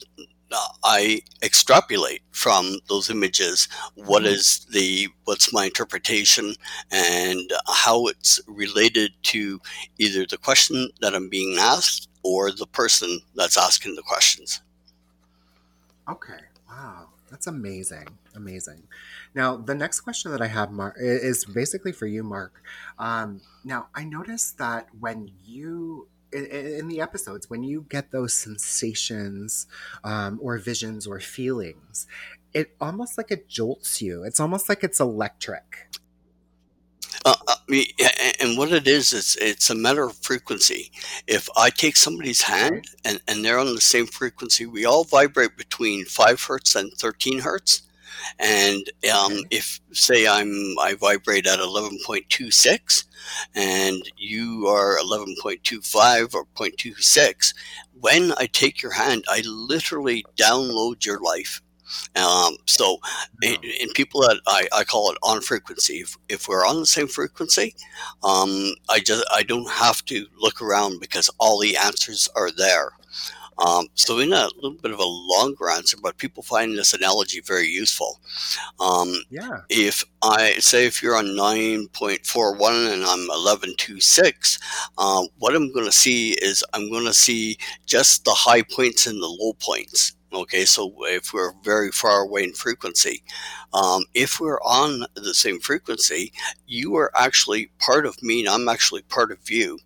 I 0.85 1.23
extrapolate 1.43 2.23
from 2.31 2.79
those 2.89 3.11
images 3.11 3.69
what 3.95 4.23
mm-hmm. 4.23 4.73
the 4.73 5.09
what's 5.25 5.53
my 5.53 5.67
interpretation 5.67 6.55
and 6.91 7.53
how 7.67 8.07
it's 8.07 8.41
related 8.47 9.13
to 9.25 9.61
either 9.99 10.27
the 10.27 10.39
question 10.39 10.91
that 11.01 11.15
I'm 11.15 11.29
being 11.29 11.57
asked 11.59 12.09
or 12.23 12.51
the 12.51 12.67
person 12.67 13.21
that's 13.35 13.57
asking 13.57 13.97
the 13.97 14.03
questions. 14.03 14.61
Okay. 16.09 16.41
Wow. 16.69 17.09
That's 17.31 17.47
amazing. 17.47 18.09
Amazing. 18.35 18.83
Now, 19.35 19.57
the 19.57 19.75
next 19.75 20.01
question 20.01 20.33
that 20.33 20.43
I 20.43 20.49
have, 20.49 20.71
Mark, 20.71 20.97
is 20.99 21.47
basically 21.47 21.93
for 21.93 22.07
you, 22.07 22.23
Mark. 22.23 22.63
Um, 22.99 23.41
now, 23.65 23.89
I 23.95 24.05
noticed 24.05 24.59
that 24.59 24.89
when 25.01 25.31
you 25.43 26.09
in, 26.33 26.47
in, 26.47 26.89
the 26.89 27.01
episodes 27.01 27.49
when 27.49 27.63
you 27.63 27.87
get 27.89 28.11
those 28.11 28.33
sensations 28.35 29.67
um, 30.05 30.39
or 30.43 30.59
visions 30.59 31.07
or 31.07 31.21
feelings 31.21 32.07
it 32.53 32.75
almost 32.81 33.17
like 33.19 33.31
it 33.31 33.49
jolts 33.49 34.03
you 34.03 34.23
it's 34.25 34.41
almost 34.41 34.69
like 34.69 34.83
it's 34.83 35.01
electric 35.01 35.89
uh, 37.25 37.35
uh 37.47 37.55
and 38.41 38.59
what 38.59 38.73
it 38.73 38.87
is, 38.87 39.13
it's 39.13 39.37
it's 39.37 39.71
a 39.71 39.75
matter 39.75 40.05
of 40.05 40.17
frequency. 40.17 40.91
If 41.27 41.49
I 41.57 41.71
take 41.71 41.97
somebody's 41.97 42.43
hand 42.43 42.87
and, 43.05 43.21
and 43.29 43.45
they're 43.45 43.59
on 43.59 43.75
the 43.75 43.81
same 43.81 44.07
frequency, 44.07 44.67
we 44.67 44.85
all 44.85 45.05
vibrate 45.05 45.57
between 45.57 46.05
five 46.05 46.43
hertz 46.43 46.75
and 46.75 46.93
thirteen 46.95 47.41
hertz. 47.41 47.83
And 48.39 48.91
um, 49.15 49.39
if 49.51 49.81
say 49.93 50.27
I'm 50.27 50.75
I 50.81 50.95
vibrate 51.01 51.47
at 51.47 51.59
eleven 51.59 51.99
point 52.05 52.29
two 52.29 52.51
six, 52.51 53.05
and 53.55 54.03
you 54.17 54.67
are 54.67 54.99
eleven 54.99 55.35
point 55.41 55.63
two 55.65 55.81
five 55.81 56.35
or 56.35 56.47
0.26, 56.57 57.55
when 58.01 58.33
I 58.39 58.47
take 58.47 58.83
your 58.83 58.93
hand, 58.93 59.25
I 59.29 59.43
literally 59.47 60.25
download 60.37 61.05
your 61.05 61.21
life. 61.21 61.63
Um, 62.17 62.57
so, 62.67 62.99
in, 63.43 63.57
in, 63.63 63.91
people 63.91 64.23
that 64.23 64.41
I, 64.47 64.67
I 64.73 64.85
call 64.85 65.11
it 65.11 65.19
on 65.23 65.43
frequency, 65.43 65.99
if, 66.01 66.17
if 66.31 66.49
we're 66.49 66.67
on 66.67 66.81
the 66.81 66.87
same 66.87 67.07
frequency, 67.07 67.75
um, 68.23 68.73
I 68.89 69.01
just 69.01 69.25
I 69.31 69.43
don't 69.43 69.71
have 69.71 70.05
to 70.07 70.27
look 70.39 70.63
around 70.63 71.01
because 71.01 71.29
all 71.39 71.59
the 71.61 71.77
answers 71.77 72.29
are 72.35 72.51
there. 72.51 72.93
Um, 73.59 73.87
so, 73.95 74.19
in 74.19 74.33
a 74.33 74.49
little 74.57 74.79
bit 74.83 74.93
of 74.93 74.99
a 74.99 75.05
longer 75.05 75.71
answer, 75.71 75.97
but 76.03 76.19
people 76.19 76.43
find 76.43 76.77
this 76.77 76.95
analogy 76.95 77.41
very 77.41 77.67
useful. 77.69 78.21
Um, 78.81 79.15
yeah. 79.31 79.61
If 79.69 80.05
I 80.23 80.55
say 80.55 80.87
if 80.87 81.03
you're 81.03 81.17
on 81.17 81.27
9.41 81.37 82.93
and 82.93 83.05
I'm 83.05 83.29
11.26, 83.31 84.59
uh, 84.99 85.25
what 85.39 85.55
I'm 85.55 85.73
going 85.73 85.87
to 85.87 85.93
see 85.93 86.33
is 86.35 86.65
I'm 86.75 86.91
going 86.91 87.07
to 87.07 87.15
see 87.15 87.59
just 87.87 88.25
the 88.25 88.33
high 88.33 88.63
points 88.63 89.07
and 89.07 89.21
the 89.23 89.29
low 89.29 89.55
points. 89.55 90.13
Okay, 90.33 90.65
so 90.65 90.95
if 91.01 91.35
we're 91.35 91.53
very 91.63 91.91
far 91.91 92.23
away 92.23 92.45
in 92.45 92.55
frequency, 92.55 93.23
um, 93.75 94.05
if 94.15 94.41
we're 94.41 94.61
on 94.63 95.05
the 95.15 95.35
same 95.35 95.61
frequency, 95.61 96.33
you 96.67 96.97
are 96.97 97.11
actually 97.17 97.71
part 97.79 98.07
of 98.07 98.23
me 98.23 98.41
and 98.41 98.49
I'm 98.49 98.69
actually 98.69 99.03
part 99.03 99.31
of 99.31 99.51
you. 99.51 99.79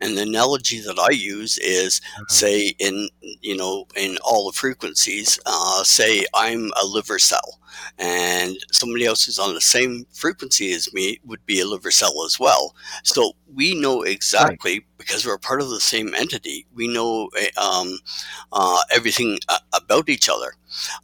And 0.00 0.16
the 0.16 0.22
analogy 0.22 0.80
that 0.80 0.98
I 0.98 1.10
use 1.10 1.58
is, 1.58 2.00
uh-huh. 2.16 2.24
say, 2.28 2.74
in 2.78 3.08
you 3.40 3.56
know, 3.56 3.86
in 3.96 4.18
all 4.24 4.50
the 4.50 4.56
frequencies, 4.56 5.38
uh, 5.46 5.82
say 5.84 6.24
I'm 6.34 6.70
a 6.82 6.86
liver 6.86 7.18
cell, 7.18 7.60
and 7.98 8.56
somebody 8.72 9.06
else 9.06 9.24
who's 9.24 9.38
on 9.38 9.54
the 9.54 9.60
same 9.60 10.06
frequency 10.12 10.72
as 10.72 10.92
me 10.92 11.20
would 11.24 11.44
be 11.46 11.60
a 11.60 11.66
liver 11.66 11.90
cell 11.90 12.24
as 12.24 12.38
well. 12.38 12.74
So 13.02 13.32
we 13.54 13.78
know 13.78 14.02
exactly 14.02 14.72
right. 14.72 14.86
because 14.98 15.26
we're 15.26 15.38
part 15.38 15.60
of 15.60 15.70
the 15.70 15.80
same 15.80 16.14
entity. 16.14 16.66
We 16.74 16.88
know 16.88 17.30
eh, 17.38 17.50
um, 17.60 17.98
uh, 18.52 18.80
everything 18.92 19.38
uh, 19.48 19.58
about 19.72 20.08
each 20.08 20.28
other. 20.28 20.54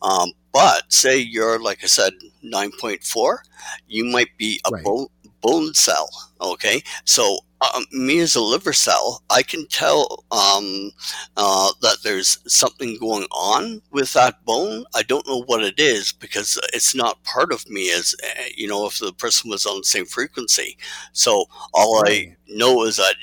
Um, 0.02 0.32
but 0.52 0.92
say 0.92 1.18
you're, 1.18 1.60
like 1.60 1.84
I 1.84 1.86
said, 1.86 2.12
9.4, 2.44 3.38
you 3.86 4.04
might 4.04 4.36
be 4.36 4.60
a 4.66 4.70
right. 4.70 4.84
bone, 4.84 5.06
bone 5.40 5.74
cell. 5.74 6.08
Okay. 6.40 6.82
So 7.04 7.38
um, 7.60 7.84
me 7.92 8.20
as 8.20 8.36
a 8.36 8.40
liver 8.40 8.72
cell, 8.72 9.22
I 9.30 9.42
can 9.42 9.66
tell 9.66 10.24
um, 10.30 10.90
uh, 11.36 11.72
that 11.82 11.98
there's 12.02 12.38
something 12.46 12.96
going 12.98 13.24
on 13.30 13.82
with 13.90 14.12
that 14.14 14.44
bone. 14.44 14.84
I 14.94 15.02
don't 15.02 15.26
know 15.28 15.42
what 15.42 15.62
it 15.62 15.78
is 15.78 16.12
because 16.12 16.58
it's 16.72 16.94
not 16.94 17.22
part 17.24 17.52
of 17.52 17.68
me 17.68 17.92
as, 17.92 18.14
uh, 18.24 18.42
you 18.56 18.66
know, 18.66 18.86
if 18.86 18.98
the 18.98 19.12
person 19.12 19.50
was 19.50 19.66
on 19.66 19.78
the 19.78 19.84
same 19.84 20.06
frequency. 20.06 20.76
So 21.12 21.44
all. 21.74 22.02
I 22.06 22.36
know 22.48 22.84
is 22.84 22.96
that, 22.96 23.14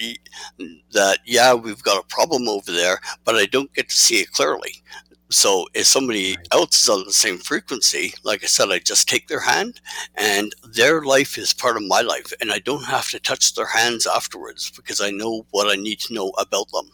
that, 0.94 1.20
yeah, 1.26 1.54
we've 1.54 1.84
got 1.84 2.04
a 2.04 2.08
problem 2.08 2.48
over 2.48 2.72
there, 2.72 3.00
but 3.26 3.36
I 3.36 3.46
don't 3.46 3.74
get 3.74 3.90
to 3.90 3.96
see 3.96 4.18
it 4.18 4.32
clearly. 4.32 4.76
So 5.30 5.68
if 5.74 5.88
somebody 5.88 6.38
else 6.52 6.84
is 6.84 6.90
on 6.90 7.04
the 7.06 7.14
same 7.14 7.38
frequency, 7.38 8.14
like 8.24 8.44
I 8.44 8.48
said, 8.48 8.70
I 8.72 8.80
just 8.80 9.10
take 9.10 9.28
their 9.28 9.42
hand 9.42 9.82
and 10.16 10.56
their 10.64 11.02
life 11.02 11.38
is 11.38 11.54
part 11.54 11.76
of 11.76 11.84
my 11.84 12.02
life. 12.02 12.32
And 12.40 12.52
I 12.52 12.60
don't 12.60 12.86
have 12.86 13.10
to 13.12 13.20
touch 13.20 13.54
their 13.54 13.68
hands 13.68 14.08
afterwards 14.08 14.72
because 14.72 15.02
I 15.02 15.12
know 15.12 15.46
what 15.52 15.68
I 15.72 15.76
need 15.76 16.00
to 16.02 16.14
know 16.14 16.30
about 16.38 16.72
them. 16.72 16.90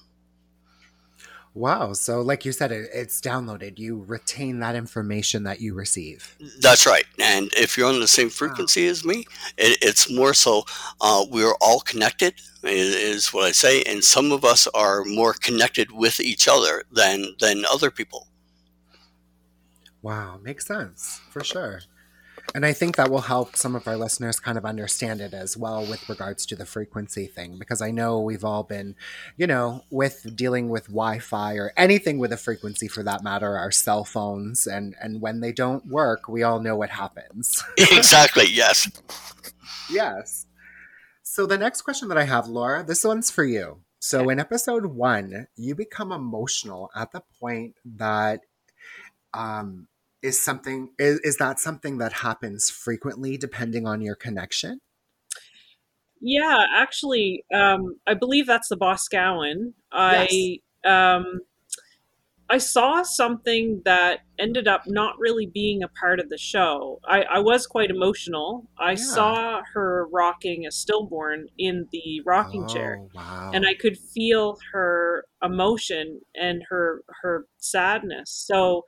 Wow. 1.56 1.94
So, 1.94 2.22
like 2.22 2.46
you 2.46 2.52
said, 2.52 2.72
it, 2.72 2.90
it's 2.94 3.22
downloaded. 3.22 3.78
You 3.78 4.04
retain 4.08 4.60
that 4.60 4.76
information 4.76 5.44
that 5.44 5.62
you 5.62 5.76
receive. 5.76 6.36
That's 6.60 6.88
right. 6.88 7.06
And 7.20 7.54
if 7.54 7.78
you're 7.78 7.88
on 7.88 8.00
the 8.00 8.08
same 8.08 8.30
frequency 8.30 8.86
wow. 8.86 8.92
as 8.92 9.06
me, 9.06 9.26
it, 9.58 9.78
it's 9.82 10.12
more 10.12 10.34
so 10.34 10.64
uh, 11.00 11.26
we're 11.30 11.54
all 11.62 11.82
connected, 11.82 12.34
is, 12.64 12.96
is, 12.96 13.34
what 13.34 13.46
I 13.46 13.52
say. 13.52 13.84
And 13.84 14.04
some 14.04 14.32
of 14.32 14.44
us 14.44 14.68
are 14.74 15.04
more 15.04 15.34
connected 15.34 15.92
with 15.92 16.20
each 16.20 16.48
other 16.48 16.84
than, 16.92 17.36
than 17.40 17.66
other 17.72 17.92
people. 17.92 18.28
Wow. 20.02 20.40
Makes 20.42 20.66
sense 20.66 21.22
for 21.30 21.44
sure. 21.44 21.82
And 22.56 22.66
I 22.66 22.74
think 22.74 22.96
that 22.96 23.10
will 23.10 23.22
help 23.22 23.56
some 23.56 23.76
of 23.76 23.88
our 23.88 23.98
listeners 23.98 24.40
kind 24.40 24.58
of 24.58 24.66
understand 24.66 25.22
it 25.22 25.34
as 25.34 25.58
well 25.58 25.86
with 25.86 26.08
regards 26.08 26.46
to 26.48 26.56
the 26.56 26.66
frequency 26.66 27.26
thing, 27.26 27.58
because 27.58 27.82
I 27.82 27.90
know 27.90 28.20
we've 28.20 28.46
all 28.46 28.64
been, 28.64 28.96
you 29.38 29.48
know, 29.48 29.84
with 29.90 30.36
dealing 30.36 30.70
with 30.70 30.86
Wi 30.88 31.20
Fi 31.20 31.56
or 31.56 31.74
anything 31.76 32.20
with 32.20 32.32
a 32.32 32.38
frequency 32.38 32.88
for 32.88 33.02
that 33.04 33.24
matter, 33.24 33.58
our 33.58 33.72
cell 33.72 34.04
phones. 34.06 34.68
And, 34.68 34.96
and 35.02 35.20
when 35.20 35.40
they 35.40 35.52
don't 35.52 35.88
work, 35.88 36.28
we 36.28 36.44
all 36.44 36.60
know 36.60 36.76
what 36.76 36.92
happens. 36.92 37.64
exactly. 37.78 38.46
Yes. 38.48 38.90
yes. 39.90 40.46
So 41.24 41.48
the 41.48 41.58
next 41.58 41.82
question 41.82 42.10
that 42.10 42.18
I 42.18 42.26
have, 42.26 42.48
Laura, 42.48 42.84
this 42.84 43.04
one's 43.04 43.32
for 43.32 43.44
you. 43.44 43.80
So 44.00 44.30
in 44.30 44.40
episode 44.40 44.86
one, 44.86 45.48
you 45.56 45.76
become 45.76 46.12
emotional 46.12 46.92
at 46.94 47.12
the 47.14 47.24
point 47.40 47.76
that 47.86 48.42
um, 49.34 49.88
is 50.24 50.44
something 50.44 50.90
is, 50.98 51.20
is 51.20 51.38
that 51.38 51.60
something 51.60 51.98
that 52.00 52.14
happens 52.14 52.70
frequently 52.70 53.38
depending 53.38 53.86
on 53.86 54.02
your 54.02 54.16
connection 54.16 54.80
yeah 56.22 56.66
actually 56.76 57.44
um, 57.54 57.98
i 58.08 58.14
believe 58.14 58.48
that's 58.48 58.70
the 58.70 58.78
boscawen 58.78 59.74
i 59.92 60.28
yes. 60.32 60.92
um, 60.92 61.42
i 62.50 62.58
saw 62.58 63.04
something 63.04 63.82
that 63.84 64.22
ended 64.40 64.68
up 64.68 64.84
not 64.88 65.16
really 65.20 65.46
being 65.46 65.84
a 65.84 65.88
part 65.90 66.20
of 66.20 66.30
the 66.30 66.38
show 66.38 67.00
i, 67.06 67.24
I 67.24 67.40
was 67.40 67.68
quite 67.68 67.90
emotional 67.90 68.66
i 68.80 68.92
yeah. 68.92 68.96
saw 68.96 69.62
her 69.74 70.08
rocking 70.12 70.66
a 70.66 70.72
stillborn 70.72 71.48
in 71.58 71.88
the 71.92 72.22
rocking 72.26 72.64
oh, 72.64 72.74
chair 72.74 73.02
wow. 73.14 73.52
and 73.54 73.66
i 73.68 73.74
could 73.74 73.98
feel 73.98 74.58
her 74.72 75.26
emotion 75.44 76.22
and 76.34 76.64
her 76.70 77.04
her 77.22 77.46
sadness 77.58 78.32
so 78.32 78.86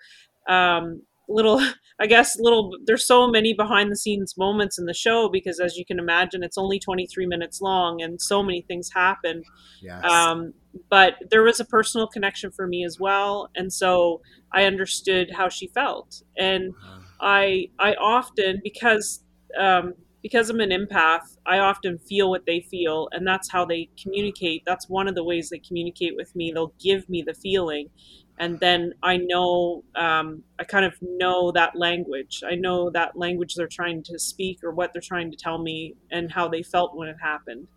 um, 0.47 1.01
little 1.27 1.61
i 1.99 2.07
guess 2.07 2.37
little 2.39 2.71
there's 2.85 3.05
so 3.05 3.27
many 3.27 3.53
behind 3.53 3.91
the 3.91 3.95
scenes 3.95 4.35
moments 4.37 4.77
in 4.77 4.85
the 4.85 4.93
show 4.93 5.29
because 5.29 5.59
as 5.59 5.77
you 5.77 5.85
can 5.85 5.99
imagine 5.99 6.43
it's 6.43 6.57
only 6.57 6.79
23 6.79 7.25
minutes 7.25 7.61
long 7.61 8.01
and 8.01 8.21
so 8.21 8.43
many 8.43 8.61
things 8.61 8.89
happen. 8.93 9.43
Yes. 9.81 10.03
um, 10.03 10.53
but 10.89 11.15
there 11.29 11.43
was 11.43 11.59
a 11.59 11.65
personal 11.65 12.07
connection 12.07 12.51
for 12.51 12.67
me 12.67 12.83
as 12.83 12.99
well 12.99 13.49
and 13.55 13.71
so 13.71 14.21
i 14.51 14.65
understood 14.65 15.31
how 15.35 15.49
she 15.49 15.67
felt. 15.67 16.23
And 16.37 16.73
uh-huh. 16.73 16.99
i 17.21 17.67
i 17.79 17.93
often 17.93 18.61
because 18.63 19.23
um, 19.59 19.93
because 20.21 20.49
i'm 20.49 20.59
an 20.59 20.71
empath 20.71 21.37
i 21.45 21.59
often 21.59 21.99
feel 21.99 22.29
what 22.29 22.45
they 22.47 22.59
feel 22.59 23.07
and 23.11 23.25
that's 23.27 23.51
how 23.51 23.63
they 23.63 23.89
communicate. 24.01 24.63
That's 24.65 24.89
one 24.89 25.07
of 25.07 25.15
the 25.15 25.23
ways 25.23 25.49
they 25.49 25.59
communicate 25.59 26.15
with 26.15 26.35
me. 26.35 26.51
They'll 26.51 26.73
give 26.79 27.07
me 27.09 27.21
the 27.21 27.33
feeling 27.33 27.89
and 28.37 28.59
then 28.59 28.93
I 29.01 29.17
know 29.17 29.83
um, 29.95 30.43
I 30.59 30.63
kind 30.63 30.85
of 30.85 30.93
know 31.01 31.51
that 31.51 31.75
language. 31.75 32.43
I 32.45 32.55
know 32.55 32.89
that 32.91 33.17
language 33.17 33.55
they're 33.55 33.67
trying 33.67 34.03
to 34.03 34.19
speak 34.19 34.63
or 34.63 34.71
what 34.71 34.91
they're 34.93 35.01
trying 35.01 35.31
to 35.31 35.37
tell 35.37 35.57
me 35.57 35.95
and 36.11 36.31
how 36.31 36.47
they 36.47 36.61
felt 36.61 36.95
when 36.95 37.07
it 37.07 37.17
happened. 37.21 37.67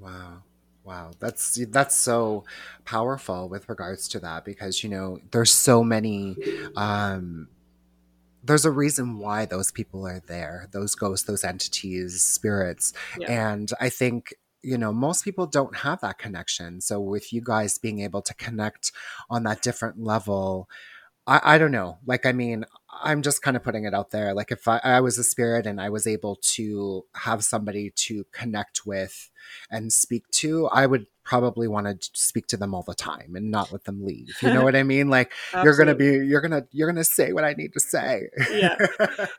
Wow. 0.00 0.42
Wow, 0.84 1.10
that's 1.18 1.58
that's 1.68 1.94
so 1.94 2.44
powerful 2.86 3.50
with 3.50 3.68
regards 3.68 4.08
to 4.08 4.20
that 4.20 4.46
because 4.46 4.82
you 4.82 4.88
know 4.88 5.18
there's 5.32 5.50
so 5.50 5.84
many 5.84 6.34
um 6.76 7.48
there's 8.42 8.64
a 8.64 8.70
reason 8.70 9.18
why 9.18 9.44
those 9.44 9.70
people 9.70 10.06
are 10.06 10.22
there 10.26 10.66
those 10.72 10.94
ghosts 10.94 11.26
those 11.26 11.44
entities 11.44 12.22
spirits 12.22 12.94
yeah. 13.18 13.50
and 13.50 13.70
i 13.80 13.90
think 13.90 14.32
you 14.62 14.78
know, 14.78 14.92
most 14.92 15.24
people 15.24 15.46
don't 15.46 15.76
have 15.76 16.00
that 16.00 16.18
connection. 16.18 16.80
So 16.80 17.00
with 17.00 17.32
you 17.32 17.40
guys 17.42 17.78
being 17.78 18.00
able 18.00 18.22
to 18.22 18.34
connect 18.34 18.92
on 19.30 19.44
that 19.44 19.62
different 19.62 20.02
level, 20.02 20.68
I, 21.26 21.40
I 21.54 21.58
don't 21.58 21.72
know. 21.72 21.98
Like, 22.06 22.26
I 22.26 22.32
mean, 22.32 22.64
I'm 22.90 23.22
just 23.22 23.42
kind 23.42 23.56
of 23.56 23.62
putting 23.62 23.84
it 23.84 23.94
out 23.94 24.10
there. 24.10 24.34
Like, 24.34 24.50
if 24.50 24.66
I, 24.66 24.80
I 24.82 25.00
was 25.00 25.18
a 25.18 25.24
spirit 25.24 25.66
and 25.66 25.80
I 25.80 25.90
was 25.90 26.06
able 26.06 26.36
to 26.54 27.04
have 27.14 27.44
somebody 27.44 27.90
to 27.90 28.24
connect 28.32 28.86
with 28.86 29.30
and 29.70 29.92
speak 29.92 30.28
to, 30.30 30.66
I 30.68 30.86
would 30.86 31.06
probably 31.28 31.68
want 31.68 31.86
to 31.86 32.10
speak 32.14 32.46
to 32.46 32.56
them 32.56 32.74
all 32.74 32.82
the 32.82 32.94
time 32.94 33.34
and 33.36 33.50
not 33.50 33.70
let 33.70 33.84
them 33.84 34.02
leave. 34.02 34.34
You 34.40 34.52
know 34.52 34.64
what 34.64 34.74
I 34.74 34.82
mean? 34.82 35.08
Like 35.10 35.32
you're 35.52 35.76
going 35.76 35.88
to 35.88 35.94
be 35.94 36.26
you're 36.26 36.40
going 36.40 36.52
to 36.52 36.66
you're 36.72 36.88
going 36.90 36.96
to 36.96 37.04
say 37.04 37.32
what 37.32 37.44
I 37.44 37.52
need 37.52 37.72
to 37.74 37.80
say. 37.80 38.28
yeah. 38.50 38.76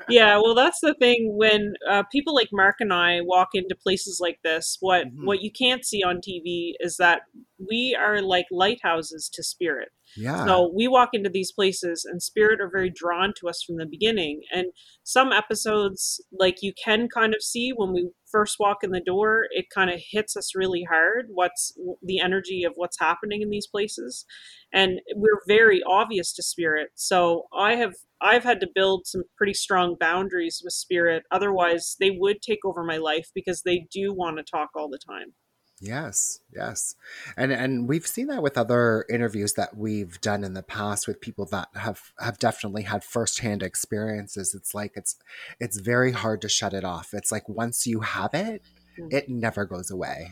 Yeah, 0.08 0.38
well 0.38 0.56
that's 0.56 0.80
the 0.82 0.94
thing 0.94 1.34
when 1.36 1.74
uh, 1.90 2.04
people 2.12 2.36
like 2.36 2.50
Mark 2.52 2.76
and 2.80 2.94
I 2.94 3.22
walk 3.22 3.50
into 3.54 3.76
places 3.76 4.20
like 4.22 4.40
this, 4.44 4.78
what 4.80 5.08
mm-hmm. 5.08 5.26
what 5.26 5.42
you 5.42 5.52
can't 5.52 5.84
see 5.84 6.04
on 6.04 6.18
TV 6.18 6.74
is 6.80 6.98
that 6.98 7.22
we 7.60 7.98
are 8.00 8.22
like 8.22 8.46
lighthouses 8.52 9.30
to 9.34 9.44
spirit. 9.44 9.90
Yeah. 10.18 10.46
So 10.46 10.72
we 10.74 10.88
walk 10.88 11.10
into 11.14 11.30
these 11.30 11.52
places 11.52 12.06
and 12.06 12.22
spirit 12.22 12.62
are 12.62 12.70
very 12.70 12.90
drawn 12.90 13.34
to 13.40 13.50
us 13.50 13.64
from 13.64 13.78
the 13.78 13.86
beginning. 13.86 14.42
And 14.54 14.68
some 15.04 15.32
episodes, 15.32 16.22
like 16.32 16.58
you 16.62 16.74
can 16.84 17.08
kind 17.08 17.34
of 17.34 17.42
see 17.42 17.72
when 17.76 17.94
we 17.94 18.10
first 18.32 18.58
walk 18.60 18.78
in 18.84 18.92
the 18.92 19.02
door, 19.02 19.46
it 19.52 19.66
kind 19.74 19.90
of 19.90 20.00
hits 20.12 20.36
us 20.36 20.56
really 20.56 20.84
hard 20.84 21.28
what's 21.30 21.74
the 22.02 22.20
energy 22.20 22.64
of 22.64 22.74
what's 22.76 23.00
happening 23.00 23.42
in 23.42 23.50
these 23.50 23.68
places. 23.68 24.26
And 24.74 25.00
we're 25.16 25.42
very 25.48 25.82
obvious 25.88 26.34
to 26.34 26.44
spirit. 26.44 26.90
So 26.96 27.44
I 27.58 27.76
have 27.76 27.94
I've 28.22 28.44
had 28.44 28.60
to 28.60 28.68
build 28.74 29.08
some 29.08 29.24
pretty 29.38 29.54
strong 29.54 29.96
boundaries 30.00 30.62
with 30.64 30.74
spirit. 30.74 31.24
Otherwise, 31.32 31.96
they 32.00 32.12
would 32.12 32.42
take 32.42 32.60
over 32.66 32.84
my 32.84 32.98
life 32.98 33.30
because 33.34 33.62
they 33.62 33.88
do 33.92 34.14
want 34.14 34.38
to 34.38 34.44
talk 34.44 34.70
all 34.76 34.90
the 34.90 35.00
time. 35.00 35.34
Yes, 35.82 36.40
yes. 36.54 36.96
And 37.38 37.52
and 37.52 37.88
we've 37.88 38.06
seen 38.06 38.28
that 38.28 38.44
with 38.44 38.58
other 38.58 39.06
interviews 39.10 39.54
that 39.54 39.78
we've 39.78 40.20
done 40.20 40.44
in 40.44 40.54
the 40.54 40.64
past 40.64 41.08
with 41.08 41.22
people 41.22 41.46
that 41.48 41.70
have 41.76 42.12
have 42.20 42.38
definitely 42.38 42.84
had 42.84 43.04
firsthand 43.04 43.64
experiences. 43.64 44.54
It's 44.54 44.76
like 44.76 44.94
it's 44.96 45.16
it's 45.60 45.80
very 45.80 46.12
hard 46.12 46.42
to 46.42 46.50
shut 46.50 46.74
it 46.74 46.84
off. 46.84 47.14
It's 47.14 47.32
like 47.32 47.48
once 47.48 47.88
you 47.88 48.02
have 48.02 48.34
it, 48.34 48.62
mm. 49.00 49.14
it 49.14 49.30
never 49.30 49.66
goes 49.66 49.90
away. 49.90 50.32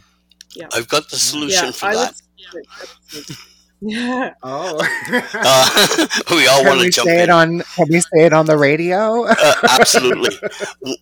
Yeah. 0.54 0.68
I've 0.74 0.90
got 0.90 1.10
the 1.10 1.18
solution 1.18 1.66
yeah, 1.66 1.72
for 1.72 1.86
I 1.86 1.96
that. 1.96 2.14
Would, 3.14 3.30
yeah. 3.30 3.36
Oh. 4.44 4.78
uh, 5.34 6.08
we 6.32 6.48
all 6.48 6.66
want 6.66 6.82
to 6.82 6.90
jump 6.90 7.08
say 7.08 7.18
in. 7.18 7.22
It 7.24 7.30
on, 7.30 7.62
can 7.76 7.88
we 7.90 8.00
say 8.00 8.26
it 8.26 8.34
on 8.34 8.46
the 8.46 8.58
radio? 8.58 9.26
uh, 9.26 9.54
absolutely. 9.70 10.36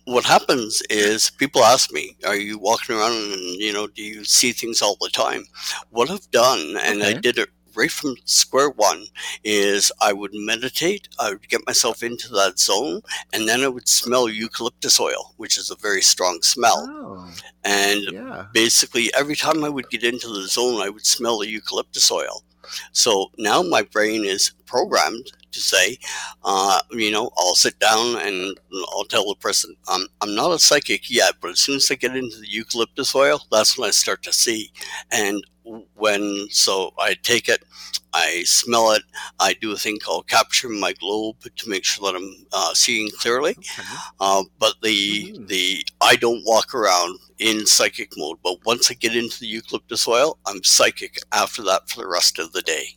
what 0.04 0.24
happens 0.24 0.82
is 0.90 1.30
people 1.30 1.64
ask 1.64 1.90
me, 1.92 2.16
"Are 2.26 2.36
you 2.36 2.58
walking 2.58 2.96
around 2.96 3.12
and 3.12 3.56
you 3.56 3.72
know 3.72 3.86
do 3.86 4.02
you 4.02 4.24
see 4.24 4.52
things 4.52 4.82
all 4.82 4.96
the 5.00 5.08
time?" 5.08 5.46
What 5.90 6.10
I've 6.10 6.30
done, 6.30 6.76
and 6.82 7.00
okay. 7.00 7.10
I 7.10 7.12
did 7.14 7.38
it 7.38 7.48
right 7.76 7.90
from 7.90 8.16
square 8.24 8.70
one 8.70 9.06
is 9.44 9.92
I 10.00 10.12
would 10.12 10.32
meditate, 10.34 11.08
I 11.18 11.30
would 11.30 11.48
get 11.48 11.66
myself 11.66 12.02
into 12.02 12.28
that 12.30 12.58
zone, 12.58 13.02
and 13.32 13.48
then 13.48 13.60
I 13.62 13.68
would 13.68 13.88
smell 13.88 14.28
eucalyptus 14.28 14.98
oil, 14.98 15.34
which 15.36 15.58
is 15.58 15.70
a 15.70 15.76
very 15.76 16.00
strong 16.02 16.40
smell. 16.42 16.86
Oh, 16.88 17.34
and 17.64 18.02
yeah. 18.10 18.46
basically, 18.52 19.12
every 19.14 19.36
time 19.36 19.62
I 19.64 19.68
would 19.68 19.90
get 19.90 20.04
into 20.04 20.28
the 20.28 20.48
zone, 20.48 20.80
I 20.80 20.88
would 20.88 21.06
smell 21.06 21.38
the 21.38 21.48
eucalyptus 21.48 22.10
oil. 22.10 22.42
So 22.92 23.30
now 23.38 23.62
my 23.62 23.82
brain 23.82 24.24
is 24.24 24.52
programmed 24.66 25.30
to 25.52 25.60
say, 25.60 25.98
uh, 26.44 26.80
you 26.92 27.10
know, 27.10 27.30
I'll 27.36 27.54
sit 27.54 27.78
down 27.78 28.20
and 28.20 28.58
I'll 28.92 29.04
tell 29.04 29.28
the 29.28 29.34
person, 29.36 29.74
I'm, 29.88 30.06
I'm 30.20 30.34
not 30.34 30.52
a 30.52 30.58
psychic 30.58 31.10
yet, 31.10 31.34
but 31.40 31.50
as 31.50 31.60
soon 31.60 31.76
as 31.76 31.90
I 31.90 31.94
get 31.94 32.16
into 32.16 32.38
the 32.38 32.48
eucalyptus 32.48 33.14
oil, 33.14 33.40
that's 33.50 33.78
when 33.78 33.88
I 33.88 33.92
start 33.92 34.22
to 34.24 34.32
see. 34.32 34.70
And 35.10 35.42
when 35.94 36.46
so 36.50 36.92
I 36.98 37.14
take 37.22 37.48
it, 37.48 37.62
I 38.12 38.42
smell 38.44 38.92
it, 38.92 39.02
I 39.40 39.54
do 39.54 39.72
a 39.72 39.76
thing 39.76 39.98
called 39.98 40.28
capturing 40.28 40.80
my 40.80 40.92
globe 40.92 41.36
to 41.56 41.68
make 41.68 41.84
sure 41.84 42.10
that 42.10 42.16
I'm 42.18 42.46
uh, 42.52 42.74
seeing 42.74 43.10
clearly. 43.10 43.58
Okay. 43.58 44.00
Uh, 44.20 44.44
but 44.58 44.74
the 44.82 45.32
Mhm. 45.32 45.46
the 45.46 45.84
I 46.00 46.16
don't 46.16 46.44
walk 46.46 46.74
around 46.74 47.18
in 47.38 47.66
psychic 47.66 48.12
mode. 48.16 48.38
But 48.42 48.64
once 48.64 48.90
I 48.90 48.94
get 48.94 49.16
into 49.16 49.40
the 49.40 49.46
eucalyptus 49.46 50.06
oil, 50.08 50.38
I'm 50.46 50.62
psychic 50.64 51.18
after 51.32 51.62
that 51.64 51.88
for 51.90 52.00
the 52.00 52.08
rest 52.08 52.38
of 52.38 52.52
the 52.52 52.62
day. 52.62 52.96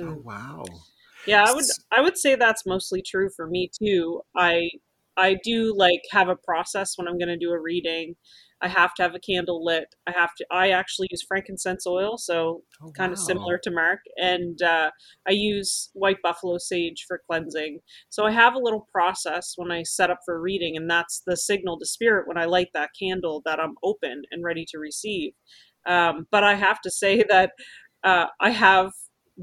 Oh 0.00 0.14
Mm. 0.14 0.22
wow. 0.24 0.80
Yeah, 1.26 1.46
I 1.48 1.52
would 1.52 1.66
I 1.90 2.00
would 2.00 2.18
say 2.18 2.34
that's 2.34 2.66
mostly 2.66 3.02
true 3.02 3.28
for 3.36 3.46
me 3.46 3.70
too. 3.82 4.22
I 4.36 4.70
I 5.16 5.36
do 5.44 5.74
like 5.76 6.00
have 6.10 6.28
a 6.28 6.36
process 6.36 6.96
when 6.96 7.06
I'm 7.08 7.18
going 7.18 7.28
to 7.28 7.36
do 7.36 7.50
a 7.52 7.60
reading. 7.60 8.16
I 8.62 8.68
have 8.68 8.94
to 8.94 9.02
have 9.02 9.14
a 9.14 9.20
candle 9.20 9.64
lit. 9.64 9.94
I 10.06 10.12
have 10.12 10.34
to 10.36 10.46
I 10.50 10.70
actually 10.70 11.08
use 11.10 11.24
frankincense 11.26 11.86
oil, 11.86 12.16
so 12.18 12.62
Oh, 12.82 12.90
kind 12.96 13.12
of 13.12 13.18
similar 13.18 13.58
to 13.62 13.70
Mark, 13.70 14.00
and 14.16 14.60
uh, 14.62 14.90
I 15.28 15.32
use 15.32 15.90
white 15.94 16.18
buffalo 16.22 16.58
sage 16.58 17.04
for 17.06 17.20
cleansing. 17.26 17.80
So 18.08 18.24
I 18.24 18.30
have 18.32 18.54
a 18.54 18.58
little 18.58 18.86
process 18.92 19.52
when 19.56 19.70
I 19.70 19.82
set 19.82 20.10
up 20.10 20.18
for 20.24 20.40
reading, 20.40 20.76
and 20.76 20.90
that's 20.90 21.22
the 21.26 21.36
signal 21.36 21.78
to 21.78 21.86
spirit 21.86 22.26
when 22.28 22.38
I 22.38 22.44
light 22.46 22.68
that 22.74 22.90
candle 23.00 23.42
that 23.44 23.60
I'm 23.60 23.74
open 23.82 24.22
and 24.30 24.44
ready 24.44 24.64
to 24.70 24.78
receive. 24.78 25.32
Um, 25.86 26.26
but 26.30 26.44
I 26.44 26.54
have 26.54 26.80
to 26.82 26.90
say 26.90 27.24
that 27.28 27.52
uh, 28.04 28.26
I 28.40 28.50
have 28.50 28.90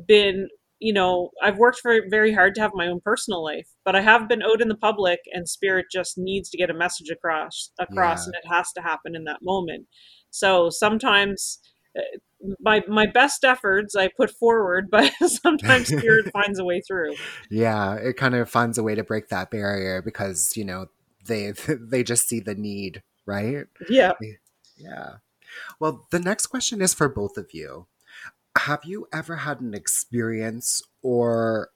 been, 0.07 0.47
you 0.79 0.93
know, 0.93 1.29
I've 1.43 1.57
worked 1.57 1.81
very 1.83 2.01
very 2.09 2.33
hard 2.33 2.55
to 2.55 2.61
have 2.61 2.71
my 2.73 2.87
own 2.87 3.01
personal 3.01 3.43
life, 3.43 3.67
but 3.85 3.95
I 3.95 4.01
have 4.01 4.27
been 4.29 4.41
out 4.41 4.61
in 4.61 4.67
the 4.69 4.75
public, 4.77 5.19
and 5.33 5.47
spirit 5.47 5.87
just 5.91 6.17
needs 6.17 6.49
to 6.49 6.57
get 6.57 6.69
a 6.69 6.73
message 6.73 7.09
across 7.09 7.71
across, 7.79 8.19
Yeah. 8.19 8.25
and 8.27 8.35
it 8.35 8.47
has 8.53 8.71
to 8.73 8.81
happen 8.81 9.15
in 9.15 9.23
that 9.25 9.39
moment. 9.41 9.87
So 10.29 10.69
sometimes 10.69 11.59
uh, 11.97 12.01
my 12.61 12.83
my 12.87 13.05
best 13.05 13.43
efforts 13.43 13.95
I 13.95 14.09
put 14.15 14.31
forward, 14.31 14.87
but 14.91 15.11
sometimes 15.27 15.87
spirit 15.97 16.31
finds 16.31 16.59
a 16.59 16.65
way 16.65 16.81
through. 16.81 17.15
Yeah, 17.51 17.95
it 17.95 18.15
kind 18.17 18.35
of 18.35 18.49
finds 18.49 18.77
a 18.77 18.83
way 18.83 18.95
to 18.95 19.03
break 19.03 19.27
that 19.29 19.51
barrier 19.51 20.01
because, 20.01 20.55
you 20.55 20.63
know, 20.65 20.87
they 21.25 21.51
they 21.67 22.03
just 22.03 22.27
see 22.29 22.39
the 22.39 22.55
need, 22.55 23.03
right? 23.25 23.65
Yeah. 23.89 24.13
Yeah. 24.77 25.15
Well, 25.79 26.07
the 26.11 26.19
next 26.19 26.47
question 26.47 26.81
is 26.81 26.93
for 26.93 27.09
both 27.09 27.35
of 27.37 27.47
you. 27.53 27.87
Have 28.65 28.85
you 28.85 29.07
ever 29.11 29.37
had 29.37 29.59
an 29.61 29.73
experience 29.73 30.83
or 31.01 31.71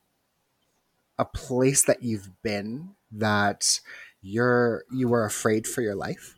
a 1.17 1.25
place 1.25 1.83
that 1.85 2.03
you've 2.03 2.41
been 2.41 2.95
that 3.11 3.79
you're 4.21 4.83
you 4.91 5.07
were 5.07 5.25
afraid 5.25 5.67
for 5.67 5.81
your 5.81 5.95
life? 5.95 6.35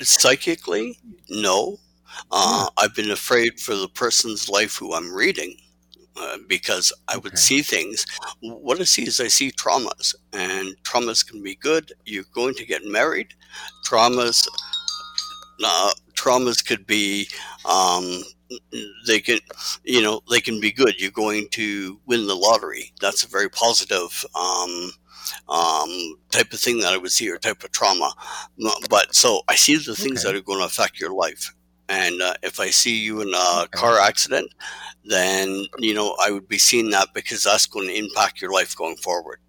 Psychically, 0.00 0.98
no. 1.30 1.78
Uh, 2.30 2.68
I've 2.76 2.94
been 2.94 3.10
afraid 3.10 3.60
for 3.60 3.74
the 3.74 3.88
person's 3.88 4.48
life 4.48 4.76
who 4.76 4.92
I'm 4.94 5.12
reading 5.14 5.56
uh, 6.16 6.38
because 6.48 6.92
I 7.08 7.18
would 7.18 7.36
Okay. 7.36 7.38
see 7.38 7.62
things. 7.62 8.06
What 8.40 8.80
I 8.80 8.84
see 8.84 9.04
is 9.06 9.20
I 9.20 9.28
see 9.28 9.52
traumas, 9.52 10.14
and 10.32 10.76
traumas 10.84 11.26
can 11.26 11.42
be 11.42 11.56
good. 11.56 11.92
You're 12.06 12.24
going 12.32 12.54
to 12.56 12.66
get 12.66 12.84
married. 12.84 13.34
Traumas, 13.86 14.46
uh, 15.64 15.92
traumas 16.24 16.64
could 16.64 16.86
be, 16.86 17.28
um, 17.64 18.22
they 19.06 19.20
can, 19.20 19.38
you 19.84 20.02
know, 20.02 20.20
they 20.30 20.40
can 20.40 20.60
be 20.60 20.72
good. 20.72 21.00
You're 21.00 21.10
going 21.10 21.48
to 21.50 22.00
win 22.06 22.26
the 22.26 22.34
lottery. 22.36 22.92
That's 23.00 23.24
a 23.24 23.28
very 23.28 23.50
positive. 23.50 24.24
Um, 24.34 24.92
um, 25.48 26.18
type 26.30 26.52
of 26.52 26.60
thing 26.60 26.78
that 26.80 26.92
I 26.92 26.98
would 26.98 27.12
see 27.12 27.30
or 27.30 27.38
type 27.38 27.64
of 27.64 27.72
trauma. 27.72 28.12
But 28.90 29.14
so 29.14 29.42
I 29.48 29.54
see 29.54 29.76
the 29.76 29.96
things 29.96 30.22
Okay. 30.22 30.22
that 30.22 30.34
are 30.34 30.42
going 30.42 30.60
to 30.60 30.66
affect 30.66 31.00
your 31.00 31.12
life. 31.14 31.54
And 31.88 32.20
uh, 32.22 32.34
if 32.42 32.60
I 32.60 32.70
see 32.70 32.96
you 32.96 33.20
in 33.22 33.32
a 33.34 33.64
Okay. 33.64 33.78
car 33.80 33.98
accident, 33.98 34.52
then, 35.04 35.66
you 35.78 35.94
know, 35.94 36.16
I 36.24 36.30
would 36.30 36.48
be 36.48 36.58
seeing 36.58 36.90
that 36.90 37.08
because 37.14 37.44
that's 37.44 37.66
going 37.66 37.88
to 37.88 37.94
impact 37.98 38.40
your 38.40 38.52
life 38.52 38.76
going 38.76 38.96
forward. 38.96 39.40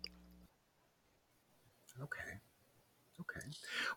Okay. 2.01 2.39
Okay. 3.21 3.47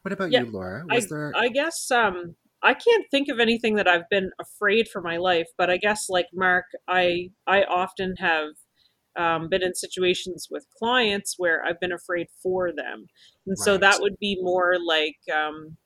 What 0.03 0.13
about 0.13 0.33
Yeah, 0.33 0.41
you, 0.41 0.47
Laura? 0.53 0.85
Was 0.87 1.09
there 1.09 1.33
I 1.37 1.49
guess 1.49 1.91
um 1.91 2.37
I 2.63 2.75
can't 2.75 3.07
think 3.11 3.29
of 3.29 3.39
anything 3.41 3.77
that 3.77 3.89
I've 3.89 4.09
been 4.11 4.31
afraid 4.41 4.89
for 4.89 5.01
my 5.01 5.17
life, 5.17 5.47
but 5.57 5.71
I 5.71 5.77
guess 5.77 6.09
like 6.09 6.27
Mark, 6.35 6.65
I 6.89 7.31
I 7.47 7.63
often 7.65 8.17
have 8.19 8.51
um, 9.17 9.49
been 9.49 9.63
in 9.63 9.75
situations 9.75 10.49
with 10.51 10.67
clients 10.79 11.35
where 11.39 11.65
I've 11.65 11.81
been 11.81 11.93
afraid 11.93 12.27
for 12.43 12.71
them, 12.73 13.07
and 13.47 13.59
so 13.59 13.79
that 13.79 14.01
would 14.01 14.17
be 14.21 14.39
more 14.43 14.75
like 14.85 15.17
um, 15.35 15.77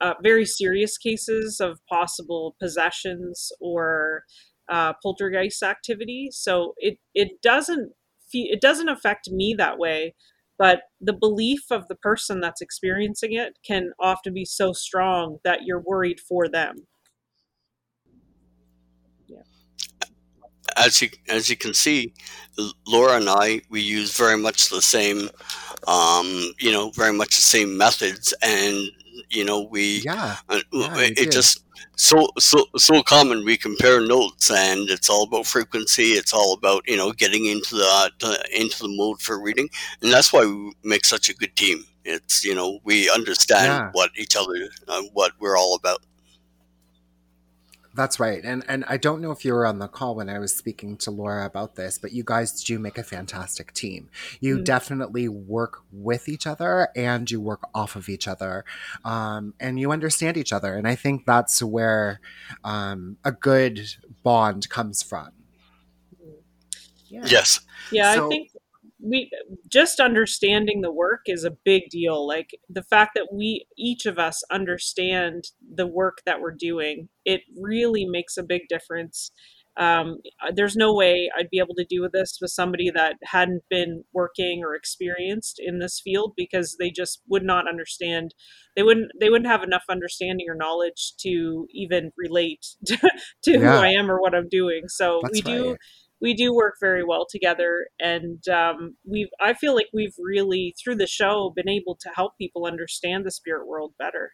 uh, 0.00 0.14
very 0.22 0.46
serious 0.46 0.98
cases 0.98 1.60
of 1.60 1.78
possible 1.88 2.56
possessions 2.60 3.52
or 3.60 4.24
uh, 4.68 4.94
poltergeist 5.02 5.62
activity. 5.62 6.28
So 6.32 6.74
it 6.78 6.98
it 7.14 7.42
doesn't 7.42 7.92
fe- 8.32 8.50
it 8.50 8.60
doesn't 8.60 8.88
affect 8.88 9.30
me 9.30 9.54
that 9.58 9.78
way, 9.78 10.14
but 10.60 10.82
the 11.00 11.14
belief 11.14 11.62
of 11.70 11.88
the 11.88 11.94
person 11.94 12.38
that's 12.38 12.60
experiencing 12.60 13.32
it 13.32 13.58
can 13.66 13.92
often 13.98 14.34
be 14.34 14.44
so 14.44 14.74
strong 14.74 15.38
that 15.42 15.60
you're 15.64 15.80
worried 15.80 16.20
for 16.20 16.48
them. 16.48 16.86
As 20.76 21.00
you, 21.00 21.08
as 21.30 21.48
you 21.48 21.56
can 21.56 21.72
see, 21.72 22.12
Laura 22.86 23.16
and 23.16 23.28
I, 23.28 23.62
we 23.70 23.80
use 23.80 24.14
very 24.16 24.36
much 24.36 24.68
the 24.68 24.82
same, 24.82 25.30
um, 25.88 26.52
you 26.60 26.70
know, 26.70 26.90
very 26.90 27.12
much 27.12 27.36
the 27.36 27.42
same 27.42 27.78
methods. 27.78 28.34
And, 28.42 28.90
you 29.30 29.44
know, 29.44 29.62
we, 29.62 30.00
Yeah. 30.04 30.36
Uh, 30.48 30.60
Yeah, 30.72 30.98
it, 30.98 31.18
it 31.18 31.32
just 31.32 31.64
so 31.96 32.28
so 32.38 32.64
so 32.76 33.02
common. 33.02 33.44
We 33.44 33.56
compare 33.56 34.00
notes, 34.00 34.50
and 34.50 34.88
it's 34.90 35.08
all 35.10 35.24
about 35.24 35.46
frequency. 35.46 36.12
It's 36.12 36.32
all 36.32 36.54
about 36.54 36.82
you 36.88 36.96
know 36.96 37.12
getting 37.12 37.46
into 37.46 37.76
the 37.76 38.10
to, 38.20 38.44
into 38.60 38.78
the 38.82 38.88
mode 38.96 39.20
for 39.20 39.40
reading, 39.40 39.68
and 40.02 40.12
that's 40.12 40.32
why 40.32 40.44
we 40.46 40.72
make 40.82 41.04
such 41.04 41.28
a 41.28 41.34
good 41.34 41.54
team. 41.56 41.84
It's 42.04 42.44
you 42.44 42.54
know 42.54 42.80
we 42.84 43.10
understand 43.10 43.66
Yeah. 43.66 43.90
what 43.92 44.10
each 44.16 44.36
other 44.36 44.68
uh, 44.88 45.02
what 45.12 45.32
we're 45.40 45.56
all 45.58 45.74
about. 45.76 46.00
That's 47.92 48.20
right. 48.20 48.44
And 48.44 48.64
and 48.68 48.84
I 48.88 48.96
don't 48.98 49.20
know 49.20 49.32
if 49.32 49.44
you 49.44 49.52
were 49.52 49.66
on 49.66 49.80
the 49.80 49.88
call 49.88 50.14
when 50.14 50.28
I 50.28 50.38
was 50.38 50.54
speaking 50.54 50.96
to 50.98 51.10
Laura 51.10 51.44
about 51.44 51.74
this, 51.74 51.98
but 51.98 52.12
you 52.12 52.22
guys 52.24 52.62
do 52.62 52.78
make 52.78 52.96
a 52.98 53.02
fantastic 53.02 53.72
team. 53.74 54.08
You 54.38 54.58
Mm. 54.58 54.64
definitely 54.64 55.28
work 55.28 55.82
with 55.90 56.28
each 56.28 56.46
other 56.46 56.88
and 56.94 57.28
you 57.28 57.40
work 57.40 57.62
off 57.74 57.96
of 57.96 58.08
each 58.08 58.28
other. 58.28 58.64
Um, 59.04 59.54
and 59.58 59.80
you 59.80 59.90
understand 59.90 60.36
each 60.36 60.52
other. 60.52 60.74
And 60.76 60.86
I 60.86 60.94
think 60.94 61.26
that's 61.26 61.62
where 61.64 62.20
um, 62.62 63.16
a 63.24 63.32
good 63.32 63.80
bond 64.22 64.68
comes 64.68 65.02
from. 65.02 65.30
Yeah. 67.08 67.22
Yes, 67.26 67.60
Yeah, 67.90 68.14
So- 68.14 68.26
I 68.26 68.28
think 68.28 68.49
we 69.02 69.30
just 69.68 70.00
understanding 70.00 70.80
the 70.80 70.92
work 70.92 71.22
is 71.26 71.44
a 71.44 71.56
big 71.64 71.84
deal. 71.90 72.26
Like 72.26 72.50
the 72.68 72.82
fact 72.82 73.12
that 73.14 73.28
we 73.32 73.66
each 73.76 74.06
of 74.06 74.18
us 74.18 74.42
understand 74.50 75.44
the 75.74 75.86
work 75.86 76.18
that 76.26 76.40
we're 76.40 76.54
doing, 76.56 77.08
it 77.24 77.42
really 77.58 78.04
makes 78.04 78.36
a 78.36 78.42
big 78.42 78.62
difference. 78.68 79.30
Um, 79.76 80.18
there's 80.54 80.76
no 80.76 80.92
way 80.92 81.30
I'd 81.38 81.48
be 81.48 81.58
able 81.58 81.76
to 81.76 81.86
do 81.88 82.06
this 82.12 82.38
with 82.40 82.50
somebody 82.50 82.90
that 82.90 83.16
hadn't 83.24 83.62
been 83.70 84.04
working 84.12 84.62
or 84.62 84.74
experienced 84.74 85.58
in 85.58 85.78
this 85.78 86.00
field 86.02 86.32
because 86.36 86.76
they 86.78 86.90
just 86.90 87.22
would 87.28 87.44
not 87.44 87.68
understand. 87.68 88.34
They 88.76 88.82
wouldn't. 88.82 89.12
They 89.20 89.30
wouldn't 89.30 89.50
have 89.50 89.62
enough 89.62 89.84
understanding 89.88 90.46
or 90.48 90.54
knowledge 90.54 91.14
to 91.20 91.66
even 91.72 92.10
relate 92.18 92.66
to, 92.86 92.98
to 93.44 93.58
who 93.58 93.66
I 93.66 93.88
am 93.88 94.10
or 94.10 94.20
what 94.20 94.34
I'm 94.34 94.48
doing. 94.48 94.88
So 94.88 95.20
That's 95.22 95.32
we 95.32 95.40
do 95.40 95.70
right. 95.70 95.78
We 96.20 96.34
do 96.34 96.54
work 96.54 96.74
very 96.80 97.04
well 97.04 97.26
together 97.28 97.88
and 97.98 98.46
um, 98.48 98.96
we've 99.04 99.28
i 99.40 99.52
feel 99.54 99.74
like 99.74 99.88
we've 99.92 100.14
really 100.18 100.74
through 100.82 100.94
the 100.96 101.06
show 101.06 101.52
been 101.54 101.68
able 101.68 101.96
to 102.00 102.10
help 102.14 102.36
people 102.38 102.66
understand 102.66 103.24
the 103.24 103.30
spirit 103.30 103.66
world 103.66 103.92
better 103.98 104.32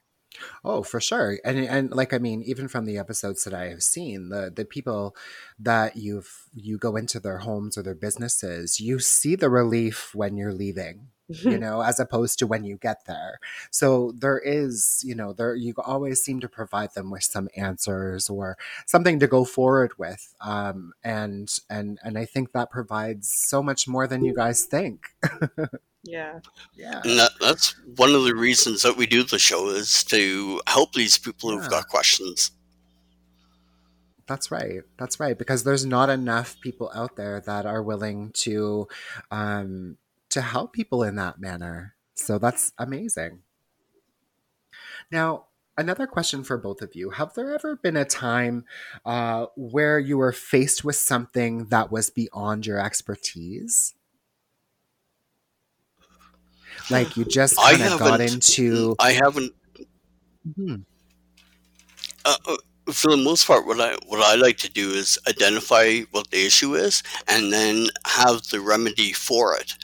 Oh, 0.64 0.82
for 0.82 1.01
sure. 1.01 1.39
And 1.45 1.59
and 1.59 1.91
like 1.91 2.12
I 2.12 2.18
mean, 2.18 2.43
even 2.43 2.68
from 2.68 2.84
the 2.84 2.99
episodes 2.99 3.45
that 3.45 3.55
I 3.55 3.68
have 3.68 3.82
seen, 3.82 4.28
the 4.28 4.53
the 4.55 4.64
people 4.64 5.16
that 5.59 5.97
you've 5.97 6.45
you 6.53 6.78
go 6.78 6.97
into 6.97 7.20
their 7.20 7.39
homes 7.39 7.78
or 7.78 7.82
their 7.82 7.95
businesses, 7.95 8.80
you 8.80 8.99
see 8.99 9.34
the 9.34 9.49
relief 9.49 10.14
when 10.14 10.37
you're 10.37 10.53
leaving. 10.53 11.09
You 11.28 11.58
know, 11.64 11.80
as 11.82 11.98
opposed 12.00 12.38
to 12.38 12.46
when 12.46 12.64
you 12.64 12.76
get 12.76 13.04
there. 13.06 13.38
So 13.70 14.12
there 14.16 14.38
is, 14.38 15.02
you 15.04 15.14
know, 15.14 15.32
there 15.32 15.54
you 15.54 15.74
always 15.84 16.22
seem 16.22 16.40
to 16.40 16.48
provide 16.48 16.94
them 16.94 17.10
with 17.10 17.24
some 17.24 17.48
answers 17.56 18.28
or 18.28 18.56
something 18.86 19.18
to 19.20 19.26
go 19.26 19.44
forward 19.44 19.98
with. 19.98 20.34
Um, 20.40 20.92
and 21.04 21.52
and 21.68 21.98
and 22.02 22.16
I 22.18 22.24
think 22.24 22.52
that 22.52 22.70
provides 22.70 23.28
so 23.28 23.62
much 23.62 23.86
more 23.88 24.06
than 24.06 24.24
you 24.24 24.34
guys 24.34 24.64
think. 24.64 25.08
yeah 26.04 26.38
yeah. 26.76 27.00
and 27.02 27.18
that, 27.18 27.32
that's 27.40 27.74
one 27.96 28.14
of 28.14 28.22
the 28.22 28.34
reasons 28.36 28.82
that 28.82 28.96
we 28.96 29.06
do 29.08 29.24
the 29.24 29.40
show 29.40 29.68
is 29.70 30.04
to 30.04 30.60
help 30.68 30.92
these 30.92 31.18
people 31.18 31.50
who've 31.50 31.64
Yeah. 31.64 31.68
got 31.70 31.88
questions. 31.88 32.52
That's 34.28 34.50
right. 34.50 34.82
That's 34.98 35.20
right. 35.20 35.38
Because 35.38 35.62
there's 35.64 35.86
not 35.86 36.10
enough 36.10 36.60
people 36.60 36.90
out 36.94 37.16
there 37.16 37.40
that 37.46 37.64
are 37.66 37.82
willing 37.82 38.30
to 38.38 38.88
um, 39.30 39.98
to 40.37 40.43
help 40.43 40.72
people 40.74 41.03
in 41.03 41.16
that 41.16 41.41
manner. 41.41 41.95
So 42.14 42.39
that's 42.39 42.72
amazing. 42.78 43.41
Now, 45.11 45.47
another 45.78 46.07
question 46.07 46.45
for 46.45 46.59
both 46.59 46.82
of 46.82 46.95
you 46.95 47.11
have 47.11 47.32
there 47.34 47.55
ever 47.55 47.76
been 47.76 47.97
a 47.97 48.05
time 48.05 48.66
uh, 49.07 49.47
where 49.57 49.99
you 49.99 50.18
were 50.18 50.32
faced 50.32 50.84
with 50.84 50.97
something 50.97 51.66
that 51.66 51.91
was 51.91 52.11
beyond 52.11 52.66
your 52.66 52.78
expertise 52.78 53.95
like 56.91 57.16
you 57.16 57.24
just 57.24 57.57
kind 57.57 57.82
of 57.82 57.99
got 57.99 58.20
into 58.20 58.95
I 58.99 59.12
haven't. 59.12 59.55
Mhm. 60.47 60.84
Uh, 62.24 62.37
uh, 62.47 62.57
for 62.93 63.11
the 63.11 63.16
most 63.16 63.47
part, 63.47 63.66
what 63.66 63.80
I 63.80 63.97
what 64.07 64.20
I 64.20 64.34
like 64.37 64.59
to 64.59 64.70
do 64.70 64.91
is 64.91 65.18
identify 65.28 66.01
what 66.12 66.30
the 66.30 66.47
issue 66.47 66.74
is, 66.74 67.03
and 67.28 67.53
then 67.53 67.87
have 68.07 68.43
the 68.49 68.61
remedy 68.61 69.12
for 69.12 69.57
it. 69.57 69.74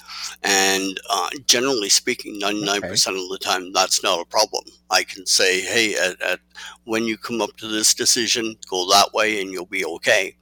And 0.42 0.98
uh, 1.10 1.30
generally 1.46 1.88
speaking, 1.88 2.38
ninety 2.38 2.64
nine 2.64 2.82
percent 2.82 3.16
of 3.16 3.28
the 3.28 3.38
time, 3.38 3.72
that's 3.72 4.02
not 4.02 4.20
a 4.20 4.24
problem. 4.26 4.64
I 4.90 5.02
can 5.04 5.26
say, 5.26 5.60
"Hey, 5.62 5.94
at, 5.96 6.20
at 6.22 6.40
when 6.84 7.04
you 7.04 7.16
come 7.18 7.40
up 7.40 7.56
to 7.58 7.68
this 7.68 7.94
decision, 7.94 8.56
go 8.68 8.88
that 8.90 9.12
way, 9.12 9.40
and 9.40 9.50
you'll 9.50 9.66
be 9.66 9.84
okay." 9.84 10.36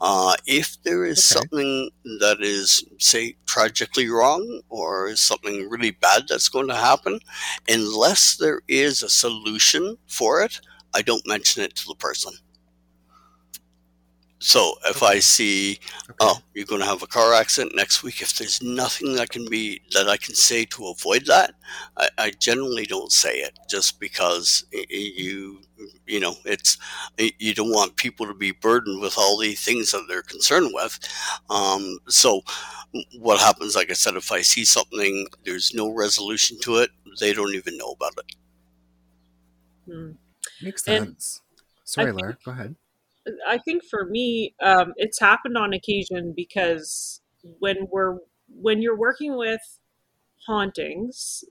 Uh, 0.00 0.34
if 0.46 0.82
there 0.82 1.04
is 1.04 1.20
okay 1.20 1.22
something 1.22 1.90
that 2.20 2.38
is, 2.40 2.84
say, 2.98 3.36
tragically 3.46 4.08
wrong 4.08 4.60
or 4.68 5.14
something 5.16 5.68
really 5.68 5.90
bad 5.90 6.22
that's 6.28 6.48
going 6.48 6.68
to 6.68 6.74
happen, 6.76 7.20
unless 7.68 8.36
there 8.36 8.62
is 8.68 9.02
a 9.02 9.08
solution 9.10 9.96
for 10.06 10.42
it, 10.42 10.60
I 10.94 11.02
don't 11.02 11.26
mention 11.26 11.62
it 11.62 11.74
to 11.76 11.86
the 11.86 11.94
person. 11.96 12.32
So 14.42 14.74
if 14.86 15.02
I 15.02 15.18
see, 15.18 15.78
okay 16.10 16.16
oh, 16.20 16.38
you're 16.54 16.64
going 16.64 16.80
to 16.80 16.86
have 16.86 17.02
a 17.02 17.06
car 17.06 17.34
accident 17.34 17.76
next 17.76 18.02
week, 18.02 18.22
if 18.22 18.38
there's 18.38 18.62
nothing 18.62 19.14
that 19.16 19.28
can 19.28 19.46
be 19.50 19.82
that 19.92 20.08
I 20.08 20.16
can 20.16 20.34
say 20.34 20.64
to 20.66 20.86
avoid 20.88 21.26
that, 21.26 21.52
I, 21.98 22.08
I 22.16 22.30
generally 22.30 22.86
don't 22.86 23.12
say 23.12 23.34
it 23.40 23.58
just 23.68 24.00
because 24.00 24.64
y- 24.72 24.86
y- 24.90 25.12
you 25.16 25.60
you 26.06 26.20
know 26.20 26.36
it's 26.46 26.78
you 27.18 27.52
don't 27.54 27.70
want 27.70 27.96
people 27.96 28.26
to 28.26 28.34
be 28.34 28.52
burdened 28.52 29.02
with 29.02 29.18
all 29.18 29.36
the 29.38 29.52
things 29.54 29.90
that 29.90 30.06
they're 30.08 30.22
concerned 30.22 30.70
with. 30.72 30.98
Um, 31.50 31.98
so 32.08 32.40
what 33.18 33.40
happens, 33.40 33.76
like 33.76 33.90
I 33.90 33.94
said, 33.94 34.16
if 34.16 34.32
I 34.32 34.40
see 34.40 34.64
something, 34.64 35.26
there's 35.44 35.74
no 35.74 35.90
resolution 35.90 36.58
to 36.62 36.76
it, 36.76 36.90
they 37.20 37.34
don't 37.34 37.54
even 37.54 37.76
know 37.76 37.92
about 37.92 38.14
it. 38.18 38.34
Hmm. 39.86 40.12
Makes 40.62 40.84
sense 40.84 41.40
I 41.58 41.62
sorry 41.84 42.12
laura 42.12 42.36
go 42.44 42.52
ahead 42.52 42.76
I 43.46 43.58
think 43.58 43.84
for 43.84 44.04
me, 44.06 44.54
um, 44.62 44.92
it's 44.96 45.20
happened 45.20 45.56
on 45.56 45.72
occasion 45.72 46.32
because 46.36 47.20
when 47.58 47.86
we're 47.90 48.18
when 48.48 48.82
you're 48.82 48.96
working 48.96 49.36
with 49.36 49.60
hauntings, 50.46 51.44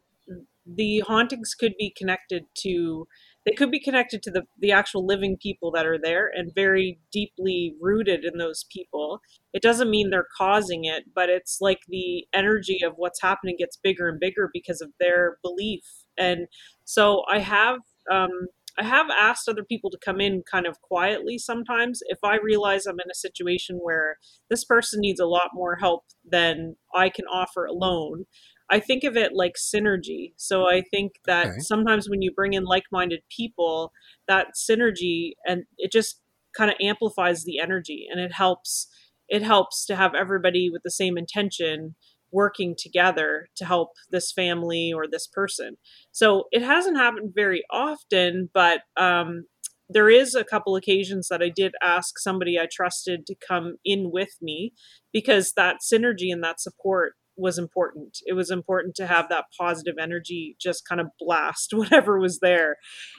the 0.66 0.99
hauntings 1.01 1.55
could 1.55 1.74
be 1.78 1.93
connected 1.95 2.45
to 2.60 3.07
they 3.45 3.53
could 3.53 3.72
be 3.72 3.80
connected 3.80 4.22
to 4.24 4.32
the 4.32 4.43
the 4.60 4.72
actual 4.72 5.05
living 5.05 5.38
people 5.38 5.72
that 5.72 5.86
are 5.86 5.99
there 6.01 6.30
and 6.36 6.53
very 6.53 6.99
deeply 7.12 7.76
rooted 7.80 8.26
in 8.26 8.38
those 8.38 8.66
people. 8.72 9.22
It 9.53 9.62
doesn't 9.62 9.89
mean 9.89 10.10
they're 10.10 10.28
causing 10.38 10.86
it, 10.86 11.05
but 11.14 11.30
it's 11.30 11.60
like 11.62 11.80
the 11.88 12.26
energy 12.34 12.80
of 12.84 12.93
what's 12.97 13.22
happening 13.22 13.55
gets 13.57 13.78
bigger 13.78 14.10
and 14.10 14.20
bigger 14.20 14.49
because 14.53 14.82
of 14.82 14.91
their 14.99 15.38
belief. 15.41 15.84
And 16.18 16.47
so 16.84 17.24
I 17.30 17.39
have 17.39 17.80
um, 18.12 18.47
I 18.80 18.84
have 18.86 19.07
asked 19.09 19.49
other 19.49 19.63
people 19.63 19.89
to 19.91 19.97
come 20.03 20.21
in 20.21 20.43
kind 20.49 20.65
of 20.65 20.82
quietly 20.82 21.38
sometimes 21.38 21.99
if 22.07 22.19
I 22.23 22.38
realize 22.38 22.86
I'm 22.86 22.99
in 22.99 23.11
a 23.11 23.15
situation 23.15 23.77
where 23.82 24.17
this 24.49 24.63
person 24.63 25.01
needs 25.01 25.19
a 25.19 25.25
lot 25.25 25.49
more 25.53 25.75
help 25.75 26.05
than 26.30 26.75
I 26.95 27.09
can 27.09 27.25
offer 27.25 27.65
alone. 27.65 28.25
I 28.71 28.80
think 28.80 29.03
of 29.03 29.17
it 29.17 29.32
like 29.34 29.55
synergy. 29.57 30.34
So 30.38 30.69
I 30.69 30.84
think 30.91 31.13
that 31.25 31.47
okay 31.47 31.59
sometimes 31.59 32.09
when 32.09 32.21
you 32.21 32.32
bring 32.32 32.53
in 32.53 32.63
like-minded 32.63 33.21
people, 33.36 33.91
that 34.27 34.49
synergy 34.55 35.32
and 35.45 35.63
it 35.77 35.91
just 35.91 36.21
kind 36.55 36.71
of 36.71 36.77
amplifies 36.82 37.43
the 37.43 37.59
energy 37.59 38.07
and 38.09 38.19
it 38.19 38.34
helps 38.34 38.88
it 39.27 39.43
helps 39.43 39.86
to 39.86 39.95
have 39.95 40.15
everybody 40.15 40.69
with 40.71 40.82
the 40.84 40.91
same 40.91 41.17
intention 41.17 41.95
working 42.32 42.75
together 42.77 43.47
to 43.57 43.65
help 43.65 43.89
this 44.11 44.32
family 44.32 44.91
or 44.93 45.05
this 45.07 45.27
person. 45.27 45.77
So 46.11 46.45
it 46.51 46.61
hasn't 46.61 46.97
happened 46.97 47.32
very 47.36 47.63
often, 47.71 48.49
but 48.53 48.82
um, 48.97 49.45
there 49.89 50.09
is 50.09 50.36
a 50.36 50.43
couple 50.43 50.75
occasions 50.75 51.27
that 51.30 51.41
I 51.41 51.49
did 51.49 51.73
ask 51.82 52.19
somebody 52.19 52.59
I 52.59 52.67
trusted 52.71 53.25
to 53.25 53.36
come 53.36 53.75
in 53.84 54.11
with 54.11 54.38
me 54.41 54.73
because 55.11 55.53
that 55.55 55.77
synergy 55.82 56.32
and 56.32 56.43
that 56.43 56.59
support 56.59 57.13
was 57.36 57.57
important. 57.57 58.17
It 58.25 58.34
was 58.34 58.51
important 58.51 58.95
to 58.95 59.07
have 59.07 59.30
that 59.30 59.45
positive 59.59 59.95
energy 59.99 60.55
just 60.61 60.88
kind 60.88 61.01
of 61.01 61.07
blast 61.19 61.69
whatever 61.73 62.19
was 62.19 62.39
there. 62.41 62.75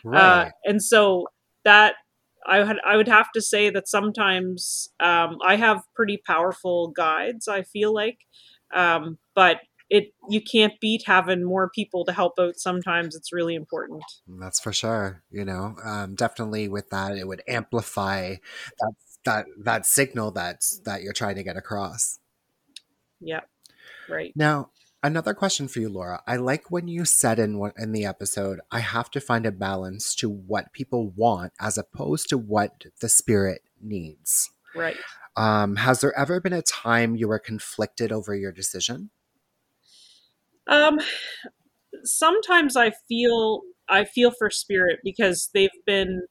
Uh, 0.06 0.10
right 0.10 0.52
and 0.64 0.82
so 0.82 1.26
that 1.64 1.94
I 2.46 2.64
had 2.64 2.76
I 2.86 2.96
would 2.96 3.08
have 3.08 3.30
to 3.32 3.42
say 3.42 3.70
that 3.70 3.88
sometimes 3.88 4.88
um, 5.00 5.38
I 5.44 5.56
have 5.56 5.82
pretty 5.94 6.18
powerful 6.26 6.88
guides. 6.88 7.48
I 7.48 7.62
feel 7.62 7.92
like, 7.92 8.18
um, 8.74 9.18
but 9.34 9.60
it 9.90 10.14
you 10.28 10.40
can't 10.40 10.78
beat 10.80 11.02
having 11.06 11.42
more 11.42 11.68
people 11.68 12.04
to 12.04 12.12
help 12.12 12.34
out. 12.38 12.56
Sometimes 12.56 13.16
it's 13.16 13.32
really 13.32 13.56
important. 13.56 14.04
That's 14.26 14.60
for 14.60 14.72
sure. 14.72 15.22
You 15.30 15.44
know, 15.44 15.76
um, 15.84 16.14
definitely 16.14 16.68
with 16.68 16.90
that, 16.90 17.16
it 17.16 17.26
would 17.26 17.42
amplify 17.48 18.36
that 18.78 18.92
that 19.24 19.46
that 19.58 19.86
signal 19.86 20.30
that's 20.30 20.78
that 20.80 21.02
you're 21.02 21.12
trying 21.12 21.34
to 21.34 21.42
get 21.42 21.56
across. 21.56 22.20
Yeah, 23.20 23.40
right. 24.08 24.32
Now, 24.36 24.70
another 25.02 25.34
question 25.34 25.66
for 25.66 25.80
you, 25.80 25.88
Laura. 25.88 26.22
I 26.26 26.36
like 26.36 26.70
when 26.70 26.86
you 26.86 27.04
said 27.04 27.40
in 27.40 27.58
one 27.58 27.72
in 27.76 27.90
the 27.90 28.06
episode, 28.06 28.60
I 28.70 28.78
have 28.80 29.10
to 29.10 29.20
find 29.20 29.44
a 29.44 29.52
balance 29.52 30.14
to 30.16 30.30
what 30.30 30.72
people 30.72 31.10
want 31.10 31.52
as 31.60 31.76
opposed 31.76 32.28
to 32.28 32.38
what 32.38 32.84
the 33.00 33.08
spirit 33.08 33.62
needs. 33.82 34.48
Right. 34.74 34.96
Um, 35.36 35.76
has 35.76 36.00
there 36.00 36.16
ever 36.18 36.40
been 36.40 36.52
a 36.52 36.62
time 36.62 37.16
you 37.16 37.28
were 37.28 37.38
conflicted 37.38 38.12
over 38.12 38.34
your 38.34 38.52
decision? 38.52 39.10
Um, 40.66 41.00
sometimes 42.04 42.76
I 42.76 42.92
feel 43.08 43.62
I 43.88 44.04
feel 44.04 44.30
for 44.30 44.50
spirit 44.50 45.00
because 45.02 45.50
they've 45.52 45.70
been 45.84 46.22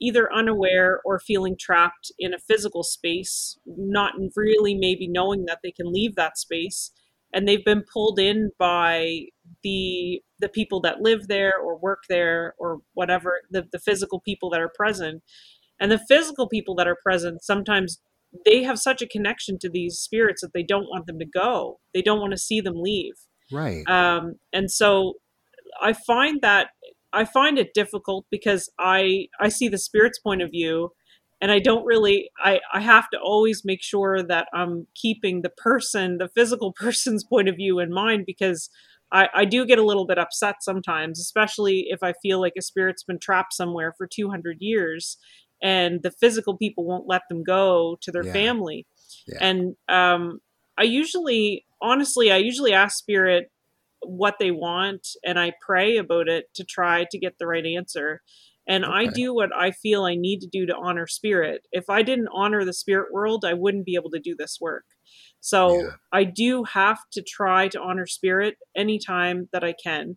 either 0.00 0.32
unaware 0.32 1.00
or 1.04 1.18
feeling 1.18 1.56
trapped 1.58 2.10
in 2.18 2.34
a 2.34 2.38
physical 2.38 2.82
space, 2.82 3.58
not 3.66 4.14
really 4.36 4.74
maybe 4.74 5.06
knowing 5.06 5.44
that 5.46 5.60
they 5.62 5.70
can 5.70 5.92
leave 5.92 6.14
that 6.16 6.38
space, 6.38 6.90
and 7.32 7.46
they've 7.46 7.64
been 7.64 7.84
pulled 7.92 8.18
in 8.18 8.50
by 8.58 9.26
the 9.62 10.22
the 10.40 10.48
people 10.48 10.80
that 10.80 11.00
live 11.00 11.28
there 11.28 11.56
or 11.58 11.76
work 11.76 12.04
there 12.08 12.54
or 12.58 12.80
whatever 12.94 13.40
the, 13.50 13.66
the 13.72 13.78
physical 13.78 14.20
people 14.20 14.50
that 14.50 14.60
are 14.60 14.72
present 14.74 15.22
and 15.80 15.90
the 15.90 16.04
physical 16.08 16.48
people 16.48 16.74
that 16.74 16.88
are 16.88 16.98
present 17.02 17.42
sometimes 17.42 18.00
they 18.44 18.64
have 18.64 18.78
such 18.78 19.00
a 19.00 19.06
connection 19.06 19.58
to 19.60 19.68
these 19.68 19.98
spirits 19.98 20.40
that 20.40 20.52
they 20.52 20.62
don't 20.62 20.88
want 20.88 21.06
them 21.06 21.18
to 21.18 21.26
go 21.26 21.78
they 21.92 22.02
don't 22.02 22.20
want 22.20 22.32
to 22.32 22.38
see 22.38 22.60
them 22.60 22.74
leave 22.76 23.14
Right. 23.52 23.86
um, 23.88 24.34
and 24.52 24.70
so 24.70 25.14
I 25.80 25.92
find 25.92 26.40
that 26.42 26.68
I 27.12 27.24
find 27.24 27.58
it 27.58 27.74
difficult 27.74 28.26
because 28.30 28.70
I 28.78 29.28
I 29.40 29.48
see 29.48 29.68
the 29.68 29.78
spirit's 29.78 30.18
point 30.18 30.42
of 30.42 30.50
view, 30.50 30.90
and 31.40 31.50
I 31.52 31.58
don't 31.58 31.84
really 31.84 32.30
I 32.38 32.60
I 32.72 32.80
have 32.80 33.08
to 33.10 33.18
always 33.18 33.62
make 33.64 33.82
sure 33.82 34.22
that 34.22 34.48
I'm 34.54 34.86
keeping 34.94 35.42
the 35.42 35.50
person, 35.50 36.18
the 36.18 36.28
physical 36.28 36.72
person's 36.76 37.24
point 37.24 37.48
of 37.48 37.56
view 37.56 37.78
in 37.78 37.92
mind 37.92 38.24
because 38.26 38.70
I 39.12 39.28
I 39.34 39.44
do 39.44 39.66
get 39.66 39.78
a 39.78 39.84
little 39.84 40.06
bit 40.06 40.18
upset 40.18 40.56
sometimes, 40.60 41.20
especially 41.20 41.86
if 41.88 42.02
I 42.02 42.14
feel 42.22 42.40
like 42.40 42.54
a 42.58 42.62
spirit's 42.62 43.04
been 43.04 43.18
trapped 43.18 43.52
somewhere 43.54 43.94
for 43.96 44.06
200 44.06 44.58
years 44.60 45.16
and 45.64 46.02
the 46.02 46.12
physical 46.12 46.56
people 46.56 46.84
won't 46.84 47.08
let 47.08 47.22
them 47.28 47.42
go 47.42 47.96
to 48.02 48.12
their 48.12 48.26
Yeah. 48.26 48.32
family. 48.32 48.86
Yeah. 49.26 49.38
And 49.40 49.76
um 49.88 50.40
I 50.78 50.84
usually 50.84 51.64
honestly 51.80 52.30
I 52.30 52.36
usually 52.36 52.72
ask 52.72 52.98
spirit 52.98 53.50
what 54.02 54.36
they 54.38 54.50
want 54.50 55.08
and 55.24 55.38
I 55.40 55.54
pray 55.66 55.96
about 55.96 56.28
it 56.28 56.52
to 56.54 56.64
try 56.64 57.06
to 57.10 57.18
get 57.18 57.38
the 57.38 57.46
right 57.46 57.64
answer. 57.64 58.20
And 58.66 58.84
I 58.84 59.06
do 59.06 59.34
what 59.34 59.50
I 59.54 59.72
feel 59.72 60.04
I 60.04 60.14
need 60.14 60.40
to 60.40 60.46
do 60.46 60.64
to 60.66 60.74
honor 60.74 61.06
spirit. 61.06 61.66
If 61.72 61.90
I 61.90 62.02
didn't 62.02 62.28
honor 62.32 62.64
the 62.64 62.72
spirit 62.72 63.12
world, 63.12 63.44
I 63.44 63.52
wouldn't 63.54 63.84
be 63.84 63.94
able 63.94 64.10
to 64.10 64.18
do 64.18 64.34
this 64.38 64.58
work. 64.60 64.84
So 65.40 65.80
Yeah. 65.80 65.90
I 66.12 66.24
do 66.24 66.64
have 66.64 66.98
to 67.12 67.22
try 67.22 67.68
to 67.68 67.80
honor 67.80 68.06
spirit 68.06 68.56
anytime 68.74 69.48
that 69.52 69.64
I 69.64 69.74
can. 69.74 70.16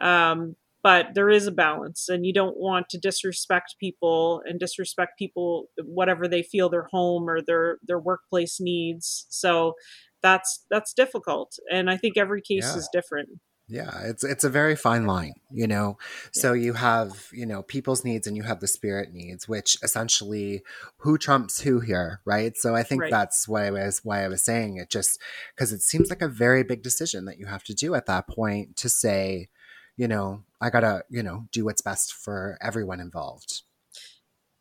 Um, 0.00 0.56
but 0.86 1.14
there 1.16 1.30
is 1.38 1.48
a 1.48 1.50
balance, 1.66 2.08
and 2.08 2.24
you 2.24 2.32
don't 2.32 2.56
want 2.68 2.88
to 2.90 2.98
disrespect 3.08 3.74
people 3.80 4.40
and 4.46 4.60
disrespect 4.60 5.12
people 5.18 5.48
whatever 5.84 6.28
they 6.28 6.44
feel 6.44 6.68
their 6.68 6.86
home 6.96 7.28
or 7.28 7.38
their 7.42 7.78
their 7.88 7.98
workplace 7.98 8.60
needs. 8.60 9.26
So 9.28 9.74
that's 10.22 10.64
that's 10.70 10.92
difficult, 11.02 11.50
and 11.72 11.90
I 11.90 11.96
think 11.96 12.16
every 12.16 12.40
case 12.40 12.70
Yeah. 12.72 12.78
is 12.78 12.88
different. 12.92 13.28
Yeah, 13.68 13.90
it's 14.04 14.22
it's 14.22 14.44
a 14.44 14.48
very 14.60 14.76
fine 14.76 15.06
line, 15.08 15.34
you 15.50 15.66
know. 15.66 15.96
Yeah. 16.36 16.40
So 16.42 16.52
you 16.52 16.74
have, 16.74 17.10
you 17.32 17.46
know, 17.46 17.62
people's 17.64 18.04
needs 18.04 18.28
and 18.28 18.36
you 18.36 18.44
have 18.44 18.60
the 18.60 18.68
spirit 18.68 19.08
needs, 19.12 19.48
which 19.48 19.76
essentially 19.82 20.62
who 20.98 21.18
trumps 21.18 21.62
who 21.62 21.80
here, 21.80 22.20
right? 22.24 22.56
So 22.56 22.76
I 22.76 22.84
think 22.84 23.02
Right. 23.02 23.10
that's 23.10 23.48
why 23.48 23.66
I 23.66 23.70
was 23.72 24.00
why 24.04 24.24
I 24.24 24.28
was 24.28 24.44
saying 24.44 24.76
it 24.76 24.88
just 24.88 25.20
because 25.52 25.72
it 25.72 25.82
seems 25.82 26.10
like 26.10 26.22
a 26.22 26.28
very 26.28 26.62
big 26.62 26.82
decision 26.84 27.24
that 27.24 27.38
you 27.40 27.46
have 27.46 27.64
to 27.64 27.74
do 27.74 27.96
at 27.96 28.06
that 28.06 28.28
point 28.28 28.76
to 28.76 28.88
say, 28.88 29.48
you 29.96 30.08
know, 30.08 30.42
I 30.60 30.70
gotta, 30.70 31.04
you 31.08 31.22
know, 31.22 31.46
do 31.52 31.64
what's 31.64 31.82
best 31.82 32.12
for 32.12 32.58
everyone 32.60 33.00
involved. 33.00 33.62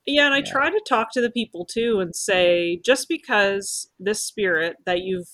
Yeah, 0.06 0.26
and 0.26 0.36
I 0.36 0.42
Yeah. 0.42 0.46
try 0.46 0.70
to 0.70 0.82
talk 0.88 1.12
to 1.14 1.22
the 1.22 1.32
people 1.32 1.66
too 1.66 2.00
and 2.00 2.16
say 2.16 2.80
just 2.86 3.10
because 3.10 3.90
this 4.00 4.22
spirit 4.22 4.78
that 4.86 5.02
you've 5.02 5.30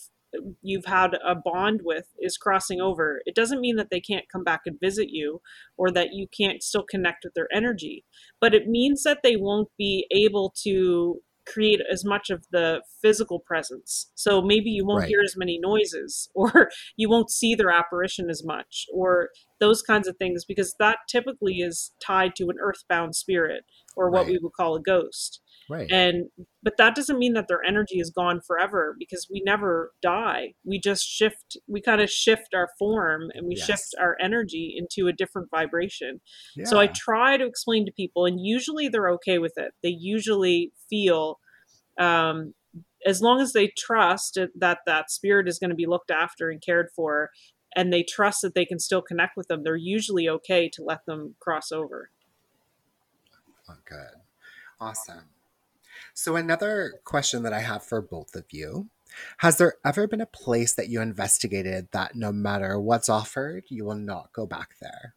you've 0.61 0.85
had 0.85 1.15
a 1.27 1.35
bond 1.35 1.81
with 1.83 2.05
is 2.19 2.37
crossing 2.37 2.79
over, 2.79 3.21
it 3.25 3.35
doesn't 3.35 3.59
mean 3.59 3.75
that 3.75 3.89
they 3.91 3.99
can't 3.99 4.29
come 4.31 4.45
back 4.45 4.61
and 4.65 4.79
visit 4.79 5.09
you 5.09 5.41
or 5.75 5.91
that 5.91 6.13
you 6.13 6.25
can't 6.25 6.63
still 6.63 6.83
connect 6.89 7.25
with 7.25 7.33
their 7.33 7.49
energy. 7.53 8.05
But 8.39 8.53
it 8.53 8.67
means 8.67 9.03
that 9.03 9.23
they 9.23 9.35
won't 9.35 9.67
be 9.77 10.07
able 10.09 10.53
to 10.63 11.19
create 11.45 11.81
as 11.91 12.05
much 12.05 12.29
of 12.29 12.45
the 12.51 12.81
physical 13.01 13.39
presence. 13.39 14.09
So 14.15 14.41
maybe 14.41 14.69
you 14.69 14.85
won't 14.85 15.03
Right. 15.03 15.07
hear 15.07 15.19
as 15.21 15.35
many 15.35 15.59
noises 15.59 16.29
or 16.35 16.69
you 16.95 17.09
won't 17.09 17.29
see 17.29 17.53
their 17.53 17.71
apparition 17.71 18.29
as 18.29 18.41
much 18.45 18.85
or 18.93 19.31
those 19.61 19.81
kinds 19.81 20.07
of 20.09 20.17
things 20.17 20.43
because 20.43 20.75
that 20.79 20.97
typically 21.07 21.59
is 21.59 21.91
tied 22.05 22.35
to 22.35 22.49
an 22.49 22.57
earthbound 22.61 23.15
spirit 23.15 23.63
or 23.95 24.09
what 24.09 24.25
we 24.25 24.37
would 24.41 24.51
call 24.53 24.75
a 24.75 24.81
ghost 24.81 25.39
Right. 25.69 25.89
and 25.89 26.25
but 26.63 26.73
that 26.77 26.95
doesn't 26.95 27.17
mean 27.19 27.33
that 27.33 27.47
their 27.47 27.63
energy 27.63 27.99
is 27.99 28.09
gone 28.09 28.41
forever 28.45 28.95
because 28.99 29.27
we 29.31 29.41
never 29.45 29.91
die 30.01 30.53
we 30.65 30.79
just 30.79 31.07
shift 31.07 31.55
we 31.67 31.79
kind 31.79 32.01
of 32.01 32.09
shift 32.09 32.53
our 32.53 32.67
form 32.77 33.31
and 33.33 33.47
we 33.47 33.55
Yes. 33.55 33.67
shift 33.67 33.95
our 33.97 34.17
energy 34.19 34.75
into 34.75 35.07
a 35.07 35.13
different 35.13 35.49
vibration 35.49 36.19
yeah. 36.57 36.65
so 36.65 36.79
i 36.79 36.87
try 36.87 37.37
to 37.37 37.45
explain 37.45 37.85
to 37.85 37.91
people 37.93 38.25
and 38.25 38.45
usually 38.45 38.89
they're 38.89 39.09
okay 39.11 39.37
with 39.37 39.53
it 39.55 39.71
they 39.83 39.95
usually 39.97 40.73
feel 40.89 41.39
um 41.99 42.53
as 43.05 43.21
long 43.21 43.39
as 43.39 43.53
they 43.53 43.71
trust 43.77 44.37
that 44.55 44.79
that 44.85 45.11
spirit 45.11 45.47
is 45.47 45.57
going 45.59 45.69
to 45.69 45.75
be 45.75 45.85
looked 45.87 46.11
after 46.11 46.49
and 46.49 46.61
cared 46.61 46.87
for 46.95 47.29
and 47.75 47.91
they 47.91 48.03
trust 48.03 48.41
that 48.41 48.53
they 48.55 48.65
can 48.65 48.79
still 48.79 49.01
connect 49.01 49.35
with 49.37 49.47
them 49.47 49.63
they're 49.63 49.75
usually 49.75 50.27
okay 50.27 50.69
to 50.69 50.83
let 50.83 51.05
them 51.05 51.35
cross 51.39 51.71
over 51.71 52.09
Oh, 53.71 53.77
good. 53.85 54.21
Awesome. 54.79 55.29
So, 56.13 56.35
another 56.35 56.95
question 57.05 57.43
that 57.43 57.53
I 57.53 57.59
have 57.59 57.83
for 57.83 58.01
both 58.01 58.35
of 58.35 58.45
you 58.51 58.89
Has 59.37 59.57
there 59.57 59.75
ever 59.85 60.07
been 60.07 60.21
a 60.21 60.25
place 60.25 60.73
that 60.73 60.89
you 60.89 61.01
investigated 61.01 61.87
that 61.91 62.15
no 62.15 62.31
matter 62.31 62.79
what's 62.79 63.09
offered, 63.09 63.65
you 63.69 63.85
will 63.85 63.95
not 63.95 64.33
go 64.33 64.45
back 64.45 64.75
there? 64.81 65.15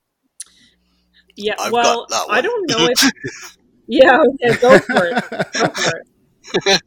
Yeah, 1.37 1.55
I've 1.59 1.73
well, 1.73 2.07
got 2.09 2.11
that 2.11 2.27
I 2.31 2.41
don't 2.41 2.71
know 2.71 2.89
if. 2.91 3.57
yeah, 3.89 4.19
okay, 4.19 4.61
go 4.61 4.79
for 4.79 5.07
it. 5.07 5.25
Go 5.53 5.69
for 5.69 6.03
it. 6.67 6.83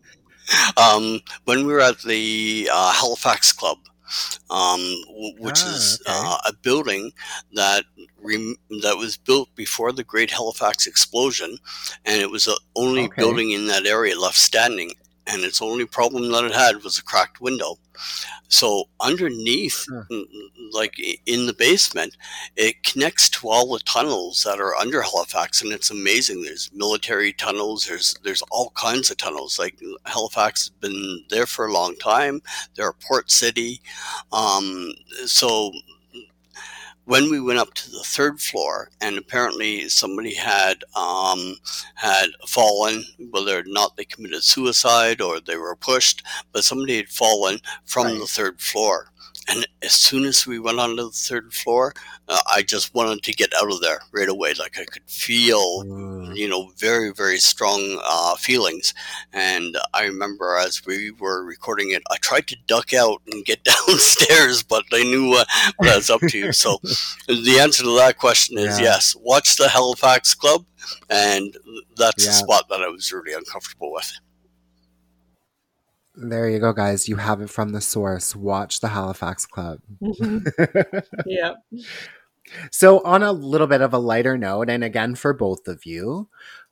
um, 0.77 1.19
when 1.45 1.65
we 1.65 1.73
were 1.73 1.81
at 1.81 2.01
the 2.03 2.69
uh, 2.71 2.93
Halifax 2.93 3.51
Club, 3.51 3.79
um, 4.49 4.79
which 5.39 5.65
Ah, 5.65 5.69
is 5.75 5.99
okay. 6.07 6.19
uh, 6.23 6.37
a 6.47 6.53
building 6.53 7.11
that 7.53 7.85
rem- 8.21 8.55
that 8.81 8.97
was 8.97 9.17
built 9.17 9.53
before 9.55 9.91
the 9.91 10.03
Great 10.03 10.31
Halifax 10.31 10.87
explosion, 10.87 11.57
and 12.05 12.21
it 12.21 12.29
was 12.31 12.45
the 12.45 12.59
only 12.75 13.07
Okay. 13.07 13.19
building 13.19 13.51
in 13.51 13.67
that 13.67 13.85
area 13.85 14.19
left 14.19 14.37
standing. 14.37 14.91
And 15.27 15.43
its 15.43 15.61
only 15.61 15.85
problem 15.85 16.31
that 16.31 16.45
it 16.45 16.53
had 16.53 16.83
was 16.83 16.97
a 16.97 17.03
cracked 17.03 17.41
window. 17.41 17.77
So 18.49 18.85
underneath, 19.01 19.85
n- 19.89 20.05
n- 20.31 20.49
like 20.71 20.95
in 21.25 21.47
the 21.47 21.53
basement, 21.53 22.15
it 22.55 22.83
connects 22.83 23.29
to 23.31 23.49
all 23.49 23.73
the 23.73 23.79
tunnels 23.79 24.43
that 24.43 24.59
are 24.59 24.75
under 24.75 25.01
Halifax, 25.01 25.61
and 25.61 25.71
it's 25.73 25.91
amazing. 25.91 26.43
There's 26.43 26.69
military 26.73 27.33
tunnels. 27.33 27.85
There's 27.85 28.15
there's 28.23 28.43
all 28.51 28.71
kinds 28.71 29.09
of 29.11 29.17
tunnels. 29.17 29.59
Like 29.59 29.79
Halifax 30.05 30.61
has 30.67 30.69
been 30.69 31.25
there 31.29 31.45
for 31.45 31.65
a 31.65 31.73
long 31.73 31.95
time. 31.97 32.41
They're 32.75 32.89
a 32.89 32.93
port 32.93 33.31
city, 33.31 33.81
um, 34.31 34.93
so 35.25 35.71
when 37.07 37.31
we 37.31 37.39
went 37.41 37.57
up 37.59 37.73
to 37.73 37.89
the 37.89 38.03
third 38.05 38.39
floor, 38.41 38.89
and 39.01 39.17
apparently 39.17 39.89
somebody 39.89 40.35
had 40.35 40.83
um, 40.95 41.55
had 41.95 42.27
fallen, 42.47 43.03
whether 43.31 43.59
or 43.59 43.63
not 43.65 43.95
they 43.97 44.05
committed 44.05 44.43
suicide 44.43 45.21
or 45.21 45.39
they 45.39 45.57
were 45.57 45.75
pushed, 45.75 46.23
but 46.51 46.65
somebody 46.65 46.97
had 46.97 47.09
fallen 47.09 47.59
from 47.85 48.07
Right. 48.07 48.19
the 48.19 48.27
third 48.27 48.61
floor. 48.61 49.11
And 49.49 49.65
as 49.81 49.93
soon 49.93 50.25
as 50.25 50.45
we 50.45 50.59
went 50.59 50.79
onto 50.79 51.03
the 51.03 51.09
third 51.11 51.53
floor, 51.53 51.93
uh, 52.27 52.41
I 52.53 52.63
just 52.63 52.93
wanted 52.93 53.23
to 53.23 53.31
get 53.33 53.53
out 53.61 53.71
of 53.71 53.79
there 53.81 54.01
right 54.11 54.27
away. 54.27 54.53
Like 54.59 54.77
I 54.77 54.83
could 54.83 55.03
feel 55.07 55.83
Ooh. 55.85 56.33
you 56.33 56.49
know, 56.49 56.71
very, 56.77 57.13
very 57.13 57.37
strong 57.37 57.99
uh, 58.03 58.35
feelings. 58.35 58.93
And 59.31 59.77
I 59.93 60.03
remember 60.03 60.57
as 60.57 60.85
we 60.85 61.11
were 61.11 61.45
recording 61.45 61.91
it, 61.91 62.03
I 62.11 62.17
tried 62.17 62.47
to 62.47 62.57
duck 62.67 62.93
out 62.93 63.21
and 63.31 63.45
get 63.45 63.63
downstairs, 63.87 64.63
but 64.63 64.83
they 64.91 65.03
knew 65.03 65.33
uh, 65.33 65.45
what 65.77 65.89
I 65.89 65.95
was 65.95 66.09
up 66.09 66.21
to. 66.29 66.51
So 66.51 66.79
the 67.27 67.57
answer 67.61 67.83
to 67.83 67.95
that 67.97 68.17
question 68.17 68.57
is 68.57 68.77
Yeah. 68.79 68.85
yes. 68.85 69.15
Watch 69.21 69.55
the 69.55 69.69
Halifax 69.69 70.33
Club, 70.35 70.65
and 71.09 71.55
that's 71.95 72.23
Yeah. 72.25 72.31
the 72.31 72.35
spot 72.37 72.65
that 72.69 72.81
I 72.81 72.87
was 72.89 73.11
really 73.13 73.33
uncomfortable 73.33 73.93
with. 73.93 74.11
There 76.19 76.49
you 76.49 76.57
go, 76.57 76.73
guys. 76.73 77.07
You 77.07 77.17
have 77.17 77.41
it 77.41 77.49
from 77.49 77.73
the 77.73 77.81
source. 77.81 78.35
Watch 78.35 78.79
the 78.79 78.87
Halifax 78.87 79.45
Club. 79.45 79.81
yeah. 81.27 81.53
so, 82.71 83.01
on 83.03 83.21
a 83.21 83.31
little 83.31 83.67
bit 83.67 83.81
of 83.81 83.93
a 83.93 83.99
lighter 83.99 84.35
note, 84.35 84.67
and 84.67 84.83
again 84.83 85.13
for 85.13 85.31
both 85.33 85.67
of 85.67 85.85
you, 85.85 86.27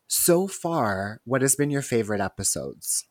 so 0.08 0.48
far, 0.48 1.22
what 1.26 1.44
has 1.44 1.56
been 1.56 1.70
your 1.70 1.84
favorite 1.84 2.22
episodes? 2.22 3.06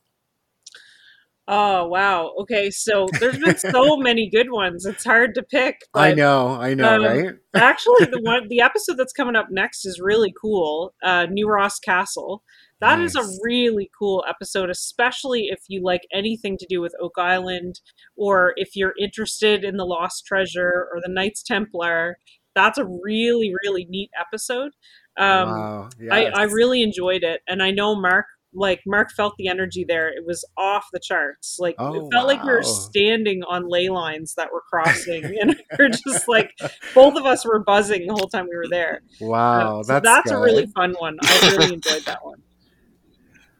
Oh 1.47 1.87
wow. 1.87 2.33
Okay, 2.41 2.71
so 2.71 3.07
there's 3.21 3.39
been 3.39 3.59
so 3.59 3.97
many 3.99 4.31
good 4.31 4.51
ones. 4.51 4.87
It's 4.87 5.05
hard 5.05 5.35
to 5.35 5.43
pick. 5.43 5.77
But 5.93 6.01
I 6.01 6.15
know, 6.15 6.49
I 6.61 6.75
know, 6.75 6.95
um, 6.97 7.03
right? 7.05 7.35
actually, 7.55 8.07
the 8.07 8.21
one, 8.23 8.49
the 8.49 8.63
episode 8.63 8.97
that's 8.97 9.13
coming 9.13 9.37
up 9.37 9.49
next 9.51 9.85
is 9.85 10.01
really 10.01 10.33
cool. 10.41 10.95
Uh, 11.03 11.27
New 11.31 11.49
Ross 11.49 11.79
Castle. 11.79 12.43
That 12.85 13.01
is 13.01 13.15
Nice. 13.15 13.25
a 13.25 13.39
really 13.43 13.91
cool 13.99 14.23
episode, 14.29 14.69
especially 14.69 15.47
if 15.51 15.61
you 15.69 15.83
like 15.83 16.03
anything 16.13 16.59
to 16.59 16.67
do 16.69 16.83
with 16.83 16.95
Oak 17.01 17.15
Island, 17.17 17.81
or 18.15 18.53
if 18.57 18.77
you're 18.77 18.93
interested 19.01 19.65
in 19.65 19.79
the 19.79 19.87
Lost 19.87 20.27
Treasure 20.27 20.87
or 20.93 21.01
the 21.01 21.11
Knights 21.11 21.43
Templar. 21.43 22.19
That's 22.55 22.79
a 22.79 22.85
really, 22.85 23.53
really 23.65 23.87
neat 23.89 24.11
episode. 24.21 24.73
Um, 25.19 25.49
wow. 25.49 25.89
I, 26.13 26.27
I 26.27 26.43
really 26.43 26.83
enjoyed 26.83 27.25
it, 27.25 27.41
and 27.49 27.63
I 27.63 27.71
know 27.71 27.99
Mark 27.99 28.27
like 28.55 28.83
Mark 28.87 29.11
felt 29.17 29.35
the 29.37 29.49
energy 29.49 29.85
there. 29.87 30.09
It 30.09 30.25
was 30.25 30.45
off 30.57 30.87
the 30.93 31.01
charts. 31.01 31.57
Like 31.59 31.75
Oh, 31.79 31.95
it 32.07 32.13
felt 32.13 32.29
like 32.29 32.43
we 32.45 32.53
were 32.53 32.63
standing 32.63 33.43
on 33.45 33.69
ley 33.69 33.89
lines 33.89 34.35
that 34.37 34.53
were 34.53 34.63
crossing, 34.71 35.25
and 35.41 35.57
we 35.79 35.85
are 35.85 35.89
just 35.89 36.29
like 36.29 36.53
both 36.95 37.17
of 37.17 37.25
us 37.27 37.45
were 37.45 37.63
buzzing 37.65 38.07
the 38.07 38.15
whole 38.15 38.29
time 38.29 38.47
we 38.49 38.57
were 38.57 38.69
there. 38.69 39.01
Wow, 39.21 39.83
so 39.83 39.95
that's 39.95 40.05
that's 40.05 40.31
a 40.31 40.39
really 40.39 40.67
fun 40.67 40.95
one. 40.99 41.17
I 41.23 41.57
really 41.57 41.75
enjoyed 41.75 42.05
that 42.05 42.25
one. 42.25 42.43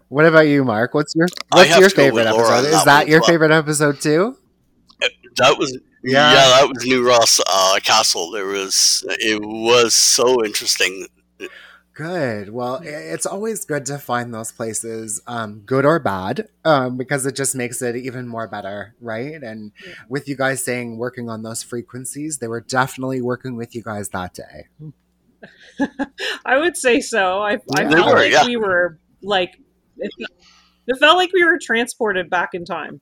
What 0.09 0.27
about 0.27 0.47
you, 0.47 0.65
Mark? 0.65 0.95
What's 0.95 1.15
your 1.15 1.27
what's 1.53 1.77
your 1.79 1.91
favorite 1.91 2.27
episode? 2.27 2.65
Is 2.67 2.71
that 2.73 2.85
that 2.85 3.09
your 3.09 3.21
well. 3.21 3.29
favorite 3.29 3.51
episode 3.51 4.01
too? 4.01 4.37
That 5.37 5.59
was 5.59 5.73
Yeah. 6.03 6.33
yeah, 6.33 6.49
that 6.61 6.69
was 6.69 6.85
New 6.85 7.07
Ross 7.07 7.41
uh, 7.47 7.79
Castle. 7.83 8.31
There 8.31 8.47
was 8.47 9.05
it 9.09 9.41
was 9.43 9.95
so 9.95 10.45
interesting. 10.45 11.07
Good. 11.95 12.51
Well, 12.51 12.81
it's 12.83 13.25
always 13.25 13.65
good 13.65 13.87
to 13.87 13.99
find 13.99 14.35
those 14.35 14.51
places, 14.51 15.23
um, 15.29 15.61
good 15.61 15.85
or 15.85 16.01
bad, 16.01 16.49
um, 16.65 16.97
because 16.97 17.25
it 17.25 17.37
just 17.37 17.55
makes 17.55 17.81
it 17.83 17.95
even 17.95 18.27
more 18.27 18.49
better, 18.49 18.97
right? 19.01 19.41
And 19.41 19.71
Yeah. 19.87 19.95
with 20.09 20.27
you 20.29 20.37
guys 20.37 20.65
saying 20.65 20.99
working 20.99 21.29
on 21.31 21.43
those 21.45 21.63
frequencies, 21.63 22.39
they 22.39 22.49
were 22.49 22.61
definitely 22.61 23.21
working 23.23 23.57
with 23.57 23.77
you 23.77 23.83
guys 23.83 24.09
that 24.09 24.35
day. 24.35 24.67
I 26.45 26.59
would 26.59 26.77
say 26.77 27.01
so. 27.01 27.39
I, 27.41 27.61
I 27.77 27.83
Yeah. 27.83 27.89
They 27.89 27.95
felt 27.95 28.07
were, 28.07 28.15
like 28.15 28.33
yeah. 28.33 28.47
we 28.47 28.57
were 28.57 28.99
like 29.23 29.53
it, 29.99 30.11
it 30.87 30.97
felt 30.99 31.17
like 31.17 31.33
we 31.33 31.45
were 31.45 31.59
transported 31.61 32.31
back 32.31 32.51
in 32.53 32.65
time. 32.65 33.01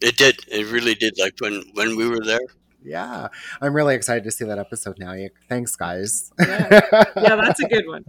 It 0.00 0.16
did. 0.16 0.40
It 0.48 0.70
really 0.70 0.94
did. 0.94 1.14
Like 1.18 1.34
when 1.40 1.62
when 1.74 1.96
we 1.96 2.08
were 2.08 2.20
there. 2.24 2.40
Yeah, 2.84 3.28
I'm 3.60 3.74
really 3.74 3.96
excited 3.96 4.22
to 4.24 4.30
see 4.30 4.44
that 4.44 4.58
episode 4.60 4.98
now. 4.98 5.14
Thanks, 5.48 5.74
guys. 5.74 6.30
Yeah. 6.38 6.80
Yeah, 7.16 7.36
that's 7.36 7.60
a 7.60 7.66
good 7.68 7.86
one. 7.86 8.04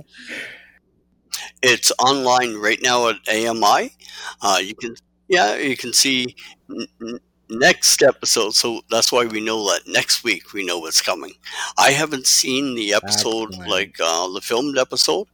It's 1.63 1.91
online 1.97 2.55
right 2.55 2.79
now 2.83 3.09
at 3.09 3.15
AMI. 3.27 3.91
Uh, 4.41 4.59
you 4.61 4.75
can, 4.75 4.95
yeah, 5.27 5.55
you 5.55 5.75
can 5.75 5.93
see 5.93 6.35
n- 6.69 6.85
n- 7.01 7.19
next 7.49 8.01
episode. 8.01 8.53
So 8.53 8.81
that's 8.89 9.11
why 9.11 9.25
we 9.25 9.39
know 9.39 9.63
that 9.71 9.81
next 9.87 10.23
week 10.23 10.53
we 10.53 10.65
know 10.65 10.79
what's 10.79 11.01
coming. 11.01 11.33
I 11.77 11.91
haven't 11.91 12.27
seen 12.27 12.75
the 12.75 12.93
episode, 12.93 13.49
Excellent. 13.49 13.69
like 13.69 13.95
uh, 14.03 14.29
the 14.29 14.41
filmed 14.41 14.77
episode, 14.77 15.27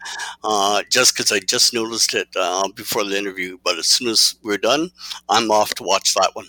uh, 0.43 0.83
just 0.89 1.15
because 1.15 1.31
I 1.31 1.39
just 1.39 1.73
noticed 1.73 2.13
it 2.13 2.27
uh, 2.35 2.67
before 2.75 3.03
the 3.03 3.17
interview. 3.17 3.57
But 3.63 3.77
as 3.77 3.87
soon 3.87 4.09
as 4.09 4.35
we're 4.43 4.57
done, 4.57 4.91
I'm 5.29 5.51
off 5.51 5.73
to 5.75 5.83
watch 5.83 6.13
that 6.15 6.31
one. 6.33 6.47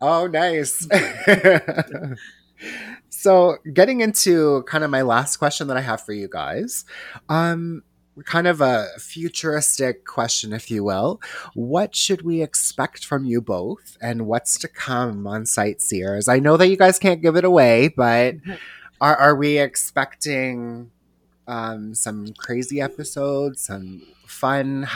Oh, 0.00 0.26
nice. 0.26 0.86
so, 3.08 3.56
getting 3.72 4.00
into 4.00 4.62
kind 4.64 4.84
of 4.84 4.90
my 4.90 5.02
last 5.02 5.38
question 5.38 5.68
that 5.68 5.76
I 5.76 5.80
have 5.80 6.02
for 6.02 6.12
you 6.12 6.28
guys, 6.28 6.84
um, 7.28 7.82
kind 8.24 8.46
of 8.46 8.60
a 8.60 8.88
futuristic 8.98 10.04
question, 10.04 10.52
if 10.52 10.70
you 10.70 10.84
will. 10.84 11.20
What 11.54 11.96
should 11.96 12.22
we 12.22 12.42
expect 12.42 13.04
from 13.04 13.24
you 13.24 13.40
both, 13.40 13.96
and 14.00 14.26
what's 14.26 14.58
to 14.60 14.68
come 14.68 15.26
on 15.26 15.46
Sight 15.46 15.80
Seers? 15.80 16.28
I 16.28 16.38
know 16.38 16.56
that 16.56 16.68
you 16.68 16.76
guys 16.76 16.98
can't 16.98 17.22
give 17.22 17.36
it 17.36 17.44
away, 17.44 17.88
but 17.88 18.36
are, 19.00 19.16
are 19.16 19.34
we 19.34 19.58
expecting 19.58 20.90
um, 21.46 21.94
some 21.94 22.32
crazy 22.38 22.80
episodes, 22.80 23.62
some 23.62 24.02
fun, 24.26 24.88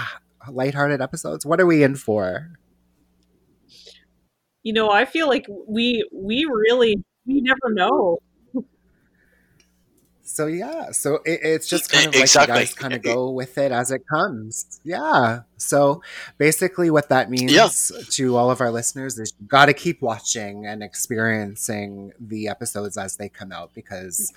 lighthearted 0.51 1.01
episodes? 1.01 1.45
What 1.45 1.61
are 1.61 1.67
we 1.67 1.83
in 1.83 1.97
for? 1.97 2.53
You 4.63 4.73
know, 4.73 4.91
I 4.91 5.05
feel 5.05 5.29
like 5.29 5.47
we 5.67 6.07
we 6.13 6.45
really 6.45 7.03
we 7.27 7.41
never 7.41 7.73
know 7.73 8.19
so 10.29 10.47
yeah, 10.47 10.91
so 10.93 11.17
it, 11.25 11.41
it's 11.43 11.67
just 11.67 11.91
kind 11.91 12.07
of 12.07 12.15
like 12.15 12.35
you 12.35 12.47
guys 12.47 12.75
kind 12.75 12.93
of 12.93 13.03
go 13.03 13.31
with 13.31 13.57
it 13.57 13.73
as 13.73 13.91
it 13.91 14.07
comes. 14.07 14.81
Yeah. 14.85 15.41
So 15.59 16.03
basically, 16.39 16.91
what 16.91 17.09
that 17.09 17.31
means 17.31 17.53
yeah. 17.53 17.69
to 18.11 18.37
all 18.37 18.51
of 18.51 18.61
our 18.61 18.71
listeners 18.71 19.19
is 19.19 19.35
you 19.39 19.47
got 19.47 19.67
to 19.67 19.75
keep 19.75 20.01
watching 20.01 20.67
and 20.67 20.83
experiencing 20.83 22.13
the 22.19 22.49
episodes 22.49 22.97
as 22.97 23.17
they 23.17 23.29
come 23.29 23.53
out 23.53 23.75
because 23.75 24.33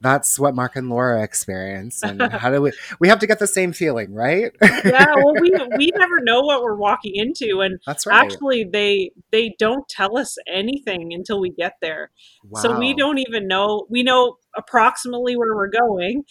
that's 0.00 0.38
what 0.38 0.54
Mark 0.54 0.76
and 0.76 0.88
Laura 0.88 1.22
experience. 1.22 2.02
And 2.02 2.20
how 2.32 2.50
do 2.50 2.60
we? 2.62 2.72
We 3.00 3.08
have 3.08 3.18
to 3.20 3.26
get 3.26 3.38
the 3.38 3.46
same 3.46 3.72
feeling, 3.72 4.12
right? 4.12 4.52
yeah. 4.62 5.14
Well, 5.16 5.34
we 5.40 5.50
we 5.76 5.92
never 5.96 6.20
know 6.20 6.42
what 6.42 6.62
we're 6.62 6.76
walking 6.76 7.16
into, 7.16 7.60
and 7.60 7.80
that's 7.86 8.06
right. 8.06 8.24
Actually, 8.24 8.64
they 8.64 9.10
they 9.32 9.54
don't 9.58 9.88
tell 9.88 10.18
us 10.18 10.36
anything 10.46 11.12
until 11.12 11.40
we 11.40 11.50
get 11.50 11.74
there. 11.80 12.10
Wow. 12.44 12.60
So 12.60 12.78
we 12.78 12.94
don't 12.94 13.18
even 13.18 13.48
know. 13.48 13.86
We 13.88 14.02
know 14.02 14.36
approximately 14.56 15.36
where 15.36 15.54
we're 15.54 15.70
going. 15.70 16.24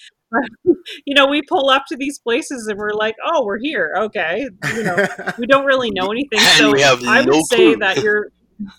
you 1.06 1.14
know, 1.14 1.28
we 1.28 1.42
pull 1.42 1.70
up 1.70 1.84
to 1.90 1.96
these 1.98 2.20
places 2.20 2.68
and 2.68 2.78
we're 2.78 2.94
like, 2.94 3.16
"Oh, 3.26 3.46
we're 3.46 3.60
here." 3.60 3.94
Okay, 3.98 4.48
you 4.76 4.84
know, 4.84 5.08
we 5.38 5.48
don't 5.48 5.66
really 5.66 5.92
know 5.92 6.12
anything. 6.12 6.40
so 6.40 6.76
I 6.78 7.22
would 7.22 7.28
no 7.28 7.42
say 7.50 7.76
that 7.76 8.02
you're. 8.02 8.28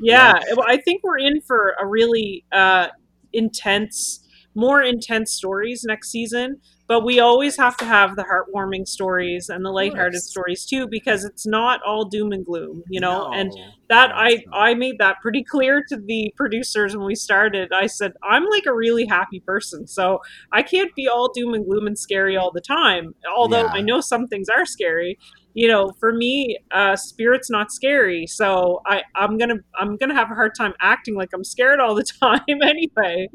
Yeah, 0.00 0.32
yeah, 0.48 0.56
I 0.66 0.78
think 0.78 1.04
we're 1.04 1.18
in 1.18 1.40
for 1.40 1.76
a 1.80 1.86
really 1.86 2.44
uh, 2.50 2.88
intense, 3.32 4.26
more 4.56 4.82
intense 4.82 5.30
stories 5.30 5.84
next 5.86 6.10
season 6.10 6.60
but 6.86 7.04
we 7.04 7.18
always 7.18 7.56
have 7.56 7.76
to 7.78 7.84
have 7.84 8.16
the 8.16 8.24
heartwarming 8.24 8.86
stories 8.86 9.48
and 9.48 9.64
the 9.64 9.70
lighthearted 9.70 10.20
stories 10.20 10.64
too 10.64 10.86
because 10.86 11.24
it's 11.24 11.46
not 11.46 11.80
all 11.82 12.04
doom 12.04 12.32
and 12.32 12.44
gloom 12.44 12.82
you 12.88 13.00
know? 13.00 13.30
No, 13.30 13.32
and 13.32 13.52
that 13.88 14.10
i 14.14 14.44
i 14.52 14.74
made 14.74 14.98
that 14.98 15.16
pretty 15.22 15.42
clear 15.42 15.82
to 15.88 15.96
the 15.96 16.32
producers 16.36 16.96
when 16.96 17.06
we 17.06 17.14
started. 17.14 17.72
I 17.72 17.86
said 17.86 18.12
i'm 18.22 18.44
like 18.46 18.66
a 18.66 18.74
really 18.74 19.06
happy 19.06 19.40
person 19.40 19.86
so 19.86 20.20
i 20.52 20.62
can't 20.62 20.94
be 20.94 21.08
all 21.08 21.32
doom 21.32 21.54
and 21.54 21.64
gloom 21.64 21.86
and 21.86 21.98
scary 21.98 22.36
all 22.36 22.50
the 22.52 22.60
time 22.60 23.14
although 23.34 23.64
yeah. 23.64 23.72
i 23.72 23.80
know 23.80 24.00
some 24.00 24.26
things 24.28 24.48
are 24.48 24.66
scary. 24.66 25.18
You 25.56 25.68
know 25.68 25.92
for 26.00 26.12
me 26.12 26.58
uh 26.72 26.96
spirit's 26.96 27.48
not 27.48 27.70
scary 27.70 28.26
so 28.26 28.80
i 28.86 29.02
i'm 29.14 29.38
gonna 29.38 29.58
i'm 29.78 29.96
gonna 29.96 30.14
have 30.14 30.32
a 30.32 30.34
hard 30.34 30.52
time 30.58 30.72
acting 30.80 31.14
like 31.14 31.30
i'm 31.32 31.44
scared 31.44 31.78
all 31.78 31.94
the 31.94 32.02
time 32.20 32.40
anyway 32.48 33.28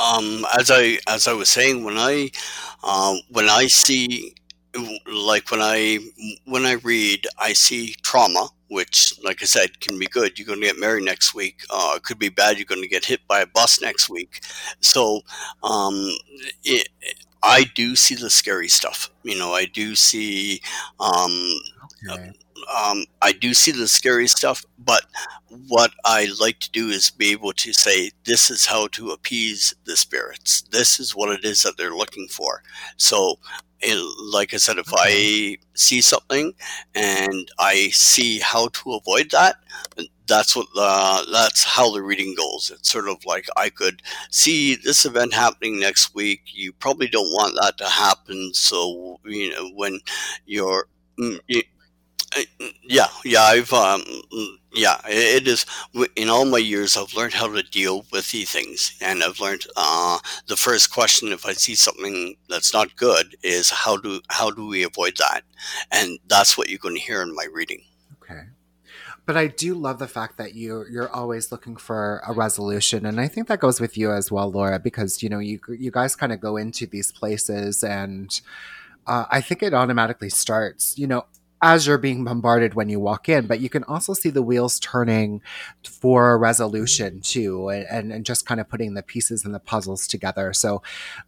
um, 0.00 0.46
as 0.58 0.70
I 0.70 0.98
as 1.08 1.28
I 1.28 1.32
was 1.32 1.48
saying, 1.48 1.84
when 1.84 1.96
I 1.98 2.30
um, 2.82 3.20
when 3.30 3.48
I 3.48 3.66
see 3.66 4.34
like 5.06 5.50
when 5.50 5.60
I 5.60 5.98
when 6.44 6.64
I 6.66 6.72
read, 6.74 7.26
I 7.38 7.52
see 7.52 7.94
trauma, 8.02 8.48
which, 8.68 9.12
like 9.24 9.42
I 9.42 9.46
said, 9.46 9.80
can 9.80 9.98
be 9.98 10.06
good. 10.06 10.38
You're 10.38 10.46
going 10.46 10.60
to 10.60 10.66
get 10.66 10.78
married 10.78 11.04
next 11.04 11.34
week. 11.34 11.62
Uh, 11.70 11.94
it 11.96 12.02
could 12.04 12.18
be 12.18 12.28
bad. 12.28 12.56
You're 12.56 12.66
going 12.66 12.82
to 12.82 12.88
get 12.88 13.04
hit 13.04 13.20
by 13.28 13.40
a 13.40 13.46
bus 13.46 13.80
next 13.80 14.08
week. 14.08 14.40
So, 14.80 15.22
um, 15.62 16.10
it, 16.64 16.88
I 17.42 17.64
do 17.74 17.96
see 17.96 18.14
the 18.14 18.30
scary 18.30 18.68
stuff. 18.68 19.10
You 19.22 19.38
know, 19.38 19.52
I 19.52 19.64
do 19.66 19.94
see. 19.94 20.60
Um, 21.00 21.54
okay 22.08 22.32
um, 22.74 23.04
I 23.22 23.32
do 23.32 23.54
see 23.54 23.72
the 23.72 23.88
scary 23.88 24.26
stuff, 24.26 24.64
but 24.78 25.02
what 25.68 25.92
I 26.04 26.28
like 26.40 26.60
to 26.60 26.70
do 26.70 26.88
is 26.88 27.10
be 27.10 27.32
able 27.32 27.52
to 27.54 27.72
say, 27.72 28.10
this 28.24 28.50
is 28.50 28.66
how 28.66 28.88
to 28.88 29.10
appease 29.10 29.74
the 29.84 29.96
spirits. 29.96 30.62
This 30.70 31.00
is 31.00 31.14
what 31.16 31.30
it 31.30 31.44
is 31.44 31.62
that 31.62 31.76
they're 31.76 31.94
looking 31.94 32.28
for. 32.28 32.62
So, 32.96 33.38
it, 33.82 33.98
like 34.30 34.52
I 34.52 34.58
said, 34.58 34.76
if 34.76 34.92
I 34.94 35.56
see 35.74 36.02
something 36.02 36.52
and 36.94 37.50
I 37.58 37.88
see 37.88 38.38
how 38.38 38.68
to 38.68 38.92
avoid 38.92 39.30
that, 39.30 39.56
that's 40.26 40.54
what 40.54 40.66
the, 40.74 41.26
that's 41.32 41.64
how 41.64 41.90
the 41.90 42.02
reading 42.02 42.34
goes. 42.36 42.70
It's 42.74 42.90
sort 42.92 43.08
of 43.08 43.24
like 43.24 43.46
I 43.56 43.70
could 43.70 44.02
see 44.30 44.76
this 44.76 45.06
event 45.06 45.32
happening 45.32 45.80
next 45.80 46.14
week. 46.14 46.42
You 46.52 46.74
probably 46.74 47.08
don't 47.08 47.32
want 47.32 47.56
that 47.60 47.78
to 47.78 47.86
happen. 47.88 48.52
So 48.52 49.18
you 49.24 49.50
know 49.50 49.70
when 49.74 49.98
you're 50.44 50.86
mm, 51.18 51.40
yeah, 52.82 53.08
yeah, 53.24 53.42
I've 53.42 53.72
um, 53.72 54.02
yeah, 54.72 54.98
it 55.06 55.48
is. 55.48 55.66
In 56.14 56.28
all 56.28 56.44
my 56.44 56.58
years, 56.58 56.96
I've 56.96 57.14
learned 57.14 57.34
how 57.34 57.52
to 57.52 57.62
deal 57.62 58.04
with 58.12 58.30
these 58.30 58.50
things, 58.50 58.96
and 59.00 59.22
I've 59.22 59.40
learned 59.40 59.66
uh, 59.76 60.18
the 60.46 60.56
first 60.56 60.92
question 60.92 61.32
if 61.32 61.44
I 61.44 61.52
see 61.52 61.74
something 61.74 62.36
that's 62.48 62.72
not 62.72 62.94
good 62.96 63.36
is 63.42 63.70
how 63.70 63.96
do 63.96 64.20
how 64.28 64.50
do 64.50 64.66
we 64.66 64.84
avoid 64.84 65.16
that, 65.18 65.42
and 65.90 66.18
that's 66.28 66.56
what 66.56 66.68
you're 66.68 66.78
going 66.78 66.94
to 66.94 67.00
hear 67.00 67.22
in 67.22 67.34
my 67.34 67.46
reading. 67.52 67.82
Okay, 68.22 68.42
but 69.26 69.36
I 69.36 69.48
do 69.48 69.74
love 69.74 69.98
the 69.98 70.08
fact 70.08 70.38
that 70.38 70.54
you 70.54 70.84
you're 70.90 71.10
always 71.10 71.50
looking 71.50 71.76
for 71.76 72.22
a 72.26 72.32
resolution, 72.32 73.06
and 73.06 73.20
I 73.20 73.26
think 73.26 73.48
that 73.48 73.58
goes 73.58 73.80
with 73.80 73.98
you 73.98 74.12
as 74.12 74.30
well, 74.30 74.50
Laura, 74.50 74.78
because 74.78 75.20
you 75.20 75.28
know 75.28 75.40
you 75.40 75.58
you 75.68 75.90
guys 75.90 76.14
kind 76.14 76.32
of 76.32 76.40
go 76.40 76.56
into 76.56 76.86
these 76.86 77.12
places 77.12 77.82
and. 77.82 78.40
Uh, 79.06 79.24
I 79.30 79.40
think 79.40 79.62
it 79.62 79.72
automatically 79.72 80.28
starts. 80.28 80.96
You 80.98 81.06
know, 81.06 81.24
as 81.62 81.86
you're 81.86 81.98
being 81.98 82.24
bombarded 82.24 82.74
when 82.74 82.88
you 82.88 82.98
walk 82.98 83.28
in, 83.28 83.46
but 83.46 83.60
you 83.60 83.68
can 83.68 83.84
also 83.84 84.14
see 84.14 84.30
the 84.30 84.42
wheels 84.42 84.80
turning 84.80 85.42
for 85.84 86.32
a 86.32 86.36
resolution 86.38 87.20
too, 87.20 87.68
and, 87.68 88.12
and 88.12 88.24
just 88.24 88.46
kind 88.46 88.60
of 88.60 88.68
putting 88.68 88.94
the 88.94 89.02
pieces 89.02 89.44
and 89.44 89.54
the 89.54 89.60
puzzles 89.60 90.06
together. 90.06 90.54
So, 90.54 90.82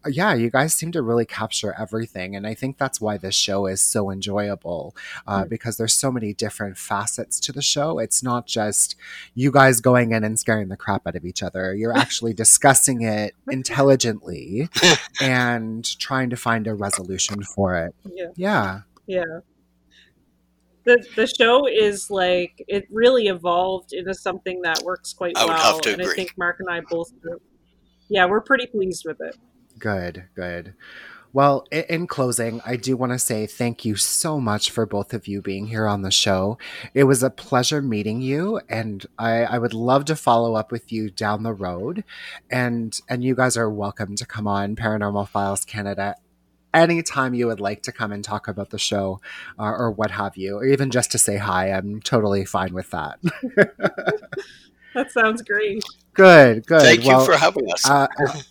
uh, 0.06 0.08
yeah, 0.08 0.32
you 0.32 0.50
guys 0.50 0.72
seem 0.72 0.90
to 0.92 1.02
really 1.02 1.26
capture 1.26 1.74
everything. 1.78 2.34
And 2.34 2.46
I 2.46 2.54
think 2.54 2.78
that's 2.78 3.00
why 3.00 3.18
this 3.18 3.34
show 3.34 3.66
is 3.66 3.82
so 3.82 4.10
enjoyable 4.10 4.96
uh, 5.26 5.44
mm. 5.44 5.50
because 5.50 5.76
there's 5.76 5.94
so 5.94 6.10
many 6.10 6.32
different 6.32 6.78
facets 6.78 7.38
to 7.40 7.52
the 7.52 7.62
show. 7.62 7.98
It's 7.98 8.22
not 8.22 8.46
just 8.46 8.96
you 9.34 9.52
guys 9.52 9.80
going 9.80 10.12
in 10.12 10.24
and 10.24 10.38
scaring 10.38 10.68
the 10.68 10.76
crap 10.78 11.06
out 11.06 11.16
of 11.16 11.26
each 11.26 11.42
other, 11.42 11.74
you're 11.74 11.96
actually 11.96 12.32
discussing 12.32 13.02
it 13.02 13.34
intelligently 13.50 14.70
and 15.20 15.98
trying 15.98 16.30
to 16.30 16.36
find 16.36 16.66
a 16.66 16.74
resolution 16.74 17.42
for 17.42 17.76
it. 17.76 17.94
Yeah. 18.14 18.28
Yeah. 18.36 18.80
Yeah 19.06 19.40
the 20.84 21.04
the 21.16 21.26
show 21.26 21.66
is 21.66 22.10
like 22.10 22.62
it 22.68 22.86
really 22.90 23.28
evolved 23.28 23.92
into 23.92 24.14
something 24.14 24.62
that 24.62 24.82
works 24.82 25.12
quite 25.12 25.36
I 25.36 25.46
well. 25.46 25.76
and 25.76 26.00
agree. 26.00 26.12
I 26.12 26.14
think 26.14 26.34
Mark 26.36 26.56
and 26.60 26.68
I 26.68 26.80
both 26.80 27.12
yeah, 28.08 28.26
we're 28.26 28.40
pretty 28.42 28.66
pleased 28.66 29.04
with 29.06 29.20
it. 29.20 29.36
Good, 29.78 30.24
good. 30.34 30.74
Well, 31.34 31.64
in 31.70 32.06
closing, 32.08 32.60
I 32.66 32.76
do 32.76 32.94
want 32.94 33.12
to 33.12 33.18
say 33.18 33.46
thank 33.46 33.86
you 33.86 33.96
so 33.96 34.38
much 34.38 34.70
for 34.70 34.84
both 34.84 35.14
of 35.14 35.26
you 35.26 35.40
being 35.40 35.68
here 35.68 35.86
on 35.86 36.02
the 36.02 36.10
show. 36.10 36.58
It 36.92 37.04
was 37.04 37.22
a 37.22 37.30
pleasure 37.30 37.80
meeting 37.80 38.20
you, 38.20 38.60
and 38.68 39.06
I, 39.18 39.44
I, 39.44 39.58
would 39.58 39.72
love 39.72 40.04
to 40.06 40.16
follow 40.16 40.56
up 40.56 40.70
with 40.70 40.92
you 40.92 41.08
down 41.08 41.42
the 41.42 41.54
road. 41.54 42.04
And 42.50 43.00
and 43.08 43.24
you 43.24 43.34
guys 43.34 43.56
are 43.56 43.70
welcome 43.70 44.14
to 44.16 44.26
come 44.26 44.46
on 44.46 44.76
Paranormal 44.76 45.26
Files 45.26 45.64
Canada 45.64 46.16
anytime 46.74 47.34
you 47.34 47.46
would 47.46 47.60
like 47.60 47.82
to 47.82 47.92
come 47.92 48.12
and 48.12 48.24
talk 48.24 48.48
about 48.48 48.70
the 48.70 48.78
show 48.78 49.20
uh, 49.58 49.64
or 49.64 49.90
what 49.90 50.10
have 50.12 50.36
you, 50.36 50.56
or 50.56 50.64
even 50.64 50.90
just 50.90 51.12
to 51.12 51.18
say 51.18 51.36
hi, 51.36 51.70
I'm 51.70 52.00
totally 52.00 52.44
fine 52.44 52.74
with 52.74 52.90
that. 52.90 53.18
that 54.94 55.10
sounds 55.10 55.42
great. 55.42 55.84
Good, 56.14 56.66
good. 56.66 56.82
Thank 56.82 57.04
well, 57.04 57.20
you 57.20 57.26
for 57.26 57.36
having 57.36 57.70
us. 57.72 57.88
Uh, 57.88 58.06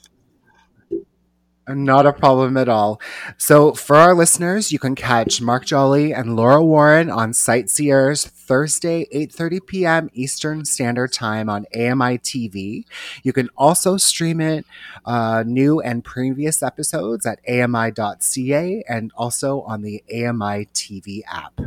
not 1.75 2.05
a 2.05 2.13
problem 2.13 2.57
at 2.57 2.69
all. 2.69 3.01
So, 3.37 3.73
for 3.73 3.95
our 3.95 4.13
listeners, 4.13 4.71
you 4.71 4.79
can 4.79 4.95
catch 4.95 5.41
Mark 5.41 5.65
Joly 5.65 6.13
and 6.13 6.35
Laura 6.35 6.63
Warren 6.63 7.09
on 7.09 7.33
Sight 7.33 7.69
Seers 7.69 8.25
Thursday, 8.25 9.07
8:30 9.13 9.65
p.m. 9.65 10.09
Eastern 10.13 10.65
Standard 10.65 11.13
Time 11.13 11.49
on 11.49 11.65
AMI 11.73 12.17
TV. 12.19 12.85
You 13.23 13.33
can 13.33 13.49
also 13.57 13.97
stream 13.97 14.41
it, 14.41 14.65
uh, 15.05 15.43
new 15.45 15.79
and 15.81 16.03
previous 16.03 16.61
episodes 16.63 17.25
at 17.25 17.39
AMI.ca 17.47 18.83
and 18.87 19.11
also 19.15 19.61
on 19.61 19.81
the 19.81 20.03
AMI 20.11 20.67
TV 20.73 21.21
app. 21.27 21.59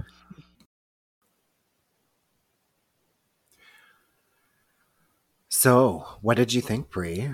So, 5.49 6.19
what 6.21 6.37
did 6.37 6.53
you 6.53 6.61
think, 6.61 6.91
Bree? 6.91 7.31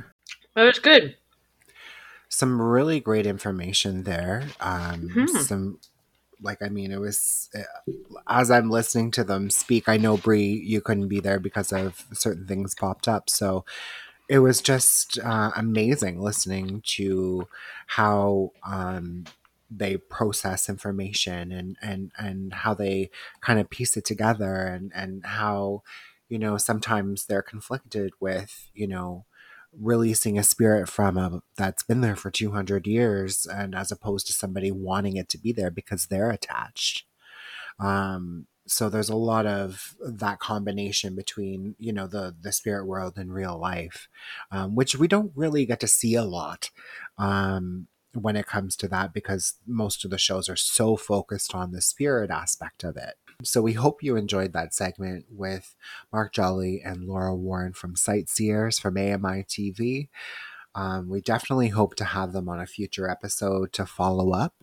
That 0.55 0.64
was 0.64 0.79
good 0.79 1.16
some 2.31 2.62
really 2.62 3.01
great 3.01 3.26
information 3.26 4.05
there. 4.05 4.45
Um, 4.61 5.11
mm-hmm. 5.11 5.26
Some 5.26 5.78
like 6.41 6.62
I 6.62 6.68
mean, 6.68 6.91
it 6.91 7.01
was 7.01 7.51
eh, 7.55 7.64
as 8.26 8.51
I'm 8.51 8.70
listening 8.70 9.11
to 9.12 9.24
them 9.24 9.51
speak. 9.51 9.89
I 9.89 9.99
know 9.99 10.16
Bree, 10.16 10.62
you 10.64 10.81
couldn't 10.81 11.09
be 11.09 11.20
there 11.20 11.39
because 11.39 11.72
of 11.72 12.07
certain 12.12 12.47
things 12.47 12.74
popped 12.74 13.09
up, 13.09 13.28
so 13.28 13.64
it 14.28 14.39
was 14.39 14.62
just 14.62 15.18
uh, 15.18 15.51
amazing 15.57 16.22
listening 16.22 16.83
to 16.87 17.49
how 17.89 18.53
um, 18.64 19.24
they 19.70 19.97
process 19.97 20.68
information 20.68 21.53
and 21.53 21.76
and 21.83 22.12
and 22.16 22.55
how 22.55 22.74
they 22.74 23.11
kind 23.41 23.59
of 23.59 23.68
piece 23.68 23.97
it 23.97 24.05
together 24.05 24.66
and 24.66 24.93
and 24.95 25.26
how 25.26 25.83
you 26.28 26.39
know 26.39 26.57
sometimes 26.57 27.26
they're 27.26 27.43
conflicted 27.43 28.12
with 28.20 28.70
you 28.72 28.87
know 28.87 29.24
releasing 29.79 30.39
a 30.39 30.43
spirit 30.43 30.89
from 30.89 31.16
a 31.16 31.43
that's 31.57 31.83
been 31.83 32.01
there 32.01 32.16
for 32.16 32.31
200 32.31 32.87
years 32.87 33.47
and 33.47 33.75
as 33.75 33.93
opposed 33.93 34.27
to 34.27 34.33
somebody 34.33 34.71
wanting 34.71 35.16
it 35.16 35.29
to 35.29 35.39
be 35.39 35.53
there 35.53 35.71
because 35.71 36.07
they're 36.07 36.31
attached. 36.31 37.05
Um 37.79 38.47
so 38.71 38.89
there's 38.89 39.09
a 39.09 39.16
lot 39.16 39.47
of 39.47 39.97
that 40.01 40.39
combination 40.39 41.16
between 41.16 41.75
you 41.79 41.93
know 41.93 42.07
the 42.07 42.35
the 42.41 42.53
spirit 42.53 42.87
world 42.87 43.14
and 43.16 43.35
real 43.35 43.59
life 43.59 44.09
um, 44.53 44.75
which 44.75 44.97
we 44.97 45.09
don't 45.09 45.33
really 45.35 45.66
get 45.66 45.81
to 45.81 45.89
see 45.89 46.14
a 46.14 46.23
lot 46.25 46.71
um, 47.18 47.89
when 48.14 48.37
it 48.37 48.47
comes 48.47 48.77
to 48.77 48.89
that 48.89 49.12
because 49.12 49.55
most 49.66 50.05
of 50.05 50.11
the 50.11 50.18
shows 50.18 50.49
are 50.49 50.57
so 50.57 50.97
focused 50.97 51.55
on 51.55 51.73
the 51.73 51.83
spirit 51.83 52.31
aspect 52.31 52.85
of 52.85 52.97
it 52.97 53.14
so 53.43 53.62
we 53.62 53.72
hope 53.72 54.03
you 54.03 54.16
enjoyed 54.16 54.53
that 54.53 54.74
segment 54.74 55.24
with 55.30 55.74
mark 56.12 56.32
joly 56.32 56.80
and 56.84 57.05
laura 57.05 57.34
warren 57.34 57.72
from 57.72 57.97
sight 57.97 58.28
seers 58.28 58.78
from 58.78 58.97
ami 58.97 59.43
tv 59.43 60.09
um, 60.74 61.09
we 61.09 61.20
definitely 61.20 61.68
hope 61.68 61.97
to 61.97 62.05
have 62.05 62.32
them 62.32 62.49
on 62.49 62.61
a 62.61 62.66
future 62.66 63.11
episode 63.11 63.72
to 63.72 63.84
follow 63.84 64.30
up. 64.30 64.55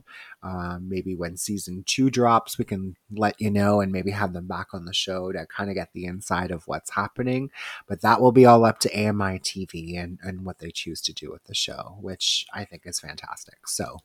Um, 0.41 0.87
maybe 0.87 1.15
when 1.15 1.35
season 1.35 1.83
two 1.85 2.09
drops, 2.09 2.57
we 2.57 2.63
can 2.63 2.95
let 3.11 3.39
you 3.41 3.51
know 3.51 3.81
and 3.81 3.91
maybe 3.91 4.11
have 4.11 4.31
them 4.31 4.47
back 4.47 4.67
on 4.73 4.85
the 4.85 4.93
show 4.93 5.33
to 5.33 5.45
kind 5.47 5.69
of 5.69 5.75
get 5.75 5.91
the 5.93 6.05
inside 6.05 6.51
of 6.51 6.65
what's 6.65 6.91
happening. 6.91 7.51
But 7.87 8.01
that 8.01 8.21
will 8.21 8.31
be 8.31 8.45
all 8.45 8.63
up 8.63 8.79
to 8.79 8.93
AMI 8.93 9.39
TV 9.39 10.01
and, 10.01 10.17
and 10.23 10.45
what 10.45 10.59
they 10.59 10.71
choose 10.71 11.01
to 11.01 11.13
do 11.13 11.29
with 11.29 11.43
the 11.43 11.55
show, 11.55 11.97
which 11.99 12.45
I 12.53 12.63
think 12.63 12.83
is 12.85 12.99
fantastic. 12.99 13.67
So, 13.67 13.99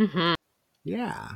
hmm 0.00 0.34
yeah. 0.82 1.28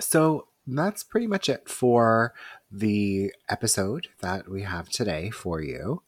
So 0.00 0.48
that's 0.66 1.02
pretty 1.02 1.26
much 1.26 1.48
it 1.48 1.68
for 1.68 2.34
the 2.70 3.32
episode 3.48 4.08
that 4.20 4.48
we 4.48 4.62
have 4.62 4.88
today 4.88 5.30
for 5.30 5.60
you. 5.60 6.02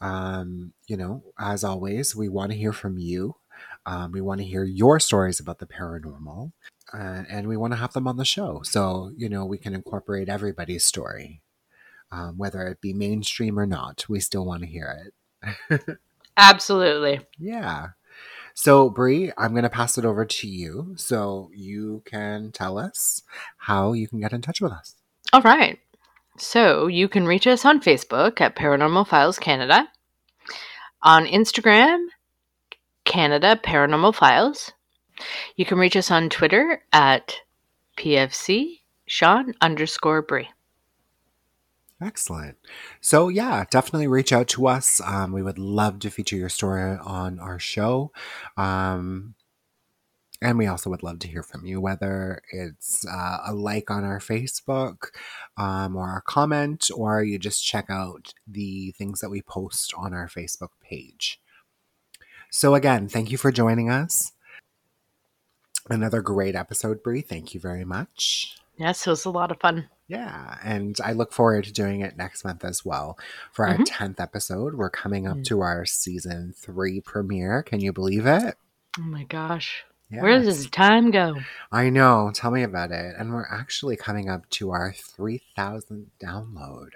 Um, 0.00 0.72
you 0.86 0.96
know, 0.96 1.22
as 1.38 1.62
always, 1.62 2.16
we 2.16 2.28
want 2.28 2.52
to 2.52 2.58
hear 2.58 2.72
from 2.72 2.98
you. 2.98 3.36
Um, 3.86 4.12
we 4.12 4.20
want 4.20 4.40
to 4.40 4.46
hear 4.46 4.64
your 4.64 5.00
stories 5.00 5.40
about 5.40 5.58
the 5.58 5.66
paranormal, 5.66 6.52
uh, 6.92 7.24
and 7.28 7.46
we 7.46 7.56
want 7.56 7.72
to 7.72 7.78
have 7.78 7.92
them 7.92 8.08
on 8.08 8.16
the 8.16 8.24
show. 8.24 8.60
So, 8.62 9.12
you 9.16 9.28
know, 9.28 9.44
we 9.44 9.58
can 9.58 9.74
incorporate 9.74 10.28
everybody's 10.28 10.84
story, 10.84 11.42
um, 12.10 12.38
whether 12.38 12.66
it 12.68 12.80
be 12.80 12.92
mainstream 12.92 13.58
or 13.58 13.66
not. 13.66 14.06
We 14.08 14.20
still 14.20 14.44
want 14.44 14.62
to 14.62 14.68
hear 14.68 15.12
it. 15.40 15.98
Absolutely. 16.36 17.20
yeah. 17.38 17.88
So, 18.62 18.90
Bree, 18.90 19.32
I'm 19.38 19.52
going 19.52 19.62
to 19.62 19.70
pass 19.70 19.96
it 19.96 20.04
over 20.04 20.26
to 20.26 20.46
you 20.46 20.92
so 20.94 21.50
you 21.54 22.02
can 22.04 22.52
tell 22.52 22.76
us 22.76 23.22
how 23.56 23.94
you 23.94 24.06
can 24.06 24.20
get 24.20 24.34
in 24.34 24.42
touch 24.42 24.60
with 24.60 24.70
us. 24.70 24.96
All 25.32 25.40
right. 25.40 25.78
So 26.36 26.86
you 26.86 27.08
can 27.08 27.24
reach 27.24 27.46
us 27.46 27.64
on 27.64 27.80
Facebook 27.80 28.38
at 28.42 28.56
Paranormal 28.56 29.06
Files 29.06 29.38
Canada, 29.38 29.88
on 31.02 31.24
Instagram, 31.24 32.08
Canada 33.06 33.58
Paranormal 33.64 34.14
Files. 34.14 34.72
You 35.56 35.64
can 35.64 35.78
reach 35.78 35.96
us 35.96 36.10
on 36.10 36.28
Twitter 36.28 36.82
at 36.92 37.36
PFC 37.96 38.80
Sean 39.06 39.54
underscore 39.62 40.20
Bree. 40.20 40.50
Excellent. 42.02 42.56
So, 43.00 43.28
yeah, 43.28 43.64
definitely 43.70 44.06
reach 44.06 44.32
out 44.32 44.48
to 44.48 44.66
us. 44.66 45.00
Um, 45.04 45.32
we 45.32 45.42
would 45.42 45.58
love 45.58 45.98
to 46.00 46.10
feature 46.10 46.36
your 46.36 46.48
story 46.48 46.96
on 46.96 47.38
our 47.38 47.58
show. 47.58 48.10
Um, 48.56 49.34
and 50.42 50.56
we 50.56 50.66
also 50.66 50.88
would 50.88 51.02
love 51.02 51.18
to 51.18 51.28
hear 51.28 51.42
from 51.42 51.66
you, 51.66 51.78
whether 51.78 52.40
it's 52.50 53.06
uh, 53.06 53.38
a 53.46 53.52
like 53.52 53.90
on 53.90 54.04
our 54.04 54.18
Facebook 54.18 55.08
um, 55.58 55.94
or 55.94 56.16
a 56.16 56.22
comment, 56.22 56.90
or 56.94 57.22
you 57.22 57.38
just 57.38 57.64
check 57.64 57.86
out 57.90 58.32
the 58.46 58.92
things 58.92 59.20
that 59.20 59.28
we 59.28 59.42
post 59.42 59.92
on 59.94 60.14
our 60.14 60.26
Facebook 60.26 60.70
page. 60.82 61.38
So, 62.50 62.74
again, 62.74 63.08
thank 63.08 63.30
you 63.30 63.36
for 63.36 63.52
joining 63.52 63.90
us. 63.90 64.32
Another 65.90 66.22
great 66.22 66.54
episode, 66.54 67.02
Bree. 67.02 67.20
Thank 67.20 67.52
you 67.52 67.60
very 67.60 67.84
much. 67.84 68.56
Yes, 68.78 69.06
it 69.06 69.10
was 69.10 69.26
a 69.26 69.30
lot 69.30 69.50
of 69.50 69.60
fun. 69.60 69.88
Yeah, 70.10 70.58
and 70.64 70.96
I 71.04 71.12
look 71.12 71.32
forward 71.32 71.64
to 71.64 71.72
doing 71.72 72.00
it 72.00 72.16
next 72.16 72.44
month 72.44 72.64
as 72.64 72.84
well. 72.84 73.16
For 73.52 73.64
our 73.66 73.76
Mhm. 73.76 73.84
10th 73.86 74.18
episode, 74.20 74.74
we're 74.74 74.90
coming 74.90 75.28
up 75.28 75.36
Mm. 75.38 75.44
to 75.44 75.60
our 75.60 75.86
season 75.86 76.52
three 76.56 77.00
premiere. 77.00 77.62
Can 77.62 77.78
you 77.80 77.92
believe 77.92 78.26
it? 78.26 78.56
Oh 78.98 79.02
my 79.02 79.22
gosh. 79.22 79.84
Where 80.08 80.32
Yes. 80.32 80.44
does 80.46 80.70
time 80.70 81.12
go? 81.12 81.36
I 81.70 81.90
know. 81.90 82.32
Tell 82.34 82.50
me 82.50 82.64
about 82.64 82.90
it. 82.90 83.14
And 83.16 83.32
we're 83.32 83.46
actually 83.48 83.96
coming 83.96 84.28
up 84.28 84.50
to 84.50 84.72
our 84.72 84.92
3,000th 84.92 86.08
download. 86.18 86.90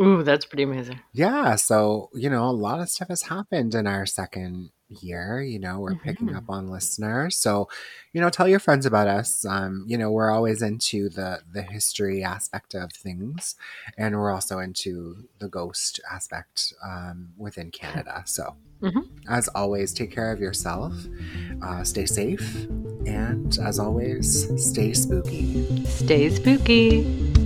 Ooh, 0.00 0.22
that's 0.22 0.46
pretty 0.46 0.62
amazing. 0.62 1.00
Yeah. 1.12 1.56
So, 1.56 2.08
you 2.14 2.30
know, 2.30 2.48
a 2.48 2.52
lot 2.52 2.80
of 2.80 2.88
stuff 2.88 3.08
has 3.08 3.22
happened 3.24 3.74
in 3.74 3.86
our 3.86 4.06
second 4.06 4.70
year. 4.88 5.42
You 5.42 5.58
know, 5.58 5.80
we're 5.80 5.94
picking 5.96 6.28
Mhm. 6.28 6.36
up 6.36 6.44
on 6.48 6.68
listeners. 6.68 7.36
So, 7.36 7.68
you 8.12 8.20
know, 8.20 8.30
tell 8.30 8.48
your 8.48 8.60
friends 8.60 8.86
about 8.86 9.08
us. 9.08 9.44
Um, 9.44 9.84
you 9.86 9.98
know, 9.98 10.10
we're 10.10 10.30
always 10.30 10.62
into 10.62 11.08
the 11.08 11.40
the 11.52 11.62
history 11.62 12.22
aspect 12.22 12.74
of 12.74 12.92
things, 12.92 13.56
and 13.98 14.16
we're 14.16 14.30
also 14.32 14.58
into 14.58 15.28
the 15.38 15.48
ghost 15.48 16.00
aspect 16.10 16.72
um, 16.84 17.30
within 17.36 17.70
Canada. 17.70 18.22
So, 18.26 18.56
Mhm. 18.82 19.04
as 19.28 19.48
always, 19.48 19.92
take 19.92 20.12
care 20.12 20.30
of 20.32 20.40
yourself, 20.40 20.92
uh, 21.62 21.82
stay 21.84 22.06
safe, 22.06 22.66
and 23.06 23.58
as 23.58 23.78
always, 23.78 24.46
stay 24.70 24.92
spooky. 24.92 25.84
Stay 25.86 26.30
spooky. 26.30 27.45